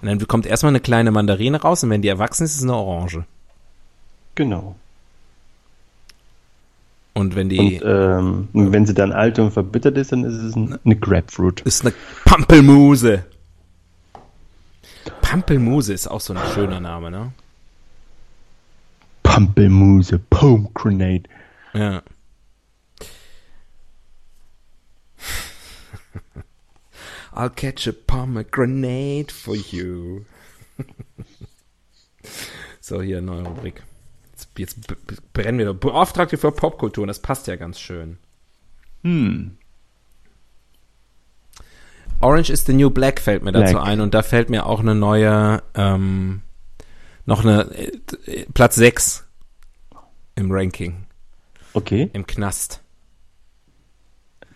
Und 0.00 0.08
dann 0.08 0.26
kommt 0.28 0.46
erstmal 0.46 0.70
eine 0.70 0.80
kleine 0.80 1.10
Mandarine 1.10 1.60
raus 1.60 1.82
und 1.82 1.90
wenn 1.90 2.02
die 2.02 2.08
erwachsen 2.08 2.44
ist, 2.44 2.52
ist 2.52 2.58
es 2.58 2.62
eine 2.62 2.74
Orange. 2.76 3.24
Genau. 4.36 4.76
Und 7.16 7.34
wenn 7.34 7.48
die 7.48 7.80
Und 7.80 7.82
ähm, 7.82 8.48
wenn 8.52 8.84
sie 8.84 8.92
dann 8.92 9.10
alt 9.10 9.38
und 9.38 9.50
verbittert 9.50 9.96
ist, 9.96 10.12
dann 10.12 10.24
ist 10.24 10.34
es 10.34 10.54
ein, 10.54 10.78
eine 10.84 10.96
Grapefruit. 10.96 11.62
ist 11.62 11.80
eine 11.80 11.94
Pampelmuse. 12.26 13.24
Pampelmuse 15.22 15.94
ist 15.94 16.08
auch 16.08 16.20
so 16.20 16.34
ein 16.34 16.40
schöner 16.52 16.78
Name, 16.78 17.10
ne? 17.10 17.32
Pampelmuse, 19.22 20.18
Pomegranate. 20.18 21.30
Ja. 21.72 22.02
I'll 27.32 27.48
catch 27.48 27.88
a 27.88 27.92
pomegranate 27.92 29.32
for 29.32 29.56
you. 29.56 30.26
so, 32.82 33.00
hier, 33.00 33.22
neue 33.22 33.44
Rubrik. 33.44 33.82
Jetzt, 34.58 34.78
brennen 35.32 35.58
wir 35.58 35.66
da. 35.66 35.72
Beauftragte 35.72 36.36
für 36.38 36.52
Popkultur, 36.52 37.02
und 37.02 37.08
das 37.08 37.20
passt 37.20 37.46
ja 37.46 37.56
ganz 37.56 37.78
schön. 37.80 38.18
Hm. 39.02 39.56
Orange 42.20 42.50
is 42.50 42.64
the 42.64 42.72
New 42.72 42.90
Black 42.90 43.20
fällt 43.20 43.42
mir 43.42 43.52
dazu 43.52 43.74
Black. 43.74 43.86
ein 43.86 44.00
und 44.00 44.14
da 44.14 44.22
fällt 44.22 44.48
mir 44.48 44.66
auch 44.66 44.80
eine 44.80 44.94
neue, 44.94 45.62
ähm, 45.74 46.40
noch 47.26 47.44
eine, 47.44 47.70
äh, 48.26 48.46
Platz 48.54 48.76
6 48.76 49.26
im 50.34 50.50
Ranking, 50.50 51.04
Okay, 51.74 52.08
im 52.14 52.26
Knast. 52.26 52.80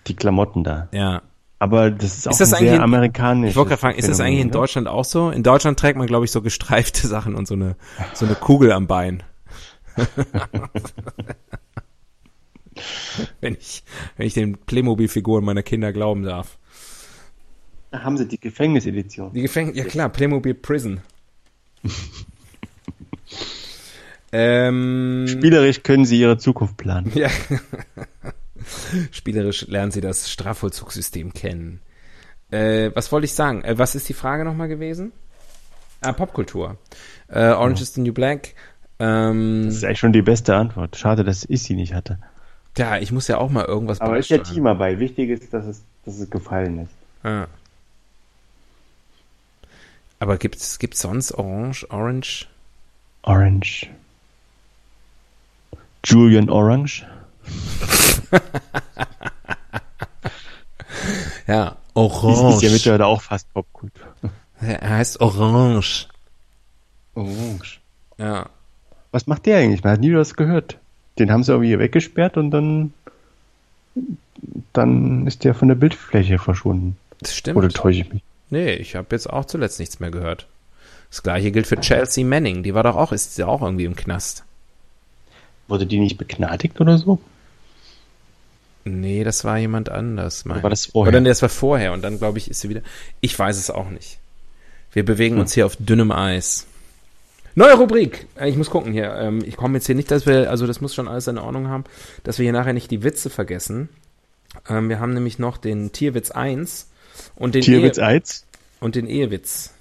die 0.07 0.17
Klamotten 0.17 0.65
da. 0.65 0.89
Ja. 0.93 1.23
Aber 1.59 1.91
das 1.91 2.17
ist 2.17 2.27
auch 2.27 2.33
Ist 2.33 2.41
das 2.41 2.55
ein 2.55 2.61
sehr 2.65 2.77
in- 2.77 2.81
amerikanisch. 2.81 3.51
Ich 3.51 3.57
wollte 3.57 3.69
gerade 3.71 3.81
fragen, 3.81 3.99
ist 3.99 4.09
das 4.09 4.19
eigentlich 4.21 4.41
in 4.41 4.51
Deutschland 4.51 4.89
auch 4.89 5.05
so? 5.05 5.29
In 5.31 5.43
Deutschland 5.43 5.79
trägt 5.79 5.99
man, 5.99 6.07
glaube 6.07 6.25
ich, 6.25 6.31
so 6.31 6.41
gestreifte 6.41 7.07
Sachen 7.07 7.35
und 7.35 7.47
so 7.47 7.53
eine, 7.55 7.77
so 8.15 8.25
eine 8.25 8.35
Kugel 8.35 8.73
am 8.73 8.87
Bein. 8.87 9.23
wenn 13.41 13.55
ich, 13.55 13.83
wenn 14.17 14.27
ich 14.27 14.35
den 14.35 14.59
Playmobil-Figuren 14.59 15.45
meiner 15.45 15.63
Kinder 15.63 15.93
glauben 15.93 16.23
darf. 16.23 16.59
Da 17.91 18.03
haben 18.03 18.17
sie 18.17 18.29
die 18.29 18.39
Gefängnisedition. 18.39 19.33
Die 19.33 19.43
Gefängnis, 19.43 19.77
ja 19.77 19.85
klar, 19.85 20.09
Playmobil 20.09 20.55
Prison. 20.55 21.01
ähm, 24.33 25.27
Spielerisch 25.29 25.83
können 25.83 26.05
sie 26.05 26.21
ihre 26.21 26.39
Zukunft 26.39 26.77
planen. 26.77 27.11
ja. 27.15 27.31
Spielerisch 29.11 29.67
lernen 29.67 29.91
sie 29.91 30.01
das 30.01 30.31
Strafvollzugssystem 30.31 31.33
kennen. 31.33 31.81
Äh, 32.51 32.91
was 32.95 33.11
wollte 33.11 33.25
ich 33.25 33.35
sagen? 33.35 33.63
Äh, 33.63 33.79
was 33.79 33.95
ist 33.95 34.09
die 34.09 34.15
Frage 34.15 34.45
nochmal 34.45 34.69
gewesen? 34.69 35.13
Ah, 36.01 36.13
Popkultur. 36.13 36.79
Äh, 37.29 37.51
Orange 37.51 37.83
is 37.83 37.95
the 37.95 38.01
New 38.01 38.13
Black. 38.13 38.55
Ähm, 39.01 39.65
Das 39.67 39.77
ist 39.77 39.85
eigentlich 39.85 39.99
schon 39.99 40.13
die 40.13 40.23
beste 40.23 40.55
Antwort. 40.55 40.97
Schade, 40.97 41.25
dass 41.25 41.45
ich 41.49 41.63
sie 41.63 41.75
nicht 41.75 41.95
hatte. 41.95 42.19
ja, 42.77 42.99
ich 42.99 43.11
muss 43.13 43.27
ja 43.29 43.39
auch 43.39 43.51
mal 43.51 43.65
irgendwas 43.65 44.01
Aber 44.01 44.19
ist 44.19 44.29
ja. 44.31 44.39
Teamarbeit. 44.39 44.99
Wichtig 45.01 45.31
ist, 45.31 45.53
dass 45.53 45.65
es, 45.67 45.83
dass 46.05 46.19
es 46.19 46.31
gefallen 46.31 46.79
ist. 46.85 46.91
Ah. 47.27 47.47
Aber 50.19 50.37
gibt's 50.37 50.79
gibt's 50.79 51.01
sonst 51.01 51.33
Orange, 51.33 51.87
Orange? 51.91 52.47
Orange. 53.23 53.89
Julian 56.05 56.49
Orange. 56.51 57.07
Ja, 61.47 61.77
Orange. 61.95 62.55
ist 62.57 62.63
ja 62.63 62.71
mittlerweile 62.71 63.07
auch 63.07 63.23
fast 63.23 63.53
Popkultur. 63.53 64.07
er 64.61 64.89
heißt 64.89 65.21
Orange. 65.21 66.07
Orange. 67.15 67.81
Ja. 68.19 68.47
Was 69.13 69.27
macht 69.27 69.47
der 69.47 69.59
eigentlich? 69.59 69.83
Man 69.83 69.95
hat 69.95 70.01
nie 70.01 70.15
was 70.15 70.35
gehört. 70.35 70.79
Den 71.19 71.31
haben 71.31 71.43
sie 71.43 71.53
irgendwie 71.53 71.79
weggesperrt 71.79 72.37
und 72.37 72.51
dann, 72.51 72.93
dann 74.73 75.27
ist 75.27 75.45
der 75.45 75.55
von 75.55 75.69
der 75.69 75.75
Bildfläche 75.75 76.39
verschwunden. 76.39 76.97
Das 77.19 77.35
stimmt. 77.35 77.59
Oder 77.59 77.69
täusche 77.69 78.01
ich 78.01 78.13
mich? 78.13 78.23
Nee, 78.51 78.75
ich 78.75 78.97
habe 78.97 79.09
jetzt 79.11 79.29
auch 79.29 79.45
zuletzt 79.45 79.79
nichts 79.79 80.01
mehr 80.01 80.11
gehört. 80.11 80.47
Das 81.11 81.23
gleiche 81.23 81.51
gilt 81.51 81.67
für 81.67 81.81
Chelsea 81.81 82.25
Manning. 82.25 82.63
Die 82.63 82.75
war 82.75 82.85
doch 82.85 82.97
auch, 82.97 83.13
ist 83.13 83.37
ja 83.39 83.47
auch 83.47 83.63
irgendwie 83.63 83.85
im 83.85 83.97
Knast. 83.97 84.45
Wurde 85.69 85.87
die 85.87 85.99
nicht 85.99 86.19
begnadigt 86.19 86.81
oder 86.81 86.99
so? 86.99 87.21
Nee, 88.85 89.25
das 89.25 89.45
war 89.45 89.59
jemand 89.59 89.89
anders. 89.89 90.45
Mein. 90.45 90.57
Oder 90.57 90.63
war 90.65 90.71
das 90.71 90.87
vorher? 90.87 91.13
Oder 91.13 91.21
nee, 91.21 91.29
das 91.29 91.43
war 91.43 91.49
vorher 91.49 91.93
und 91.93 92.03
dann 92.03 92.19
glaube 92.19 92.39
ich 92.39 92.51
ist 92.51 92.61
sie 92.61 92.69
wieder. 92.69 92.81
Ich 93.21 93.39
weiß 93.39 93.59
es 93.59 93.71
auch 93.71 93.91
nicht. 93.91 94.19
Wir 94.93 95.05
bewegen 95.05 95.39
uns 95.39 95.53
hier 95.53 95.67
auf 95.67 95.77
dünnem 95.77 96.11
Eis. 96.11 96.67
Neue 97.55 97.75
Rubrik. 97.75 98.27
Ich 98.45 98.57
muss 98.57 98.71
gucken 98.71 98.93
hier. 98.93 99.15
Ähm, 99.17 99.43
Ich 99.45 99.57
komme 99.57 99.77
jetzt 99.79 99.87
hier 99.87 99.95
nicht, 99.95 100.11
dass 100.11 100.27
wir, 100.27 100.51
also 100.51 100.67
das 100.67 100.81
muss 100.81 100.95
schon 100.95 101.09
alles 101.09 101.27
in 101.27 101.39
Ordnung 101.39 101.69
haben, 101.69 101.85
dass 102.25 102.39
wir 102.39 102.45
hier 102.45 102.53
nachher 102.53 102.73
nicht 102.73 102.91
die 102.91 103.03
Witze 103.03 103.31
vergessen. 103.31 103.89
Ähm, 104.69 104.89
Wir 104.89 105.01
haben 105.01 105.15
nämlich 105.15 105.39
noch 105.39 105.57
den 105.59 105.93
Tierwitz 105.93 106.31
1 106.31 106.89
und 107.37 107.55
den, 107.55 107.63
Tierwitz 107.63 107.99
Ehe, 107.99 108.05
1? 108.07 108.47
und 108.81 108.95
den 108.95 109.07
Ehewitz. 109.07 109.75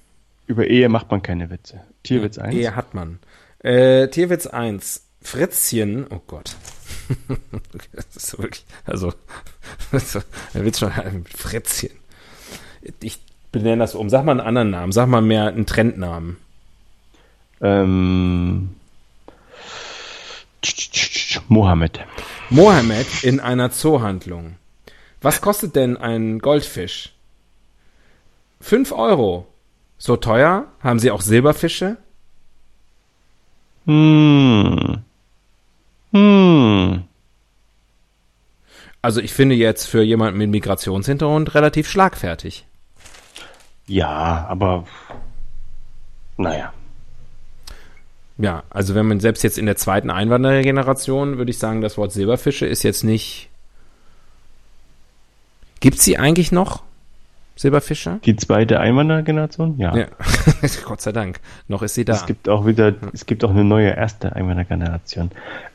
Über 0.47 0.67
Ehe 0.67 0.89
macht 0.89 1.11
man 1.11 1.21
keine 1.21 1.49
Witze. 1.51 1.81
Tierwitz 2.03 2.37
1? 2.37 2.55
Ehe 2.55 2.75
hat 2.75 2.93
man. 2.93 3.19
Äh, 3.59 4.07
Tierwitz 4.07 4.47
1. 4.47 5.03
Fritzchen, 5.21 6.07
oh 6.09 6.21
Gott. 6.27 6.55
das 7.93 8.05
ist 8.15 8.39
wirklich, 8.39 8.65
also, 8.85 9.13
er 10.53 10.63
will 10.65 10.73
schon 10.73 10.91
ein 10.91 11.25
Fretzchen. 11.25 11.91
Ich 13.01 13.19
benenne 13.51 13.79
das 13.79 13.95
um. 13.95 14.09
Sag 14.09 14.23
mal 14.23 14.31
einen 14.31 14.39
anderen 14.39 14.69
Namen. 14.69 14.91
Sag 14.91 15.07
mal 15.07 15.21
mehr 15.21 15.47
einen 15.47 15.65
Trendnamen. 15.65 16.37
Ähm, 17.61 18.75
Mohammed. 21.47 21.99
Mohammed 22.49 23.23
in 23.23 23.39
einer 23.39 23.71
Zoohandlung. 23.71 24.55
Was 25.21 25.41
kostet 25.41 25.75
denn 25.75 25.97
ein 25.97 26.39
Goldfisch? 26.39 27.13
Fünf 28.61 28.91
Euro. 28.91 29.47
So 29.97 30.15
teuer? 30.15 30.67
Haben 30.81 30.99
Sie 30.99 31.11
auch 31.11 31.21
Silberfische? 31.21 31.97
Hm. 33.85 35.03
Hm. 36.13 37.03
Also 39.01 39.21
ich 39.21 39.33
finde 39.33 39.55
jetzt 39.55 39.85
für 39.85 40.01
jemanden 40.01 40.37
mit 40.37 40.49
Migrationshintergrund 40.49 41.55
relativ 41.55 41.89
schlagfertig. 41.89 42.65
Ja, 43.87 44.45
aber 44.47 44.85
naja. 46.37 46.73
Ja, 48.39 48.63
also 48.69 48.95
wenn 48.95 49.05
man 49.05 49.19
selbst 49.19 49.43
jetzt 49.43 49.57
in 49.57 49.65
der 49.65 49.75
zweiten 49.75 50.09
Einwanderergeneration, 50.09 51.37
würde 51.37 51.51
ich 51.51 51.59
sagen, 51.59 51.81
das 51.81 51.97
Wort 51.97 52.13
Silberfische 52.13 52.65
ist 52.65 52.83
jetzt 52.83 53.03
nicht. 53.03 53.49
Gibt 55.81 55.99
sie 55.99 56.17
eigentlich 56.17 56.53
noch? 56.53 56.83
Silberfische? 57.57 58.21
Die 58.23 58.37
zweite 58.37 58.79
Einwanderergeneration? 58.79 59.77
Ja. 59.77 59.93
ja. 59.93 60.07
Gott 60.85 61.01
sei 61.01 61.11
Dank. 61.11 61.41
Noch 61.67 61.81
ist 61.81 61.95
sie 61.95 62.05
da. 62.05 62.13
Es 62.13 62.25
gibt 62.25 62.47
auch 62.47 62.65
wieder, 62.65 62.95
es 63.11 63.25
gibt 63.25 63.43
auch 63.43 63.49
eine 63.49 63.65
neue 63.65 63.89
erste 63.89 64.33
Einwanderergeneration. 64.33 65.31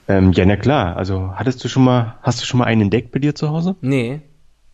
Ähm, 0.08 0.32
ja, 0.32 0.46
na 0.46 0.56
klar. 0.56 0.96
Also 0.96 1.32
hattest 1.34 1.62
du 1.62 1.68
schon 1.68 1.84
mal, 1.84 2.16
hast 2.22 2.40
du 2.40 2.46
schon 2.46 2.58
mal 2.58 2.64
einen 2.64 2.80
entdeckt 2.80 3.12
bei 3.12 3.18
dir 3.18 3.34
zu 3.34 3.50
Hause? 3.50 3.76
Nee. 3.82 4.22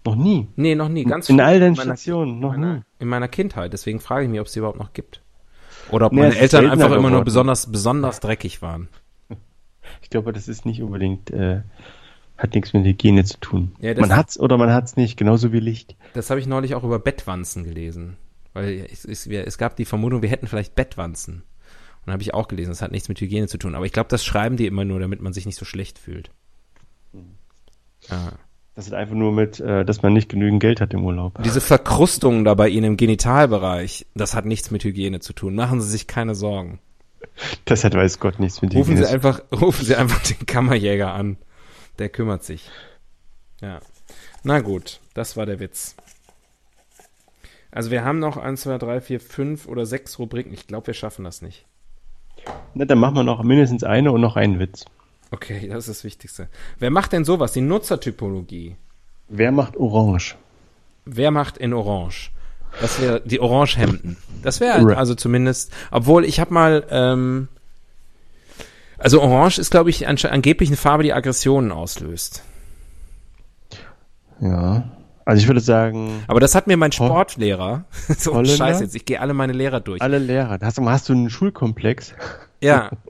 Noch 0.05 0.15
nie? 0.15 0.47
Nee, 0.55 0.77
noch 0.77 0.89
nie. 0.89 1.03
Ganz 1.03 1.29
In 1.29 1.41
all 1.41 1.59
deinen 1.59 1.75
Stationen, 1.75 2.39
noch 2.39 2.53
meiner, 2.53 2.75
nie. 2.75 2.83
In 3.01 3.09
meiner 3.09 3.27
Kindheit. 3.27 3.73
Deswegen 3.73 3.99
frage 3.99 4.27
ich 4.27 4.31
mich, 4.31 4.39
ob 4.39 4.47
es 4.47 4.53
sie 4.53 4.61
überhaupt 4.61 4.79
noch 4.79 4.93
gibt. 4.93 5.21
Oder 5.93 6.07
ob 6.07 6.13
nee, 6.13 6.21
meine 6.21 6.37
Eltern 6.37 6.67
einfach 6.67 6.87
immer 6.87 6.97
geworden. 6.97 7.13
nur 7.15 7.25
besonders, 7.25 7.71
besonders 7.71 8.21
dreckig 8.21 8.63
waren. 8.63 8.89
Ich 10.03 10.11
glaube, 10.11 10.33
das 10.33 10.49
ist 10.49 10.67
nicht 10.67 10.83
unbedingt, 10.83 11.31
äh, 11.31 11.63
hat 12.37 12.55
nichts 12.55 12.73
mit 12.73 12.85
Hygiene 12.85 13.25
zu 13.25 13.39
tun. 13.39 13.73
Ja, 13.81 13.95
man 13.99 14.15
hat's 14.15 14.39
oder 14.39 14.57
man 14.57 14.73
hat's 14.73 14.97
nicht, 14.97 15.17
genauso 15.17 15.53
wie 15.53 15.61
Licht. 15.61 15.97
Das 16.15 16.31
habe 16.31 16.41
ich 16.41 16.47
neulich 16.47 16.75
auch 16.75 16.85
über 16.85 16.99
Bettwanzen 16.99 17.65
gelesen. 17.65 18.17
Weil 18.53 18.87
es, 18.91 19.05
es, 19.05 19.27
es 19.27 19.59
gab 19.59 19.77
die 19.77 19.85
Vermutung, 19.85 20.23
wir 20.23 20.29
hätten 20.29 20.47
vielleicht 20.47 20.75
Bettwanzen. 20.75 21.45
Und 22.05 22.13
habe 22.13 22.23
ich 22.23 22.35
auch 22.35 22.49
gelesen, 22.49 22.71
das 22.71 22.83
hat 22.83 22.93
nichts 22.93 23.09
mit 23.09 23.21
Hygiene 23.21 23.47
zu 23.47 23.59
tun. 23.59 23.75
Aber 23.75 23.85
ich 23.85 23.93
glaube, 23.93 24.09
das 24.09 24.25
schreiben 24.25 24.57
die 24.57 24.67
immer 24.67 24.85
nur, 24.85 25.01
damit 25.01 25.21
man 25.21 25.33
sich 25.33 25.47
nicht 25.47 25.59
so 25.59 25.65
schlecht 25.65 25.99
fühlt. 25.99 26.31
Hm. 27.13 27.37
Ja. 28.09 28.33
Das 28.75 28.87
ist 28.87 28.93
einfach 28.93 29.15
nur 29.15 29.33
mit, 29.33 29.61
äh, 29.61 29.85
dass 29.85 30.03
man 30.03 30.13
nicht 30.13 30.29
genügend 30.29 30.61
Geld 30.61 30.81
hat 30.81 30.95
im 30.95 31.05
Urlaub. 31.05 31.43
Diese 31.43 31.61
Verkrustungen 31.61 32.45
da 32.45 32.55
bei 32.55 32.69
Ihnen 32.69 32.85
im 32.85 32.97
Genitalbereich, 32.97 34.07
das 34.15 34.35
hat 34.35 34.47
nichts 34.47 34.71
mit 34.71 34.85
Hygiene 34.85 35.21
zu 35.21 35.33
tun. 35.33 35.55
Machen 35.55 35.81
Sie 35.81 35.89
sich 35.91 36.07
keine 36.07 36.35
Sorgen. 36.35 36.79
Das 37.65 37.85
hat 37.85 37.95
weiß 37.95 38.21
Gott 38.21 38.39
nichts 38.39 38.63
mit 38.63 38.75
rufen 38.75 38.93
Hygiene. 38.93 39.07
Sie 39.07 39.13
einfach, 39.13 39.43
rufen 39.53 39.85
Sie 39.85 39.97
einfach 39.97 40.23
den 40.23 40.47
Kammerjäger 40.47 41.13
an. 41.13 41.37
Der 41.99 42.09
kümmert 42.09 42.45
sich. 42.45 42.71
Ja. 43.61 43.81
Na 44.45 44.61
gut, 44.61 45.01
das 45.15 45.37
war 45.37 45.47
der 45.47 45.61
Witz. 45.61 45.97
Also 47.71 47.91
wir 47.91 48.05
haben 48.05 48.19
noch 48.19 48.37
1, 48.37 48.63
2, 48.63 48.79
3, 48.79 49.01
4, 49.01 49.21
5 49.21 49.69
oder 49.69 49.87
6 49.87 50.19
Rubriken. 50.19 50.53
Ich 50.53 50.67
glaube, 50.67 50.89
wir 50.89 50.95
schaffen 50.95 51.25
das 51.25 51.43
nicht. 51.43 51.67
Na, 52.75 52.85
dann 52.85 52.99
machen 52.99 53.17
wir 53.17 53.23
noch 53.23 53.43
mindestens 53.43 53.85
eine 53.85 54.13
und 54.13 54.21
noch 54.21 54.37
einen 54.37 54.59
Witz. 54.59 54.87
Okay, 55.31 55.69
das 55.69 55.87
ist 55.87 55.89
das 55.89 56.05
Wichtigste. 56.05 56.49
Wer 56.79 56.91
macht 56.91 57.13
denn 57.13 57.25
sowas? 57.25 57.53
Die 57.53 57.61
Nutzertypologie. 57.61 58.77
Wer 59.29 59.53
macht 59.53 59.77
Orange? 59.77 60.37
Wer 61.05 61.31
macht 61.31 61.57
in 61.57 61.73
Orange? 61.73 62.31
Das 62.81 63.01
wäre 63.01 63.21
die 63.25 63.41
Orangehemden. 63.41 64.17
Das 64.43 64.61
wäre 64.61 64.97
also 64.97 65.15
zumindest, 65.15 65.73
obwohl 65.91 66.25
ich 66.25 66.41
habe 66.41 66.55
mal, 66.55 66.85
ähm, 66.91 67.49
also 68.99 69.21
Orange 69.21 69.59
ist, 69.59 69.71
glaube 69.71 69.91
ich, 69.91 70.07
angeblich 70.07 70.69
eine 70.69 70.77
Farbe, 70.77 71.03
die 71.03 71.13
Aggressionen 71.13 71.73
auslöst. 71.73 72.43
Ja. 74.41 74.85
Also 75.25 75.43
ich 75.43 75.49
würde 75.49 75.61
sagen. 75.61 76.25
Aber 76.27 76.41
das 76.41 76.55
hat 76.55 76.67
mir 76.67 76.77
mein 76.77 76.93
Sportlehrer. 76.93 77.85
so 78.19 78.35
Holländer? 78.35 78.57
Scheiße 78.57 78.85
jetzt, 78.85 78.97
ich 78.97 79.05
gehe 79.05 79.21
alle 79.21 79.35
meine 79.35 79.53
Lehrer 79.53 79.81
durch. 79.81 80.01
Alle 80.03 80.19
Lehrer. 80.19 80.59
Hast 80.61 80.79
du, 80.79 80.89
hast 80.89 81.09
du 81.09 81.13
einen 81.13 81.31
Schulkomplex? 81.31 82.15
Ja. 82.61 82.91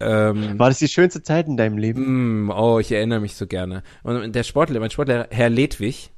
Ähm, 0.00 0.58
War 0.58 0.68
das 0.68 0.78
die 0.78 0.88
schönste 0.88 1.22
Zeit 1.22 1.46
in 1.46 1.56
deinem 1.56 1.78
Leben? 1.78 2.46
Mm, 2.46 2.50
oh, 2.50 2.78
ich 2.78 2.90
erinnere 2.92 3.20
mich 3.20 3.36
so 3.36 3.46
gerne. 3.46 3.82
Und 4.02 4.34
der 4.34 4.42
Sportlehrer, 4.42 4.80
mein 4.80 4.90
Sportlehrer, 4.90 5.28
HerrLedwig, 5.30 6.10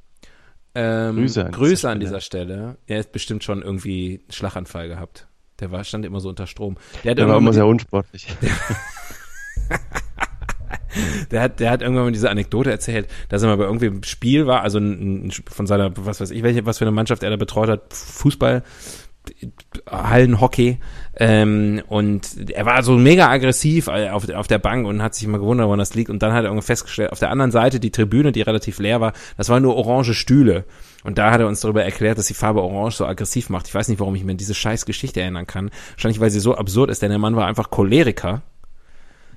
ähm, 0.75 1.15
Grüße 1.15 1.45
an, 1.45 1.51
Grüße 1.51 1.75
dieser, 1.75 1.89
an 1.89 1.99
dieser 1.99 2.21
Stelle. 2.21 2.77
Er 2.85 2.99
hat 2.99 3.11
bestimmt 3.11 3.43
schon 3.43 3.61
irgendwie 3.61 4.21
einen 4.23 4.31
Schlaganfall 4.31 4.87
gehabt. 4.87 5.27
Der 5.59 5.71
war, 5.71 5.83
stand 5.83 6.05
immer 6.05 6.19
so 6.19 6.29
unter 6.29 6.45
Strom. 6.45 6.77
Der, 7.03 7.15
der 7.15 7.27
war 7.27 7.37
immer 7.37 7.53
sehr 7.53 7.65
unsportlich. 7.65 8.27
Der, 11.31 11.41
hat, 11.41 11.59
der 11.59 11.69
hat 11.69 11.81
irgendwann 11.81 12.05
mal 12.05 12.11
diese 12.11 12.29
Anekdote 12.29 12.71
erzählt, 12.71 13.07
dass 13.29 13.43
er 13.43 13.49
mal 13.49 13.57
bei 13.57 13.65
irgendeinem 13.65 14.03
Spiel 14.03 14.47
war, 14.47 14.61
also 14.61 14.79
ein, 14.79 15.27
ein, 15.27 15.31
von 15.31 15.67
seiner, 15.67 15.91
was 15.95 16.19
weiß 16.19 16.31
ich, 16.31 16.41
welche, 16.41 16.65
was 16.65 16.79
für 16.79 16.85
eine 16.85 16.91
Mannschaft 16.91 17.21
er 17.21 17.29
da 17.29 17.35
betreut 17.35 17.69
hat, 17.69 17.93
Fußball, 17.93 18.63
Hallenhockey. 19.89 20.79
Ähm, 21.15 21.81
und 21.87 22.51
er 22.51 22.65
war 22.65 22.83
so 22.83 22.97
mega 22.97 23.29
aggressiv 23.29 23.87
auf, 23.87 24.29
auf 24.29 24.47
der 24.47 24.59
Bank 24.59 24.85
und 24.85 25.01
hat 25.01 25.15
sich 25.15 25.23
immer 25.23 25.39
gewundert, 25.39 25.67
woran 25.67 25.79
das 25.79 25.95
liegt. 25.95 26.09
Und 26.09 26.21
dann 26.21 26.33
hat 26.33 26.43
er 26.43 26.49
irgendwie 26.49 26.65
festgestellt, 26.65 27.11
auf 27.11 27.19
der 27.19 27.31
anderen 27.31 27.51
Seite 27.51 27.79
die 27.79 27.91
Tribüne, 27.91 28.31
die 28.31 28.41
relativ 28.41 28.79
leer 28.79 29.01
war, 29.01 29.13
das 29.37 29.49
waren 29.49 29.63
nur 29.63 29.75
orange 29.75 30.13
Stühle. 30.13 30.65
Und 31.03 31.17
da 31.17 31.31
hat 31.31 31.39
er 31.39 31.47
uns 31.47 31.61
darüber 31.61 31.83
erklärt, 31.83 32.17
dass 32.17 32.25
die 32.27 32.33
Farbe 32.33 32.61
Orange 32.61 32.97
so 32.97 33.05
aggressiv 33.05 33.49
macht. 33.49 33.67
Ich 33.67 33.75
weiß 33.75 33.87
nicht, 33.87 33.99
warum 33.99 34.15
ich 34.15 34.23
mir 34.23 34.31
an 34.31 34.37
diese 34.37 34.53
scheiß 34.53 34.85
Geschichte 34.85 35.21
erinnern 35.21 35.47
kann. 35.47 35.71
Wahrscheinlich, 35.91 36.19
weil 36.19 36.31
sie 36.31 36.39
so 36.39 36.55
absurd 36.55 36.89
ist, 36.89 37.01
denn 37.01 37.09
der 37.09 37.19
Mann 37.19 37.35
war 37.35 37.47
einfach 37.47 37.69
Choleriker. 37.69 38.41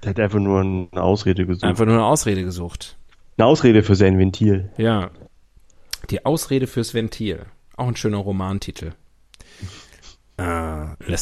Der 0.03 0.11
hat 0.11 0.21
einfach 0.21 0.39
nur 0.39 0.61
eine 0.61 0.89
Ausrede 0.95 1.47
gesucht. 1.47 1.65
Einfach 1.65 1.85
nur 1.85 1.95
eine 1.95 2.05
Ausrede 2.05 2.43
gesucht. 2.43 2.97
Eine 3.37 3.47
Ausrede 3.47 3.83
für 3.83 3.95
sein 3.95 4.19
Ventil. 4.19 4.71
Ja. 4.79 5.11
Die 6.11 6.25
Ausrede 6.25 6.67
fürs 6.67 6.95
Ventil. 6.95 7.47
Auch 7.77 7.89
ein 7.89 7.97
schöner 7.97 8.19
Romantitel. 8.19 8.93
Ah, 10.41 10.97
äh, 11.07 11.17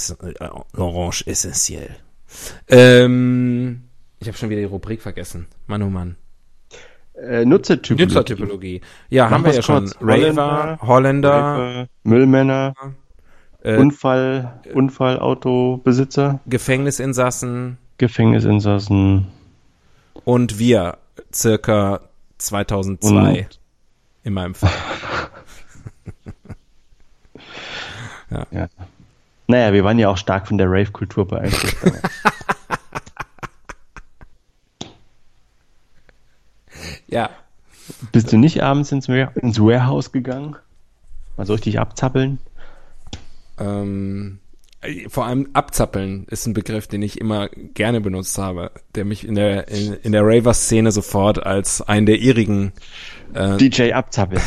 Orange 0.77 1.27
essentiell. 1.27 1.97
Ähm, 2.69 3.83
ich 4.21 4.29
habe 4.29 4.39
schon 4.39 4.49
wieder 4.49 4.61
die 4.61 4.67
Rubrik 4.67 5.03
vergessen. 5.03 5.49
Mann, 5.67 5.83
oh 5.83 5.91
Mann. 5.91 6.15
Äh, 7.15 7.45
Nutzertypologie. 7.45 8.05
Nutzertypologie. 8.05 8.81
Ja, 9.09 9.25
Machen 9.25 9.35
haben 9.35 9.45
wir 9.47 9.55
ja 9.55 9.63
schon. 9.63 9.91
Raver, 10.01 10.79
Holländer, 10.83 11.31
Raver, 11.31 11.89
Müllmänner, 12.05 12.75
äh, 13.63 13.77
Unfall, 13.77 14.61
Unfallautobesitzer, 14.73 16.39
Gefängnisinsassen, 16.47 17.79
Gefängnisinsassen 17.97 19.27
und 20.25 20.61
wir 20.61 20.99
circa 21.35 22.03
2002 22.39 23.41
und 23.41 23.61
in 24.23 24.33
meinem 24.33 24.55
Fall. 24.55 24.71
ja. 28.31 28.47
ja. 28.53 28.69
Naja, 29.51 29.73
wir 29.73 29.83
waren 29.83 29.99
ja 29.99 30.11
auch 30.11 30.19
stark 30.19 30.47
von 30.47 30.59
der 30.59 30.71
Rave-Kultur 30.71 31.27
beeinflusst. 31.27 31.79
ja. 37.09 37.31
Bist 38.13 38.31
du 38.31 38.37
nicht 38.37 38.63
abends 38.63 38.93
ins, 38.93 39.09
ins 39.09 39.59
Warehouse 39.59 40.13
gegangen? 40.13 40.57
Mal 41.39 41.47
so 41.47 41.55
richtig 41.55 41.81
abzappeln? 41.81 42.39
Ähm, 43.59 44.41
vor 45.09 45.25
allem 45.25 45.49
abzappeln 45.55 46.27
ist 46.29 46.47
ein 46.47 46.53
Begriff, 46.53 46.87
den 46.87 47.01
ich 47.01 47.19
immer 47.19 47.49
gerne 47.49 48.03
benutzt 48.03 48.37
habe, 48.37 48.71
der 48.95 49.07
mich 49.07 49.27
in 49.27 49.35
der 49.35 49.69
in, 49.69 49.95
in 49.95 50.13
der 50.13 50.25
Raver-Szene 50.25 50.93
sofort 50.93 51.45
als 51.45 51.81
einen 51.81 52.05
der 52.05 52.19
ihrigen 52.19 52.75
äh, 53.33 53.57
DJ 53.57 53.93
Abzappel. 53.93 54.41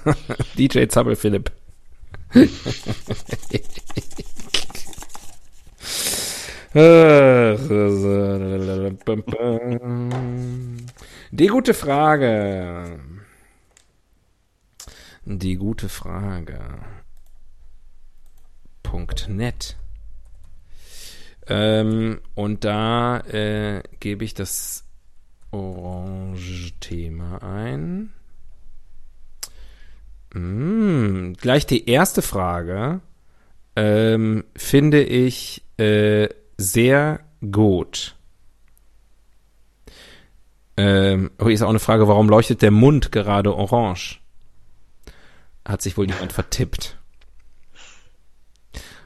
DJ 0.58 0.86
Zappel 0.86 1.16
Philipp. 1.16 1.52
Die 11.30 11.46
gute 11.46 11.72
Frage. 11.72 13.00
Die 15.24 15.56
gute 15.56 15.88
Frage. 15.88 16.60
Punkt 18.82 19.28
net. 19.30 19.76
Ähm, 21.46 22.20
und 22.34 22.64
da 22.64 23.20
äh, 23.20 23.82
gebe 24.00 24.24
ich 24.24 24.34
das 24.34 24.84
Orange-Thema 25.50 27.42
ein. 27.42 28.12
Mm, 30.34 31.32
gleich 31.32 31.64
die 31.64 31.88
erste 31.88 32.20
Frage 32.20 33.00
ähm, 33.74 34.44
finde 34.56 35.02
ich 35.02 35.62
äh, 35.78 36.28
sehr 36.58 37.20
gut. 37.50 38.16
Ähm, 40.76 41.30
oh, 41.38 41.46
hier 41.46 41.54
ist 41.54 41.62
auch 41.62 41.70
eine 41.70 41.78
Frage, 41.78 42.06
warum 42.06 42.28
leuchtet 42.28 42.62
der 42.62 42.70
Mund 42.70 43.10
gerade 43.10 43.54
orange? 43.54 44.20
Hat 45.64 45.82
sich 45.82 45.96
wohl 45.96 46.08
jemand 46.08 46.32
vertippt. 46.32 46.98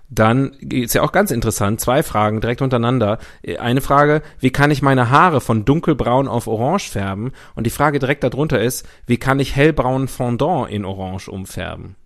Dann 0.09 0.53
ist 0.53 0.95
ja 0.95 1.03
auch 1.03 1.13
ganz 1.13 1.31
interessant, 1.31 1.81
zwei 1.81 2.03
Fragen 2.03 2.43
direkt 2.43 2.61
untereinander. 2.61 3.19
Eine 3.59 3.81
Frage, 3.81 4.21
wie 4.39 4.51
kann 4.51 4.71
ich 4.71 4.83
meine 4.83 5.09
Haare 5.09 5.41
von 5.41 5.65
dunkelbraun 5.65 6.29
auf 6.29 6.47
orange 6.47 6.91
färben? 6.91 7.33
Und 7.55 7.67
die 7.67 7.71
Frage 7.71 7.99
direkt 7.99 8.23
darunter 8.23 8.61
ist, 8.61 8.87
wie 9.07 9.17
kann 9.17 9.41
ich 9.41 9.57
hellbraunen 9.57 10.09
Fondant 10.09 10.71
in 10.71 10.85
orange 10.85 11.29
umfärben? 11.29 11.97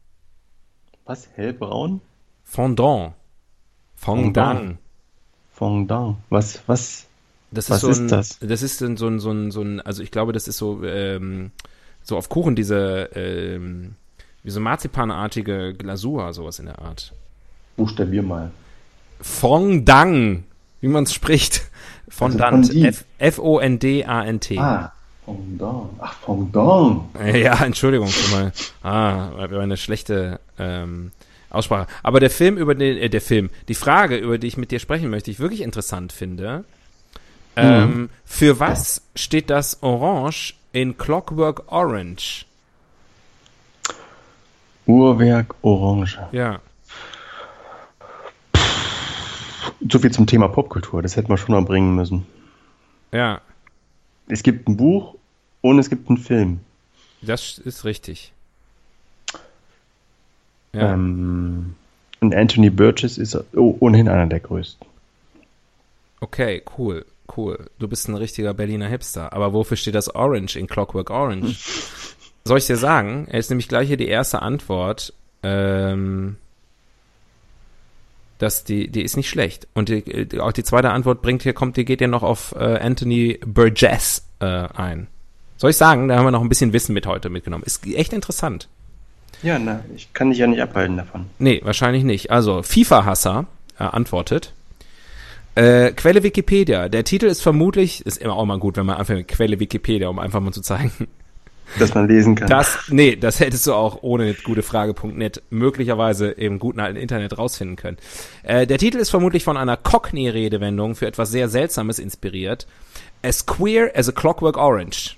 Was? 1.05 1.29
Hellbraun? 1.35 2.01
Fondant. 2.45 3.15
Fondant. 3.97 4.59
Fondant. 4.61 4.79
Was, 6.31 6.61
was? 6.67 7.07
Das 7.51 7.67
ist 7.67 7.71
Was 7.71 7.81
so 7.81 7.89
ist 7.91 7.99
ein, 8.01 8.09
das? 8.09 8.39
Das 8.41 8.63
ist 8.63 8.79
so 8.79 8.87
ein, 8.87 8.97
so 8.97 9.07
ein, 9.09 9.21
so 9.21 9.31
ein, 9.31 9.51
so 9.51 9.65
also 9.85 10.03
ich 10.03 10.11
glaube, 10.11 10.33
das 10.33 10.49
ist 10.49 10.59
so, 10.59 10.85
ähm, 10.85 11.51
so 12.03 12.17
auf 12.17 12.29
Kuchen 12.29 12.55
diese, 12.57 13.09
ähm, 13.15 13.95
wie 14.43 14.51
so 14.51 14.61
marzipanartige 14.61 15.75
Glasur, 15.75 16.33
sowas 16.35 16.59
in 16.59 16.67
der 16.67 16.79
Art. 16.81 17.13
Buchstabier 17.77 18.23
mal. 18.23 18.51
Fondant, 19.21 20.45
wie 20.81 20.89
man 20.89 21.05
es 21.05 21.13
spricht. 21.15 21.63
Fondant. 22.09 22.73
F- 22.75 23.05
F-O-N-D-A-N-T. 23.19 24.59
Ah, 24.59 24.93
Fondant. 25.25 25.91
Ach, 25.99 26.13
Fondant. 26.15 27.03
Ja, 27.35 27.65
Entschuldigung 27.65 28.09
schon 28.09 28.39
mal. 28.39 28.53
Ah, 28.83 29.31
war 29.51 29.61
eine 29.61 29.77
schlechte 29.77 30.41
ähm, 30.59 31.13
Aussprache. 31.57 31.87
Aber 32.03 32.21
der 32.21 32.31
Film 32.31 32.57
über 32.57 32.75
den, 32.75 32.97
äh, 32.99 33.09
der 33.09 33.21
Film, 33.21 33.51
die 33.69 33.75
Frage, 33.75 34.17
über 34.17 34.39
die 34.39 34.47
ich 34.47 34.57
mit 34.57 34.71
dir 34.71 34.79
sprechen 34.79 35.11
möchte, 35.11 35.31
ich 35.31 35.41
wirklich 35.41 35.61
interessant 35.63 36.13
finde. 36.13 36.65
Ähm, 37.57 38.11
Für 38.25 38.61
was 38.61 39.03
steht 39.15 39.49
das 39.51 39.83
Orange 39.83 40.55
in 40.73 40.99
Clockwork 40.99 41.73
Orange? 41.73 42.45
Uhrwerk 44.87 45.55
Orange. 45.63 46.19
Ja. 46.33 46.61
So 49.91 49.99
viel 49.99 50.11
zum 50.11 50.27
Thema 50.27 50.49
Popkultur. 50.49 51.03
Das 51.03 51.17
hätten 51.17 51.29
wir 51.29 51.37
schon 51.37 51.55
mal 51.55 51.63
bringen 51.63 51.95
müssen. 51.95 52.27
Ja, 53.13 53.41
Es 54.29 54.43
gibt 54.43 54.69
ein 54.69 54.77
Buch 54.77 55.15
und 55.61 55.79
es 55.79 55.89
gibt 55.89 56.09
einen 56.09 56.19
Film. 56.19 56.61
das 57.23 57.59
ist 57.59 57.85
richtig. 57.85 58.33
Ja. 60.73 60.93
Ähm, 60.93 61.75
und 62.21 62.35
Anthony 62.35 62.71
Burgess 62.71 63.19
ist 63.19 63.37
oh, 63.55 63.77
ohnehin 63.81 64.09
einer 64.09 64.27
der 64.27 64.41
größten. 64.41 64.87
Okay, 66.21 66.63
cool, 66.79 67.05
cool. 67.37 67.67
Du 67.79 67.89
bist 67.89 68.09
ein 68.09 68.15
richtiger 68.15 68.55
Berliner 68.55 68.89
Hipster. 68.89 69.33
Aber 69.33 69.53
wofür 69.53 69.77
steht 69.77 69.95
das 69.95 70.15
Orange 70.15 70.57
in 70.57 70.67
Clockwork 70.67 71.11
Orange? 71.11 71.57
Soll 72.45 72.59
ich 72.59 72.67
dir 72.67 72.77
sagen? 72.77 73.27
Er 73.31 73.39
ist 73.39 73.51
nämlich 73.51 73.69
gleich 73.69 73.89
hier 73.89 73.97
die 73.97 74.09
erste 74.09 74.43
Antwort. 74.43 75.13
Ähm, 75.43 76.37
dass 78.39 78.65
die, 78.65 78.89
die 78.89 79.03
ist 79.03 79.17
nicht 79.17 79.29
schlecht. 79.29 79.67
Und 79.75 79.89
die, 79.89 80.27
die, 80.27 80.41
auch 80.41 80.53
die 80.53 80.65
zweite 80.65 80.91
Antwort 80.91 81.23
bringt 81.23 81.43
hier, 81.43 81.55
kommt, 81.55 81.77
die 81.77 81.85
geht 81.85 82.01
ja 82.01 82.07
noch 82.07 82.23
auf 82.23 82.55
äh, 82.57 82.79
Anthony 82.79 83.39
Burgess 83.45 84.27
äh, 84.41 84.47
ein. 84.47 85.09
Soll 85.57 85.71
ich 85.71 85.77
sagen? 85.77 86.09
Da 86.09 86.17
haben 86.17 86.27
wir 86.27 86.31
noch 86.31 86.43
ein 86.43 86.49
bisschen 86.49 86.73
Wissen 86.73 86.93
mit 86.93 87.07
heute 87.07 87.31
mitgenommen. 87.31 87.65
Ist 87.65 87.87
echt 87.87 88.13
interessant. 88.13 88.69
Ja, 89.43 89.59
na, 89.59 89.85
ich 89.95 90.13
kann 90.13 90.31
dich 90.31 90.39
ja 90.39 90.47
nicht 90.47 90.63
abhalten 90.63 90.97
davon. 90.97 91.27
Nee, 91.39 91.61
wahrscheinlich 91.63 92.05
nicht. 92.05 92.31
Also, 92.31 92.63
FIFA-Hasser 92.63 93.47
äh, 93.79 93.85
antwortet. 93.85 94.53
Äh, 95.55 95.93
Quelle 95.93 96.23
Wikipedia. 96.23 96.89
Der 96.89 97.05
Titel 97.05 97.27
ist 97.27 97.43
vermutlich, 97.43 98.05
ist 98.05 98.19
immer 98.19 98.37
auch 98.37 98.45
mal 98.45 98.59
gut, 98.59 98.77
wenn 98.77 98.87
man 98.87 98.97
einfach 98.97 99.15
mit 99.15 99.29
Quelle 99.29 99.59
Wikipedia, 99.59 100.09
um 100.09 100.19
einfach 100.19 100.41
mal 100.41 100.53
zu 100.53 100.61
zeigen. 100.61 100.93
Dass 101.79 101.95
man 101.95 102.07
lesen 102.07 102.37
kann. 102.37 102.49
Das, 102.49 102.79
nee, 102.91 103.17
das 103.17 103.41
hättest 103.41 103.67
du 103.67 103.75
auch 103.75 104.03
ohne 104.03 104.35
gutefrage.net 104.35 105.43
möglicherweise 105.51 106.29
im 106.29 106.61
guten 106.61 106.79
alten 106.79 106.97
Internet 106.97 107.37
rausfinden 107.39 107.75
können. 107.77 107.97
Äh, 108.45 108.69
der 108.69 108.79
Titel 108.79 108.99
ist 108.99 109.11
vermutlich 109.11 109.43
von 109.43 109.57
einer 109.57 109.77
Cockney-Redewendung 109.77 110.95
für 110.95 111.09
etwas 111.09 111.33
sehr 111.33 111.49
Seltsames 111.49 111.99
inspiriert. 111.99 112.69
As 113.23 113.47
queer 113.47 113.91
as 113.97 114.09
a 114.09 114.13
clockwork 114.13 114.57
orange. 114.57 115.17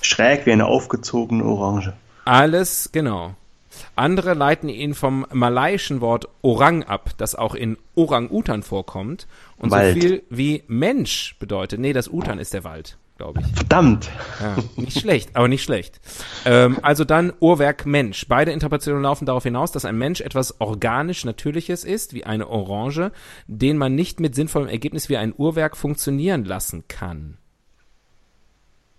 Schräg 0.00 0.46
wie 0.46 0.52
eine 0.52 0.66
aufgezogene 0.66 1.44
Orange. 1.44 1.92
Alles, 2.26 2.90
genau. 2.92 3.34
Andere 3.94 4.34
leiten 4.34 4.68
ihn 4.68 4.94
vom 4.94 5.26
malaiischen 5.32 6.00
Wort 6.00 6.28
Orang 6.42 6.82
ab, 6.82 7.10
das 7.18 7.34
auch 7.34 7.54
in 7.54 7.76
Orang-Utan 7.94 8.62
vorkommt 8.62 9.26
und 9.58 9.70
Wald. 9.70 9.94
so 9.94 10.00
viel 10.00 10.22
wie 10.28 10.64
Mensch 10.66 11.36
bedeutet. 11.38 11.78
Nee, 11.80 11.92
das 11.92 12.08
Utan 12.08 12.38
ist 12.38 12.52
der 12.52 12.64
Wald, 12.64 12.98
glaube 13.16 13.40
ich. 13.40 13.46
Verdammt! 13.54 14.10
Ja, 14.40 14.56
nicht 14.76 14.98
schlecht, 14.98 15.36
aber 15.36 15.48
nicht 15.48 15.62
schlecht. 15.62 16.00
Ähm, 16.44 16.78
also 16.82 17.04
dann 17.04 17.32
Uhrwerk 17.38 17.86
Mensch. 17.86 18.26
Beide 18.28 18.50
Interpretationen 18.52 19.02
laufen 19.02 19.26
darauf 19.26 19.44
hinaus, 19.44 19.70
dass 19.70 19.84
ein 19.84 19.98
Mensch 19.98 20.20
etwas 20.20 20.60
organisch 20.60 21.24
Natürliches 21.24 21.84
ist, 21.84 22.12
wie 22.12 22.24
eine 22.24 22.48
Orange, 22.48 23.12
den 23.46 23.78
man 23.78 23.94
nicht 23.94 24.20
mit 24.20 24.34
sinnvollem 24.34 24.68
Ergebnis 24.68 25.08
wie 25.08 25.16
ein 25.16 25.34
Uhrwerk 25.36 25.76
funktionieren 25.76 26.44
lassen 26.44 26.88
kann. 26.88 27.38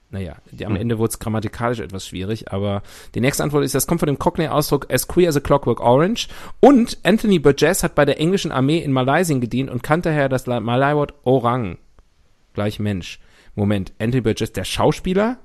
Naja, 0.09 0.37
die, 0.51 0.65
am 0.65 0.77
Ende 0.77 0.99
wurde 0.99 1.11
es 1.11 1.19
grammatikalisch 1.19 1.79
etwas 1.79 2.07
schwierig, 2.07 2.51
aber 2.51 2.81
die 3.13 3.19
nächste 3.19 3.43
Antwort 3.43 3.65
ist, 3.65 3.75
das 3.75 3.87
kommt 3.87 3.99
von 3.99 4.07
dem 4.07 4.17
Cockney-Ausdruck 4.17 4.91
as 4.91 5.07
queer 5.07 5.27
as 5.27 5.35
a 5.35 5.41
clockwork 5.41 5.81
orange 5.81 6.29
und 6.61 6.97
Anthony 7.03 7.39
Burgess 7.39 7.83
hat 7.83 7.93
bei 7.93 8.05
der 8.05 8.19
englischen 8.19 8.53
Armee 8.53 8.79
in 8.79 8.93
Malaysien 8.93 9.41
gedient 9.41 9.69
und 9.69 9.83
kannte 9.83 10.07
daher 10.09 10.29
das 10.29 10.47
Malai-Wort 10.47 11.13
Orang. 11.25 11.77
Gleich 12.53 12.79
Mensch. 12.79 13.19
Moment, 13.55 13.91
Anthony 13.99 14.21
Burgess 14.21 14.53
der 14.53 14.63
Schauspieler? 14.63 15.39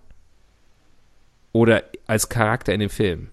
Oder 1.52 1.82
als 2.06 2.28
Charakter 2.28 2.72
in 2.72 2.80
dem 2.80 2.90
Film? 2.90 3.28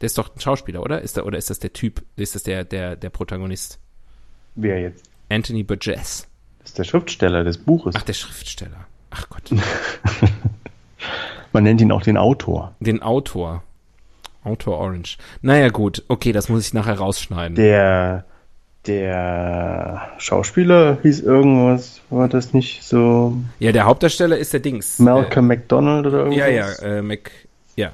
Der 0.00 0.06
ist 0.06 0.16
doch 0.16 0.34
ein 0.34 0.40
Schauspieler, 0.40 0.82
oder? 0.82 1.02
Ist 1.02 1.16
der, 1.16 1.26
oder 1.26 1.38
ist 1.38 1.50
das 1.50 1.58
der 1.58 1.72
Typ? 1.72 2.02
Ist 2.16 2.34
das 2.34 2.42
der, 2.42 2.64
der, 2.64 2.96
der 2.96 3.10
Protagonist? 3.10 3.78
Wer 4.54 4.80
jetzt? 4.80 5.08
Anthony 5.28 5.62
Burgess. 5.62 6.26
Das 6.60 6.70
ist 6.70 6.78
der 6.78 6.84
Schriftsteller 6.84 7.44
des 7.44 7.58
Buches. 7.58 7.94
Ach, 7.96 8.02
der 8.02 8.14
Schriftsteller. 8.14 8.86
Ach 9.14 9.28
Gott. 9.28 9.50
Man 11.52 11.64
nennt 11.64 11.80
ihn 11.80 11.92
auch 11.92 12.02
den 12.02 12.16
Autor. 12.16 12.74
Den 12.80 13.02
Autor. 13.02 13.62
Autor 14.42 14.78
Orange. 14.78 15.18
Naja, 15.40 15.68
gut. 15.68 16.02
Okay, 16.08 16.32
das 16.32 16.48
muss 16.48 16.66
ich 16.66 16.74
nachher 16.74 16.98
rausschneiden. 16.98 17.54
Der, 17.54 18.24
der 18.86 20.08
Schauspieler 20.18 20.98
hieß 21.02 21.20
irgendwas, 21.20 22.00
war 22.10 22.28
das 22.28 22.52
nicht 22.52 22.82
so 22.82 23.36
ja, 23.58 23.72
der 23.72 23.84
Hauptdarsteller 23.84 24.36
ist 24.36 24.52
der 24.52 24.60
Dings. 24.60 24.98
Malcolm 24.98 25.46
McDonald 25.46 26.06
oder 26.06 26.26
Äh, 26.26 26.36
ja, 26.36 26.46
irgendwas? 26.48 26.80
ja, 26.80 26.86
äh, 26.88 27.02
Mac, 27.02 27.30
ja. 27.76 27.92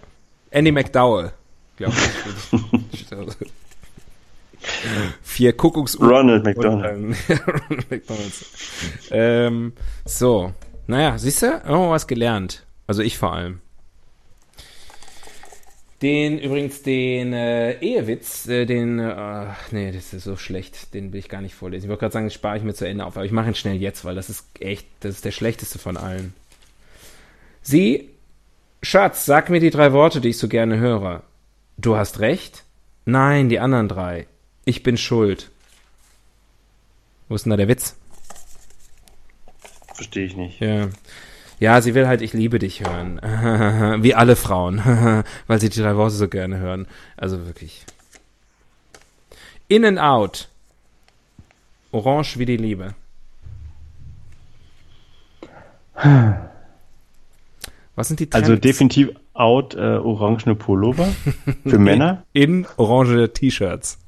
Andy 0.51 0.73
McDowell, 0.73 1.33
glaube 1.77 1.95
ich. 2.93 3.07
Vier 5.23 5.57
Kuckucksuhren. 5.57 6.11
Ronald 6.11 6.45
McDonald. 6.45 7.17
Ronald 7.29 7.91
McDonald's. 7.91 8.45
ähm, 9.11 9.73
so, 10.05 10.53
naja, 10.87 11.19
siehst 11.19 11.43
du, 11.43 11.47
irgendwo 11.47 11.91
was 11.91 12.07
gelernt. 12.07 12.65
Also 12.87 13.03
ich 13.03 13.19
vor 13.19 13.33
allem. 13.33 13.61
Den, 16.03 16.39
übrigens, 16.39 16.83
den 16.83 17.35
äh, 17.35 17.79
Ehewitz, 17.81 18.49
äh, 18.49 18.65
den, 18.65 18.99
äh, 18.99 19.47
nee, 19.71 19.93
das 19.93 20.15
ist 20.15 20.25
so 20.25 20.37
schlecht, 20.37 20.95
den 20.95 21.13
will 21.13 21.21
ich 21.21 21.29
gar 21.29 21.43
nicht 21.43 21.55
vorlesen. 21.55 21.85
Ich 21.85 21.89
wollte 21.91 22.01
gerade 22.01 22.15
sagen, 22.15 22.27
das 22.27 22.35
spare 22.35 22.57
ich 22.57 22.63
mir 22.63 22.73
zu 22.73 22.89
Ende 22.89 23.05
auf, 23.05 23.17
aber 23.17 23.27
ich 23.27 23.33
mache 23.33 23.49
ihn 23.49 23.55
schnell 23.55 23.77
jetzt, 23.77 24.05
weil 24.07 24.15
das 24.15 24.31
ist 24.31 24.47
echt, 24.61 24.87
das 25.01 25.17
ist 25.17 25.27
der 25.27 25.31
schlechteste 25.31 25.79
von 25.79 25.99
allen. 25.99 26.33
Sie, 27.61 28.09
Schatz, 28.83 29.27
sag 29.27 29.51
mir 29.51 29.61
die 29.61 29.69
drei 29.69 29.93
Worte, 29.93 30.23
die 30.23 30.31
ich 30.31 30.39
so 30.39 30.49
gerne 30.49 30.79
höre. 30.79 31.23
Du 31.77 31.97
hast 31.97 32.21
recht? 32.21 32.65
Nein, 33.05 33.51
die 33.51 33.61
anderen 33.61 33.89
drei. 33.89 34.27
Ich 34.65 34.83
bin 34.83 34.97
schuld. 34.97 35.51
Wo 37.29 37.35
ist 37.35 37.45
denn 37.45 37.51
da 37.51 37.57
der 37.59 37.69
Witz? 37.69 37.97
Verstehe 40.01 40.25
ich 40.25 40.35
nicht. 40.35 40.61
Ja. 40.61 40.89
Ja, 41.59 41.83
sie 41.83 41.95
will 41.95 42.09
halt 42.09 42.23
ich 42.23 42.33
liebe 42.33 42.59
dich 42.59 42.81
hören. 42.81 43.21
Wie 44.03 44.15
alle 44.15 44.35
Frauen. 44.35 44.79
Weil 45.47 45.61
sie 45.61 45.69
die 45.69 45.79
drei 45.79 45.95
Worte 45.95 46.15
so 46.15 46.27
gerne 46.27 46.57
hören. 46.57 46.87
Also 47.19 47.45
wirklich. 47.45 47.85
In 49.69 49.85
and 49.85 49.99
out. 49.99 50.49
Orange 51.93 52.39
wie 52.39 52.47
die 52.47 52.57
Liebe. 52.57 52.95
Was 57.95 58.09
sind 58.09 58.21
die 58.21 58.31
Trends? 58.31 58.49
Also 58.49 58.59
definitiv 58.59 59.11
out 59.35 59.75
äh, 59.75 59.99
orangene 59.99 60.55
Pullover 60.55 61.09
für 61.67 61.79
Männer. 61.79 62.25
In 62.33 62.67
orange 62.79 63.35
T-Shirts. 63.35 63.99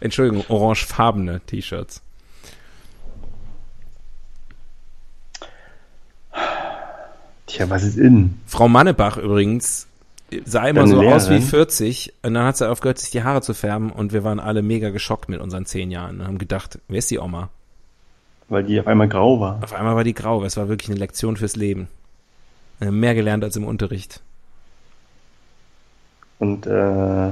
Entschuldigung, 0.00 0.44
orangefarbene 0.48 1.42
T-Shirts. 1.46 2.02
Tja, 7.52 7.68
was 7.70 7.82
ist 7.82 7.98
in? 7.98 8.38
Frau 8.46 8.68
Mannebach 8.68 9.16
übrigens 9.16 9.86
sah 10.44 10.66
immer 10.66 10.80
Deine 10.80 10.90
so 10.92 11.00
aus 11.02 11.28
wie 11.28 11.34
Lehrerin? 11.34 11.48
40 11.48 12.12
und 12.22 12.34
dann 12.34 12.44
hat 12.46 12.56
sie 12.56 12.68
aufgehört, 12.68 12.98
sich 12.98 13.10
die 13.10 13.22
Haare 13.22 13.42
zu 13.42 13.52
färben 13.52 13.90
und 13.92 14.12
wir 14.12 14.24
waren 14.24 14.40
alle 14.40 14.62
mega 14.62 14.90
geschockt 14.90 15.28
mit 15.28 15.40
unseren 15.40 15.66
zehn 15.66 15.90
Jahren 15.90 16.20
und 16.20 16.26
haben 16.26 16.38
gedacht, 16.38 16.78
wer 16.88 16.98
ist 16.98 17.10
die 17.10 17.18
Oma? 17.18 17.50
weil 18.52 18.64
die 18.64 18.78
auf 18.78 18.86
einmal 18.86 19.08
grau 19.08 19.40
war. 19.40 19.60
Auf 19.62 19.72
einmal 19.72 19.96
war 19.96 20.04
die 20.04 20.12
grau. 20.14 20.44
Es 20.44 20.56
war 20.58 20.68
wirklich 20.68 20.90
eine 20.90 20.98
Lektion 20.98 21.36
fürs 21.36 21.56
Leben. 21.56 21.88
Wir 22.78 22.88
haben 22.88 23.00
mehr 23.00 23.14
gelernt 23.14 23.42
als 23.44 23.56
im 23.56 23.64
Unterricht. 23.64 24.20
Und 26.38 26.66
äh, 26.66 27.28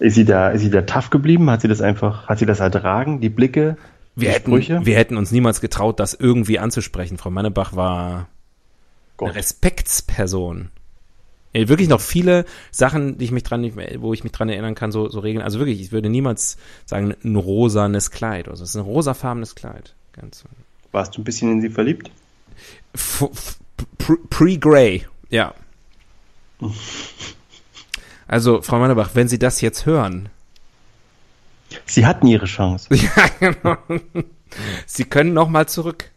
ist 0.00 0.14
sie 0.14 0.24
da, 0.24 0.50
ist 0.50 0.62
sie 0.62 0.70
da 0.70 0.82
tough 0.82 1.10
geblieben? 1.10 1.48
Hat 1.50 1.60
sie 1.60 1.68
das 1.68 1.80
einfach, 1.80 2.26
hat 2.26 2.38
sie 2.38 2.46
das 2.46 2.60
ertragen? 2.60 3.20
Die 3.20 3.28
Blicke, 3.28 3.76
Wir 4.16 4.28
die 4.28 4.34
hätten, 4.34 4.50
Sprüche? 4.50 4.80
wir 4.84 4.96
hätten 4.96 5.16
uns 5.16 5.30
niemals 5.30 5.60
getraut, 5.60 6.00
das 6.00 6.14
irgendwie 6.14 6.58
anzusprechen. 6.58 7.16
Frau 7.16 7.30
Mannebach 7.30 7.76
war 7.76 8.26
Gott. 9.16 9.34
Respektsperson. 9.34 10.70
Ey, 11.52 11.68
wirklich 11.68 11.88
noch 11.88 12.00
viele 12.00 12.44
Sachen, 12.72 13.16
die 13.18 13.26
ich 13.26 13.30
mich 13.30 13.44
dran, 13.44 13.60
nicht 13.60 13.76
mehr- 13.76 14.00
wo 14.00 14.12
ich 14.12 14.24
mich 14.24 14.32
dran 14.32 14.48
erinnern 14.48 14.74
kann, 14.74 14.90
so, 14.90 15.08
so 15.08 15.20
regeln. 15.20 15.44
Also 15.44 15.60
wirklich, 15.60 15.80
ich 15.80 15.92
würde 15.92 16.08
niemals 16.10 16.56
sagen, 16.84 17.14
ein 17.24 17.36
rosanes 17.36 18.10
Kleid. 18.10 18.48
Also 18.48 18.64
es 18.64 18.70
ist 18.70 18.76
ein 18.76 18.82
rosafarbenes 18.82 19.54
Kleid. 19.54 19.94
Ganz 20.12 20.44
Warst 20.90 21.16
du 21.16 21.20
ein 21.20 21.24
bisschen 21.24 21.50
in 21.52 21.60
sie 21.60 21.70
verliebt? 21.70 22.10
Pre-Grey, 24.30 25.06
ja. 25.30 25.54
Also, 28.26 28.62
Frau 28.62 28.78
Mannebach, 28.78 29.10
wenn 29.14 29.28
Sie 29.28 29.38
das 29.38 29.60
jetzt 29.60 29.86
hören, 29.86 30.28
Sie 31.86 32.06
hatten 32.06 32.26
ihre 32.26 32.46
Chance. 32.46 32.88
ja, 32.94 33.28
genau. 33.40 33.76
Sie 34.86 35.04
können 35.04 35.34
noch 35.34 35.48
mal 35.48 35.66
zurück. 35.66 36.10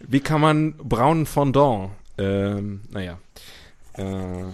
Wie 0.00 0.20
kann 0.20 0.40
man 0.40 0.74
braunen 0.76 1.26
Fondant? 1.26 1.90
Ähm, 2.16 2.80
naja. 2.90 3.18
Äh, 3.96 4.44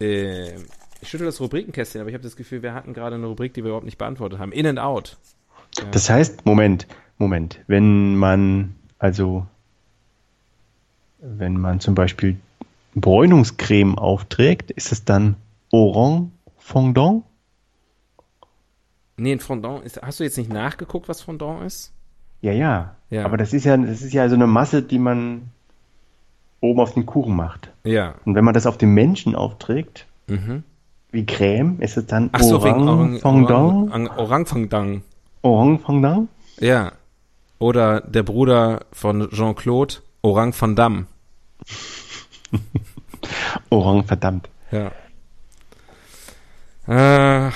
äh, 0.00 0.54
ich 1.00 1.08
schüttel 1.08 1.26
das 1.26 1.40
Rubrikenkästchen, 1.40 2.00
aber 2.00 2.10
ich 2.10 2.14
habe 2.14 2.24
das 2.24 2.36
Gefühl, 2.36 2.62
wir 2.62 2.74
hatten 2.74 2.94
gerade 2.94 3.16
eine 3.16 3.26
Rubrik, 3.26 3.54
die 3.54 3.62
wir 3.62 3.68
überhaupt 3.68 3.84
nicht 3.84 3.98
beantwortet 3.98 4.38
haben. 4.38 4.52
In 4.52 4.66
and 4.66 4.78
out. 4.78 5.16
Das 5.90 6.08
heißt, 6.08 6.46
Moment, 6.46 6.86
Moment, 7.18 7.60
wenn 7.66 8.16
man, 8.16 8.74
also, 8.98 9.46
wenn 11.20 11.58
man 11.58 11.80
zum 11.80 11.94
Beispiel 11.94 12.38
Bräunungscreme 12.94 13.98
aufträgt, 13.98 14.70
ist 14.70 14.92
es 14.92 15.04
dann 15.04 15.36
Orange 15.70 16.30
Fondant? 16.58 17.24
Nee, 19.16 19.32
ein 19.32 19.40
Fondant 19.40 19.84
ist. 19.84 20.00
Hast 20.02 20.20
du 20.20 20.24
jetzt 20.24 20.38
nicht 20.38 20.52
nachgeguckt, 20.52 21.08
was 21.08 21.22
Fondant 21.22 21.64
ist? 21.64 21.92
Ja, 22.46 22.52
ja, 22.52 22.94
Ja. 23.10 23.24
Aber 23.24 23.36
das 23.36 23.52
ist 23.52 23.64
ja, 23.64 23.76
das 23.76 24.02
ist 24.02 24.12
ja 24.12 24.28
so 24.28 24.36
eine 24.36 24.46
Masse, 24.46 24.80
die 24.82 25.00
man 25.00 25.50
oben 26.60 26.78
auf 26.80 26.94
den 26.94 27.06
Kuchen 27.06 27.34
macht. 27.34 27.72
Ja. 27.82 28.14
Und 28.24 28.36
wenn 28.36 28.44
man 28.44 28.54
das 28.54 28.66
auf 28.66 28.78
den 28.78 28.94
Menschen 28.94 29.34
aufträgt, 29.34 30.06
Mhm. 30.28 30.62
wie 31.10 31.26
Creme, 31.26 31.80
ist 31.80 31.96
es 31.96 32.06
dann 32.06 32.30
Ach 32.32 32.40
so, 32.42 32.60
Orang, 32.60 33.18
Fondant? 33.18 33.90
Orang, 33.90 34.06
Orang 34.16 34.46
Fondant. 34.46 35.02
Orange 35.42 35.82
Fondant? 35.82 36.28
Ja. 36.60 36.92
Oder 37.58 38.00
der 38.00 38.22
Bruder 38.22 38.84
von 38.92 39.28
Jean-Claude, 39.30 39.94
Orang 40.22 40.54
van 40.60 40.76
Damme. 40.76 41.06
Orange, 43.70 44.06
verdammt. 44.06 44.48
Ja. 44.70 44.92
Äh, 46.88 47.50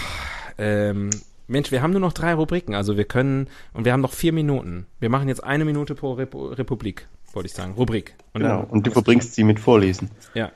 ähm, 0.59 1.11
Mensch, 1.51 1.73
wir 1.73 1.83
haben 1.83 1.91
nur 1.91 2.01
noch 2.01 2.13
drei 2.13 2.33
Rubriken, 2.35 2.77
also 2.77 2.97
wir 2.97 3.05
können, 3.05 3.49
und 3.73 3.85
wir 3.85 3.93
haben 3.93 4.01
noch 4.01 4.13
vier 4.13 4.33
Minuten. 4.33 4.87
Wir 5.01 5.11
machen 5.11 5.29
jetzt 5.29 5.43
eine 5.43 5.65
Minute 5.65 5.97
pro 5.97 6.13
Repu 6.13 6.47
Republik, 6.47 7.09
wollte 7.33 7.49
ich 7.49 7.55
sagen. 7.55 7.73
Rubrik. 7.73 8.15
Und 8.33 8.43
Genau. 8.43 8.65
Und 8.71 8.87
du 8.87 8.93
verbringst 8.93 9.35
sie 9.35 9.43
mit 9.43 9.59
Vorlesen. 9.59 10.13
Ja. 10.35 10.53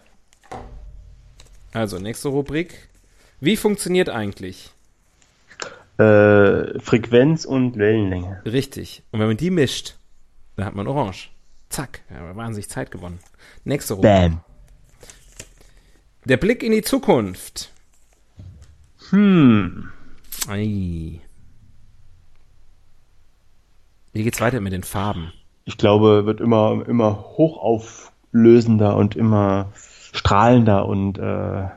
Also, 1.72 1.98
nächste 1.98 2.28
Rubrik. 2.28 2.88
Wie 3.40 3.56
funktioniert 3.56 4.08
eigentlich? 4.08 4.70
Äh, 5.98 6.78
Frequenz 6.78 7.44
und 7.44 7.76
Wellenlänge. 7.76 8.40
Richtig. 8.44 9.02
Und 9.10 9.18
wenn 9.18 9.26
man 9.26 9.36
die 9.36 9.50
mischt, 9.50 9.96
dann 10.54 10.66
hat 10.66 10.76
man 10.76 10.86
Orange. 10.86 11.30
Zack. 11.70 12.02
Ja, 12.08 12.36
wahnsinnig 12.36 12.68
Zeit 12.68 12.92
gewonnen. 12.92 13.18
Nächste 13.64 13.94
Rubrik. 13.94 14.12
Bam. 14.12 14.40
Der 16.24 16.36
Blick 16.36 16.62
in 16.62 16.70
die 16.70 16.82
Zukunft. 16.82 17.72
Hm. 19.10 19.90
Ei. 20.48 21.20
Wie 24.12 24.22
geht's 24.22 24.40
weiter 24.40 24.60
mit 24.60 24.72
den 24.72 24.84
Farben? 24.84 25.32
Ich 25.64 25.78
glaube, 25.78 26.26
wird 26.26 26.40
immer, 26.40 26.86
immer 26.86 27.24
hochauflösender 27.36 28.96
und 28.96 29.16
immer 29.16 29.72
strahlender 30.12 30.86
und 30.86 31.18
äh, 31.18 31.68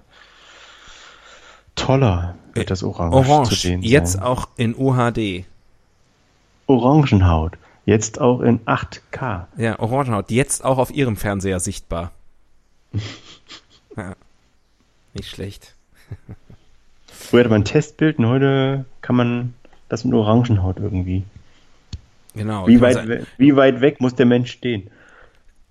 toller 1.76 2.36
wird 2.54 2.70
das 2.70 2.84
Orange, 2.84 3.12
zu 3.26 3.32
Orange. 3.32 3.56
sehen 3.56 3.82
Jetzt 3.82 4.14
sein. 4.14 4.24
auch 4.24 4.50
in 4.58 4.76
UHD. 4.76 5.46
Orangenhaut. 6.68 7.58
Jetzt 7.86 8.20
auch 8.20 8.42
in 8.42 8.60
8K. 8.66 9.46
Ja, 9.58 9.80
Orangenhaut. 9.80 10.30
Jetzt 10.30 10.66
auch 10.66 10.78
auf 10.78 10.92
ihrem 10.92 11.16
Fernseher 11.16 11.60
sichtbar. 11.60 12.12
ja. 13.96 14.16
Nicht 15.14 15.30
schlecht. 15.30 15.76
Früher 17.20 17.42
hatte 17.42 17.50
man 17.50 17.62
ein 17.62 17.66
Testbild 17.66 18.20
und 18.20 18.28
heute 18.28 18.86
kann 19.02 19.16
man 19.16 19.54
das 19.90 20.04
mit 20.06 20.14
Orangenhaut 20.14 20.78
irgendwie. 20.80 21.24
Genau. 22.36 22.68
Wie 22.68 22.80
weit, 22.82 23.08
we- 23.08 23.26
wie 23.38 23.56
weit 23.56 23.82
weg 23.82 24.00
muss 24.00 24.16
der 24.16 24.26
Mensch 24.26 24.52
stehen? 24.52 24.90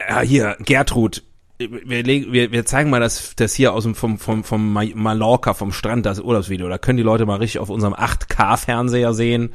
Ja, 0.01 0.21
hier, 0.21 0.57
Gertrud. 0.61 1.23
Wir, 1.59 2.05
wir, 2.05 2.53
wir 2.53 2.67
zeigen 2.67 2.91
mal 2.91 3.01
das, 3.01 3.35
das 3.37 3.55
hier 3.55 3.73
aus 3.73 3.85
dem 3.85 3.95
vom, 3.95 4.19
vom, 4.19 4.45
vom 4.45 4.73
Ma- 4.75 4.85
Mallorca, 4.95 5.55
vom 5.55 5.73
Strand, 5.73 6.05
das 6.05 6.21
Urlaubsvideo. 6.21 6.69
Da 6.69 6.77
können 6.77 6.99
die 6.99 7.03
Leute 7.03 7.25
mal 7.25 7.37
richtig 7.37 7.61
auf 7.61 7.71
unserem 7.71 7.95
8K-Fernseher 7.95 9.15
sehen. 9.15 9.51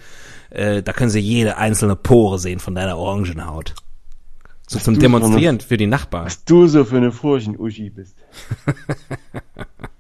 Äh, 0.50 0.82
da 0.82 0.94
können 0.94 1.12
sie 1.12 1.20
jede 1.20 1.58
einzelne 1.58 1.96
Pore 1.96 2.40
sehen 2.40 2.60
von 2.60 2.74
deiner 2.74 2.98
Orangenhaut. 2.98 3.76
So 4.68 4.80
zum 4.80 4.96
du 4.96 5.02
so 5.02 5.06
eine- 5.06 5.20
Demonstrieren 5.20 5.60
für 5.60 5.78
die 5.78 5.86
Nachbarn. 5.86 6.26
Was 6.26 6.44
du 6.46 6.66
so 6.66 6.86
für 6.86 6.98
eine 6.98 7.12
Furchen-Uschi 7.12 7.92
bist. 7.92 8.16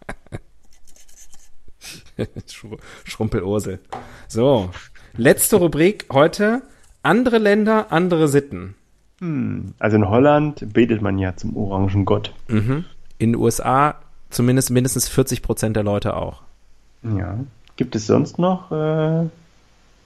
Schru- 2.49 2.77
Schrumpelursel. 3.03 3.79
So, 4.27 4.69
letzte 5.17 5.57
Rubrik 5.57 6.05
heute. 6.11 6.61
Andere 7.03 7.39
Länder, 7.39 7.87
andere 7.91 8.27
Sitten. 8.27 8.75
Hm. 9.19 9.73
Also 9.79 9.97
in 9.97 10.07
Holland 10.07 10.71
betet 10.73 11.01
man 11.01 11.17
ja 11.17 11.35
zum 11.35 11.55
Orangengott. 11.57 12.33
Mhm. 12.47 12.85
In 13.17 13.33
den 13.33 13.41
USA 13.41 13.95
zumindest 14.29 14.69
mindestens 14.69 15.07
40 15.07 15.41
Prozent 15.41 15.75
der 15.75 15.83
Leute 15.83 16.15
auch. 16.15 16.41
Ja. 17.03 17.39
Gibt 17.75 17.95
es 17.95 18.05
sonst 18.07 18.37
noch? 18.37 18.71
Äh, 18.71 19.27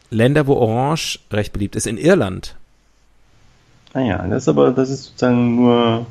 Länder, 0.10 0.48
wo 0.48 0.54
Orange 0.54 1.20
recht 1.32 1.52
beliebt 1.52 1.76
ist. 1.76 1.86
In 1.88 1.98
Irland. 1.98 2.56
naja, 3.94 4.26
das 4.28 4.44
ist 4.44 4.48
aber, 4.50 4.72
das 4.72 4.90
ist 4.90 5.04
sozusagen 5.06 5.56
nur. 5.58 6.06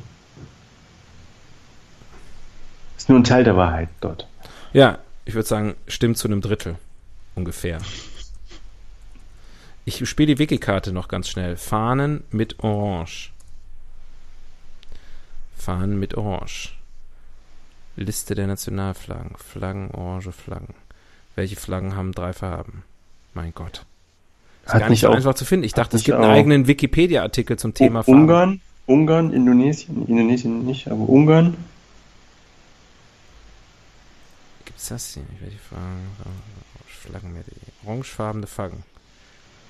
Ist 2.97 3.09
nur 3.09 3.19
ein 3.19 3.23
Teil 3.23 3.43
der 3.43 3.57
Wahrheit 3.57 3.89
dort. 4.01 4.27
Ja, 4.73 4.97
ich 5.25 5.33
würde 5.33 5.47
sagen, 5.47 5.75
stimmt 5.87 6.17
zu 6.17 6.27
einem 6.27 6.41
Drittel. 6.41 6.75
Ungefähr. 7.35 7.79
Ich 9.83 10.07
spiele 10.07 10.35
die 10.35 10.39
Wikikarte 10.39 10.91
noch 10.91 11.07
ganz 11.07 11.29
schnell. 11.29 11.57
Fahnen 11.57 12.23
mit 12.31 12.59
Orange. 12.63 13.31
Fahnen 15.57 15.99
mit 15.99 16.15
Orange. 16.15 16.73
Liste 17.95 18.35
der 18.35 18.47
Nationalflaggen. 18.47 19.35
Flaggen, 19.37 19.89
orange 19.91 20.31
Flaggen. 20.31 20.73
Welche 21.35 21.55
Flaggen 21.55 21.95
haben 21.95 22.11
drei 22.13 22.33
Farben? 22.33 22.83
Mein 23.33 23.53
Gott. 23.53 23.85
Ist 24.65 24.73
Hat 24.73 24.81
gar 24.81 24.89
nicht 24.89 25.01
so 25.01 25.09
auch- 25.09 25.15
einfach 25.15 25.35
zu 25.35 25.45
finden. 25.45 25.65
Ich 25.65 25.73
dachte, 25.73 25.97
es 25.97 26.03
gibt 26.03 26.17
einen 26.17 26.25
eigenen 26.31 26.67
Wikipedia-Artikel 26.67 27.57
zum 27.57 27.73
Thema 27.73 28.03
Farben. 28.03 28.21
Ungarn, 28.21 28.61
Ungarn, 28.85 29.33
Indonesien, 29.33 30.07
Indonesien 30.07 30.65
nicht, 30.65 30.87
aber 30.87 31.07
Ungarn. 31.07 31.55
Gibt's 34.75 34.89
das 34.89 35.13
hier? 35.13 35.23
Ich 35.33 35.39
werde 35.39 35.53
die 35.53 35.73
Fragen. 35.73 36.05
Flaggenmeer.de. 36.85 37.55
Orangefarbene 37.85 38.45
Flaggen. 38.45 38.83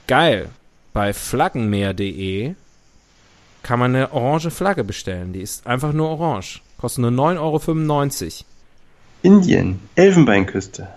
Geil. 0.07 0.49
Bei 0.93 1.13
flaggenmeer.de 1.13 2.55
kann 3.61 3.79
man 3.79 3.95
eine 3.95 4.11
orange 4.13 4.49
Flagge 4.49 4.83
bestellen. 4.83 5.31
Die 5.31 5.41
ist 5.41 5.67
einfach 5.67 5.93
nur 5.93 6.09
orange. 6.09 6.61
Kostet 6.79 7.03
nur 7.03 7.11
9,95 7.11 8.23
Euro. 8.23 8.45
Indien, 9.21 9.79
Elfenbeinküste. 9.93 10.87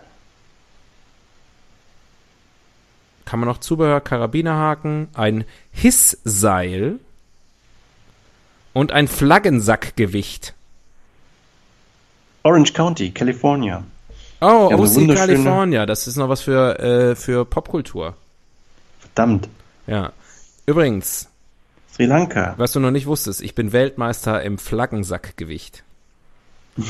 Kann 3.26 3.40
man 3.40 3.48
noch 3.48 3.58
Zubehör, 3.58 4.00
Karabinerhaken, 4.00 5.08
ein 5.12 5.44
Hissseil 5.70 6.98
und 8.72 8.90
ein 8.90 9.06
Flaggensackgewicht. 9.06 10.54
Orange 12.42 12.72
County, 12.72 13.10
California. 13.10 13.84
Oh, 14.40 14.70
OC 14.72 15.14
California. 15.14 15.84
Das 15.86 16.06
ist 16.06 16.16
noch 16.16 16.28
was 16.28 16.40
für, 16.42 16.78
äh, 16.78 17.14
für 17.16 17.44
Popkultur. 17.44 18.14
Verdammt. 19.00 19.48
Ja. 19.86 20.12
Übrigens, 20.66 21.28
Sri 21.92 22.06
Lanka. 22.06 22.54
Was 22.56 22.72
du 22.72 22.80
noch 22.80 22.90
nicht 22.90 23.06
wusstest, 23.06 23.40
ich 23.42 23.54
bin 23.54 23.72
Weltmeister 23.72 24.42
im 24.42 24.58
Flaggensackgewicht. 24.58 25.82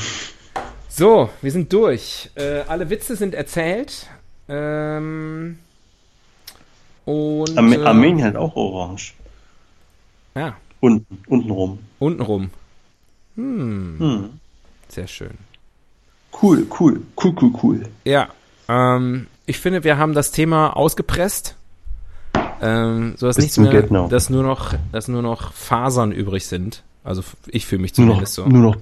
So, 0.91 1.29
wir 1.41 1.51
sind 1.51 1.71
durch. 1.71 2.29
Äh, 2.35 2.61
alle 2.67 2.89
Witze 2.89 3.15
sind 3.15 3.33
erzählt. 3.33 4.07
Ähm, 4.49 5.59
Und, 7.05 7.57
Arme 7.57 7.75
äh, 7.77 7.85
Armenien 7.85 8.25
hat 8.27 8.35
auch 8.35 8.55
orange. 8.55 9.13
Ja, 10.35 10.57
Unten, 10.81 11.19
unten 11.27 11.51
rum. 11.51 11.79
untenrum. 11.99 12.49
Hm, 13.35 13.95
Hm. 13.99 14.29
sehr 14.89 15.07
schön. 15.07 15.37
Cool, 16.41 16.65
cool, 16.79 17.01
cool, 17.21 17.35
cool, 17.41 17.51
cool. 17.63 17.85
Ja, 18.05 18.29
ähm, 18.67 19.27
ich 19.45 19.59
finde, 19.59 19.83
wir 19.83 19.97
haben 19.97 20.13
das 20.13 20.31
Thema 20.31 20.75
ausgepresst. 20.75 21.55
Ähm, 22.61 23.13
so 23.17 23.25
dass 23.27 23.37
Bis 23.37 23.43
nichts 23.45 23.57
mehr, 23.57 23.71
Get 23.71 23.89
dass 24.11 24.29
nur 24.29 24.43
noch, 24.43 24.73
dass 24.91 25.07
nur 25.07 25.21
noch 25.21 25.53
Fasern 25.53 26.11
übrig 26.11 26.45
sind. 26.47 26.83
Also 27.03 27.23
ich 27.47 27.65
fühle 27.65 27.81
mich 27.81 27.97
Nur 27.97 28.07
noch, 28.07 28.13
zumindest 28.15 28.33
so. 28.35 28.45
nur 28.45 28.61
noch 28.61 28.77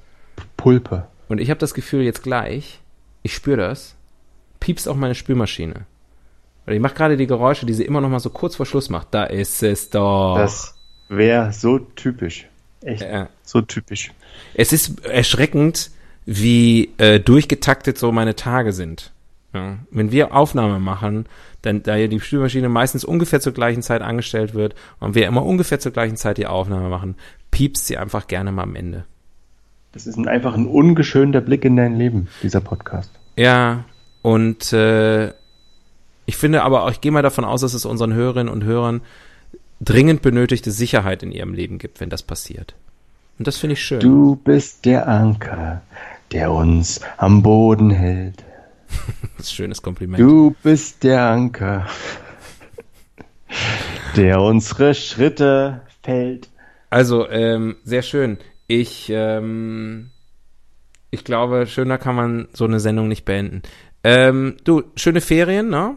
Pulpe. 0.58 1.08
Und 1.30 1.40
ich 1.40 1.50
habe 1.50 1.60
das 1.60 1.74
Gefühl 1.74 2.02
jetzt 2.02 2.24
gleich, 2.24 2.80
ich 3.24 3.34
spüre 3.36 3.58
das, 3.58 3.96
piepst 4.60 4.88
auch 4.90 4.96
meine 4.96 5.16
Spülmaschine. 5.16 5.86
Weil 6.66 6.76
ich 6.76 6.82
mache 6.82 6.96
gerade 6.96 7.18
die 7.18 7.28
Geräusche, 7.28 7.66
die 7.66 7.74
sie 7.74 7.86
immer 7.86 8.02
noch 8.02 8.10
mal 8.10 8.20
so 8.20 8.30
kurz 8.30 8.56
vor 8.56 8.66
Schluss 8.66 8.90
macht. 8.90 9.08
Da 9.12 9.24
ist 9.26 9.64
es 9.64 9.90
doch. 9.90 10.36
Das 10.38 10.76
wäre 11.08 11.54
so 11.54 11.80
typisch. 11.80 12.48
Echt, 12.82 13.02
Ja. 13.04 13.30
so 13.44 13.62
typisch. 13.62 14.12
Es 14.54 14.74
ist 14.74 15.06
erschreckend, 15.06 15.92
wie 16.28 16.90
äh, 16.98 17.20
durchgetaktet 17.22 17.98
so 17.98 18.12
meine 18.12 18.36
Tage 18.36 18.74
sind. 18.74 19.12
Ja. 19.54 19.78
Wenn 19.90 20.12
wir 20.12 20.36
Aufnahme 20.36 20.78
machen, 20.78 21.26
dann 21.62 21.82
da 21.84 21.96
ja 21.96 22.08
die 22.08 22.20
Spülmaschine 22.20 22.68
meistens 22.68 23.06
ungefähr 23.06 23.40
zur 23.40 23.54
gleichen 23.54 23.82
Zeit 23.82 24.02
angestellt 24.02 24.54
wird 24.54 24.76
und 25.00 25.16
wir 25.16 25.26
immer 25.26 25.44
ungefähr 25.44 25.80
zur 25.80 25.94
gleichen 25.94 26.18
Zeit 26.18 26.38
die 26.38 26.46
Aufnahme 26.46 26.90
machen, 26.90 27.16
piepst 27.50 27.88
sie 27.88 27.98
einfach 27.98 28.28
gerne 28.28 28.52
mal 28.52 28.64
am 28.64 28.76
Ende. 28.76 29.06
Das 29.94 30.06
ist 30.06 30.18
ein, 30.18 30.28
einfach 30.28 30.54
ein 30.54 30.68
ungeschönter 30.68 31.40
Blick 31.40 31.64
in 31.64 31.78
dein 31.78 31.96
Leben, 31.96 32.28
dieser 32.44 32.60
Podcast. 32.60 33.10
Ja, 33.38 33.86
und 34.22 34.74
äh, 34.74 35.30
ich 36.26 36.36
finde 36.36 36.64
aber 36.64 36.84
auch, 36.84 36.92
ich 36.92 37.00
gehe 37.00 37.14
mal 37.14 37.24
davon 37.24 37.46
aus, 37.46 37.62
dass 37.62 37.74
es 37.74 37.86
unseren 37.86 38.14
Hörerinnen 38.14 38.52
und 38.52 38.66
Hörern 38.66 39.00
dringend 39.80 40.22
benötigte 40.22 40.72
Sicherheit 40.72 41.24
in 41.24 41.32
ihrem 41.32 41.54
Leben 41.54 41.78
gibt, 41.78 42.02
wenn 42.02 42.10
das 42.10 42.22
passiert. 42.22 42.76
Und 43.40 43.48
das 43.48 43.58
finde 43.58 43.74
ich 43.74 43.84
schön. 43.84 44.02
Du 44.02 44.36
bist 44.36 44.84
der 44.84 45.08
Anker, 45.08 45.84
der 46.32 46.52
uns 46.52 47.02
am 47.18 47.44
Boden 47.44 47.90
hält. 47.92 48.44
Das 49.38 49.52
schönes 49.52 49.82
Kompliment. 49.82 50.20
Du 50.20 50.56
bist 50.64 51.04
der 51.04 51.22
Anker, 51.30 51.86
der 54.16 54.42
unsere 54.42 54.96
Schritte 54.96 55.82
fällt. 56.04 56.50
Also, 56.90 57.30
ähm, 57.30 57.76
sehr 57.84 58.02
schön. 58.02 58.38
Ich, 58.66 59.12
ähm, 59.14 60.10
ich 61.12 61.24
glaube, 61.24 61.68
schöner 61.68 61.98
kann 61.98 62.16
man 62.16 62.48
so 62.54 62.66
eine 62.66 62.80
Sendung 62.80 63.08
nicht 63.08 63.26
beenden. 63.26 63.62
Ähm, 64.04 64.58
du, 64.64 64.84
schöne 64.96 65.22
Ferien, 65.22 65.70
ne? 65.70 65.96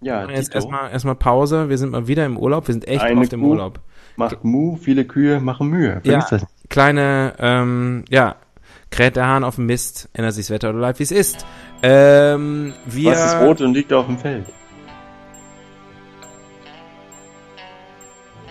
Ja, 0.00 0.28
Jetzt 0.30 0.54
erstmal 0.54 0.90
erstmal 0.90 1.16
Pause. 1.16 1.68
Wir 1.68 1.76
sind 1.78 1.90
mal 1.90 2.06
wieder 2.06 2.24
im 2.24 2.36
Urlaub. 2.38 2.68
Wir 2.68 2.72
sind 2.74 2.86
echt 2.86 3.02
Eine 3.02 3.20
auf 3.20 3.28
dem 3.28 3.40
Kuh. 3.40 3.50
Urlaub. 3.50 3.80
macht 4.16 4.44
Mu, 4.44 4.76
viele 4.76 5.04
Kühe 5.04 5.40
machen 5.40 5.68
Mühe. 5.68 6.00
Ja, 6.04 6.26
das 6.30 6.46
kleine, 6.68 7.34
ähm, 7.38 8.04
ja, 8.08 8.36
kräht 8.90 9.16
der 9.16 9.26
Hahn 9.26 9.44
auf 9.44 9.56
dem 9.56 9.66
Mist, 9.66 10.08
ändert 10.12 10.34
sich 10.34 10.46
das 10.46 10.54
Wetter 10.54 10.70
oder 10.70 10.78
bleibt 10.78 10.98
wie 10.98 11.04
es 11.04 11.12
ist. 11.12 11.46
Ähm, 11.82 12.74
wir, 12.86 13.12
Was 13.12 13.26
ist 13.26 13.40
rot 13.40 13.60
und 13.60 13.74
liegt 13.74 13.92
auf 13.92 14.06
dem 14.06 14.18
Feld? 14.18 14.46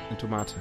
Eine 0.09 0.17
Tomate. 0.17 0.55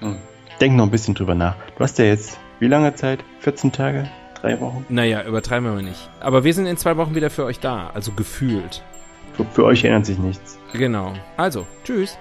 Hm. 0.00 0.16
Denk 0.60 0.76
noch 0.76 0.84
ein 0.84 0.90
bisschen 0.90 1.14
drüber 1.14 1.34
nach. 1.34 1.56
Du 1.76 1.82
hast 1.82 1.98
ja 1.98 2.04
jetzt 2.04 2.38
wie 2.60 2.68
lange 2.68 2.94
Zeit? 2.94 3.24
14 3.40 3.72
Tage? 3.72 4.08
Drei 4.40 4.60
Wochen? 4.60 4.84
Naja, 4.88 5.24
übertreiben 5.24 5.64
wir 5.66 5.74
mal 5.74 5.82
nicht. 5.82 6.10
Aber 6.20 6.44
wir 6.44 6.54
sind 6.54 6.66
in 6.66 6.76
zwei 6.76 6.96
Wochen 6.96 7.14
wieder 7.14 7.30
für 7.30 7.44
euch 7.44 7.60
da, 7.60 7.90
also 7.94 8.12
gefühlt. 8.12 8.82
Für, 9.36 9.44
für 9.46 9.64
euch 9.64 9.84
ändert 9.84 10.06
sich 10.06 10.18
nichts. 10.18 10.58
Genau. 10.72 11.14
Also, 11.36 11.66
tschüss. 11.84 12.18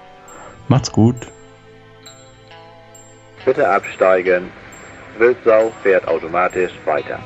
Macht's 0.67 0.91
gut. 0.91 1.15
Bitte 3.45 3.67
absteigen. 3.67 4.49
Wildsau 5.17 5.71
fährt 5.83 6.07
automatisch 6.07 6.71
weiter. 6.85 7.19